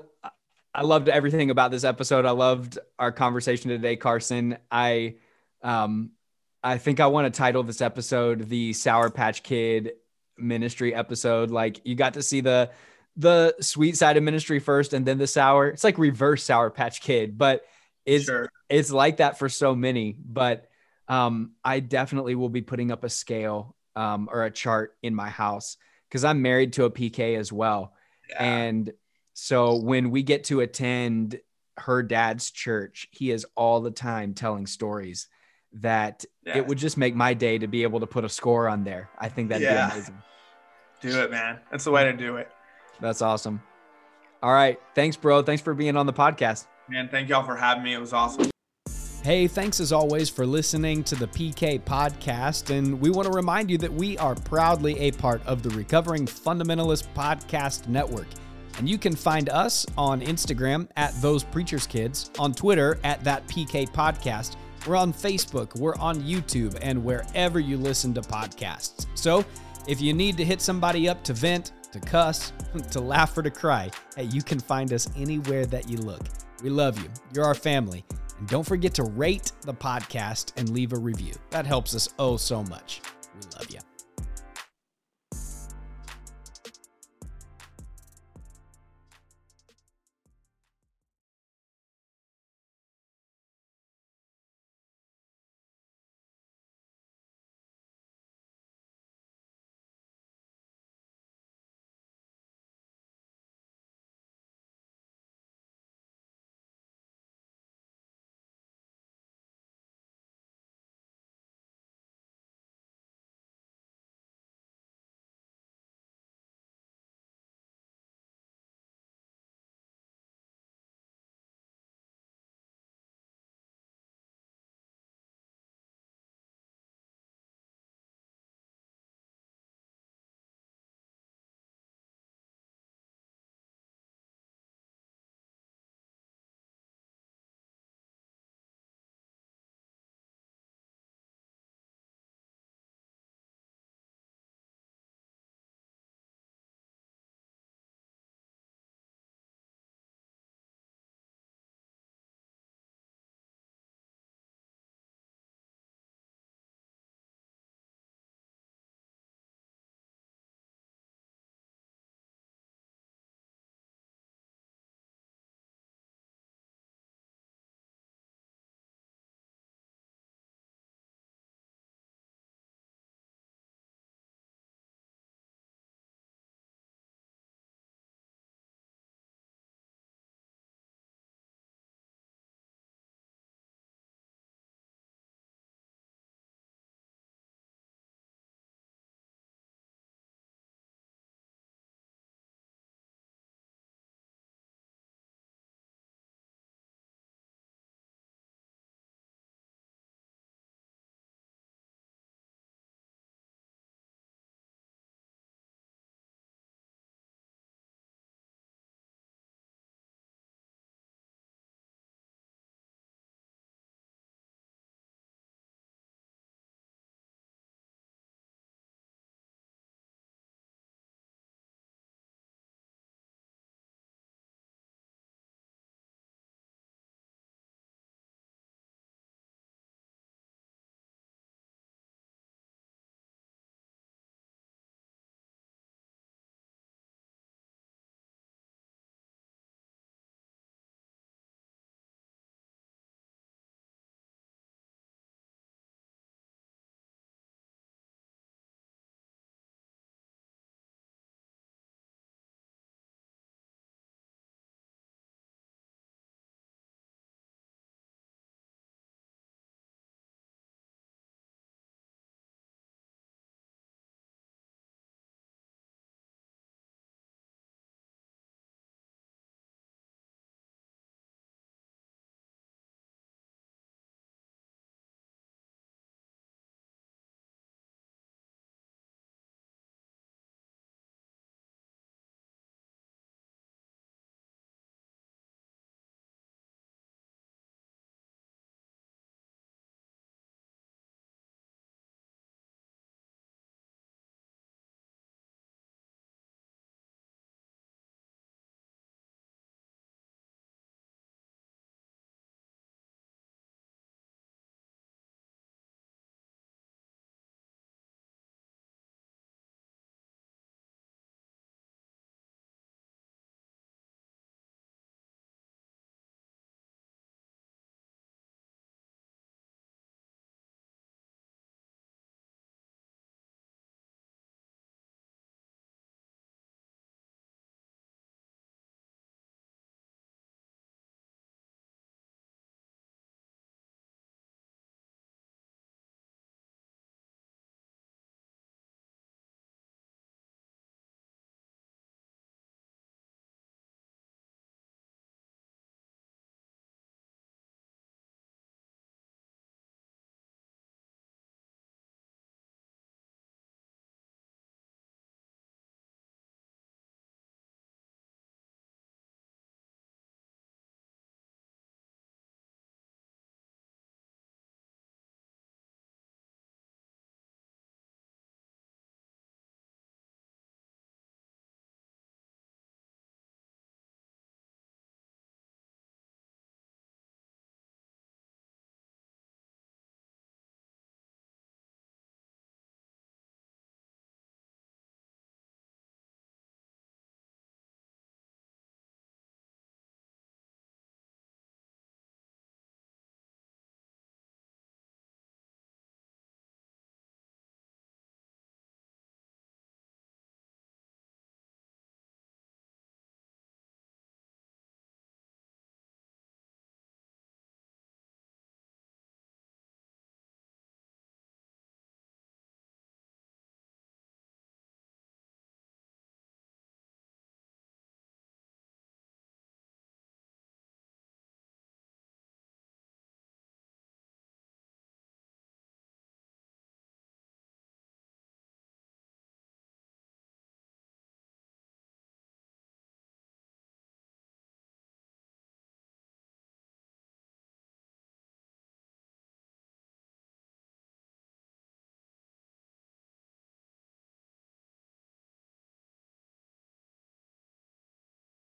I 0.74 0.84
loved 0.84 1.10
everything 1.10 1.50
about 1.50 1.72
this 1.72 1.84
episode. 1.84 2.26
I 2.26 2.32
loved 2.32 2.80
our 2.98 3.12
conversation 3.12 3.70
today, 3.70 3.98
Karson. 3.98 4.58
I 4.72 5.16
um 5.62 6.12
I 6.64 6.78
think 6.78 7.00
I 7.00 7.08
want 7.08 7.32
to 7.32 7.38
title 7.38 7.64
this 7.64 7.82
episode 7.82 8.48
the 8.48 8.74
Sour 8.74 9.10
Patch 9.10 9.44
Kid 9.44 9.94
ministry 10.38 10.94
episode. 10.96 11.52
Like 11.52 11.82
you 11.84 11.96
got 11.96 12.14
to 12.14 12.24
see 12.24 12.42
the 12.42 12.72
the 13.18 13.56
sweet 13.60 13.98
side 13.98 14.16
of 14.16 14.24
ministry 14.24 14.60
first 14.60 14.94
and 14.94 15.06
then 15.06 15.18
the 15.18 15.28
sour. 15.28 15.68
It's 15.68 15.84
like 15.84 15.98
reverse 15.98 16.44
Sour 16.44 16.70
Patch 16.70 17.02
Kid, 17.02 17.38
but 17.38 17.64
it's 18.06 18.26
sure. 18.26 18.50
it's 18.70 18.92
like 18.92 19.18
that 19.18 19.38
for 19.38 19.50
so 19.50 19.76
many. 19.76 20.16
But 20.24 20.70
um 21.10 21.52
I 21.66 21.82
definitely 21.82 22.36
will 22.36 22.50
be 22.50 22.62
putting 22.62 22.92
up 22.92 23.04
a 23.04 23.10
scale 23.10 23.76
um 23.98 24.30
or 24.32 24.46
a 24.46 24.52
chart 24.52 24.96
in 25.04 25.14
my 25.14 25.30
house 25.30 25.76
because 26.08 26.24
I'm 26.24 26.42
married 26.42 26.74
to 26.74 26.86
a 26.86 26.92
PK 26.92 27.38
as 27.38 27.52
well. 27.52 27.94
Yeah. 28.30 28.44
And 28.44 28.94
so 29.44 29.74
when 29.74 30.12
we 30.12 30.22
get 30.22 30.44
to 30.44 30.60
attend 30.60 31.40
her 31.78 32.04
dad's 32.04 32.52
church, 32.52 33.08
he 33.10 33.32
is 33.32 33.44
all 33.56 33.82
the 33.82 33.90
time 33.90 34.36
telling 34.36 34.68
stories 34.68 35.28
that 35.74 36.24
yeah. 36.46 36.60
it 36.60 36.68
would 36.68 36.78
just 36.78 36.96
make 36.96 37.16
my 37.16 37.34
day 37.34 37.58
to 37.58 37.66
be 37.66 37.82
able 37.82 38.02
to 38.02 38.06
put 38.06 38.24
a 38.24 38.30
score 38.30 38.70
on 38.70 38.84
there. 38.84 39.10
I 39.18 39.30
think 39.30 39.50
that'd 39.50 39.64
yeah. 39.64 39.88
be 39.88 39.94
amazing. 39.94 40.22
Do 41.02 41.22
it, 41.22 41.32
man. 41.32 41.58
That's 41.72 41.86
the 41.86 41.90
way 41.90 42.04
to 42.04 42.14
do 42.14 42.36
it. 42.36 42.52
That's 43.00 43.24
awesome. 43.24 43.64
All 44.44 44.54
right. 44.54 44.80
Thanks, 44.94 45.18
bro. 45.18 45.42
Thanks 45.42 45.64
for 45.64 45.74
being 45.74 45.98
on 45.98 46.06
the 46.06 46.14
podcast. 46.14 46.68
Man, 46.88 47.10
thank 47.10 47.28
y'all 47.28 47.44
for 47.44 47.56
having 47.56 47.82
me. 47.84 47.96
It 47.96 48.00
was 48.00 48.14
awesome. 48.14 48.52
Hey, 49.24 49.48
thanks 49.48 49.80
as 49.80 49.92
always 49.92 50.30
for 50.30 50.46
listening 50.46 51.04
to 51.06 51.16
the 51.16 51.26
PK 51.26 51.82
podcast. 51.82 52.70
And 52.70 53.02
we 53.02 53.10
want 53.10 53.26
to 53.26 53.34
remind 53.34 53.72
you 53.72 53.80
that 53.80 53.92
we 53.92 54.20
are 54.20 54.36
proudly 54.36 55.00
a 55.00 55.12
part 55.14 55.44
of 55.48 55.64
the 55.64 55.72
Recovering 55.72 56.28
Fundamentalist 56.28 57.08
Podcast 57.16 57.88
Network. 57.88 58.28
And 58.78 58.90
you 58.90 58.98
can 58.98 59.16
find 59.16 59.50
us 59.50 59.86
on 59.98 60.22
Instagram 60.22 60.88
at 60.96 61.14
Those 61.22 61.44
Preachers 61.44 61.88
Kids, 61.88 62.32
on 62.40 62.54
Twitter 62.54 63.00
at 63.04 63.24
That 63.24 63.48
PK 63.48 63.90
Podcast. 63.90 64.56
We're 64.88 64.96
on 64.96 65.14
Facebook, 65.14 65.76
we're 65.78 65.96
on 65.98 66.22
YouTube, 66.22 66.78
and 66.82 67.04
wherever 67.04 67.60
you 67.60 67.78
listen 67.78 68.14
to 68.16 68.22
podcasts. 68.22 69.06
So 69.14 69.46
if 69.88 70.02
you 70.02 70.14
need 70.14 70.38
to 70.38 70.46
hit 70.46 70.62
somebody 70.62 71.08
up 71.08 71.24
to 71.26 71.34
vent, 71.34 71.72
to 71.92 72.00
cuss, 72.00 72.54
to 72.92 73.00
laugh, 73.00 73.38
or 73.38 73.44
to 73.44 73.52
cry, 73.52 73.92
hey, 74.16 74.24
you 74.24 74.42
can 74.42 74.60
find 74.60 74.94
us 74.94 75.10
anywhere 75.16 75.66
that 75.68 75.90
you 75.90 75.98
look. 75.98 76.22
We 76.64 76.70
love 76.70 77.00
you. 77.00 77.10
You're 77.34 77.46
our 77.46 77.56
family. 77.56 78.04
And 78.40 78.48
don't 78.48 78.66
forget 78.66 78.94
to 78.96 79.04
rate 79.04 79.52
the 79.62 79.74
podcast 79.74 80.54
and 80.58 80.70
leave 80.70 80.94
a 80.94 81.00
review. 81.00 81.34
That 81.52 81.66
helps 81.66 81.96
us 81.96 82.10
oh 82.18 82.38
so 82.38 82.64
much. 82.64 83.02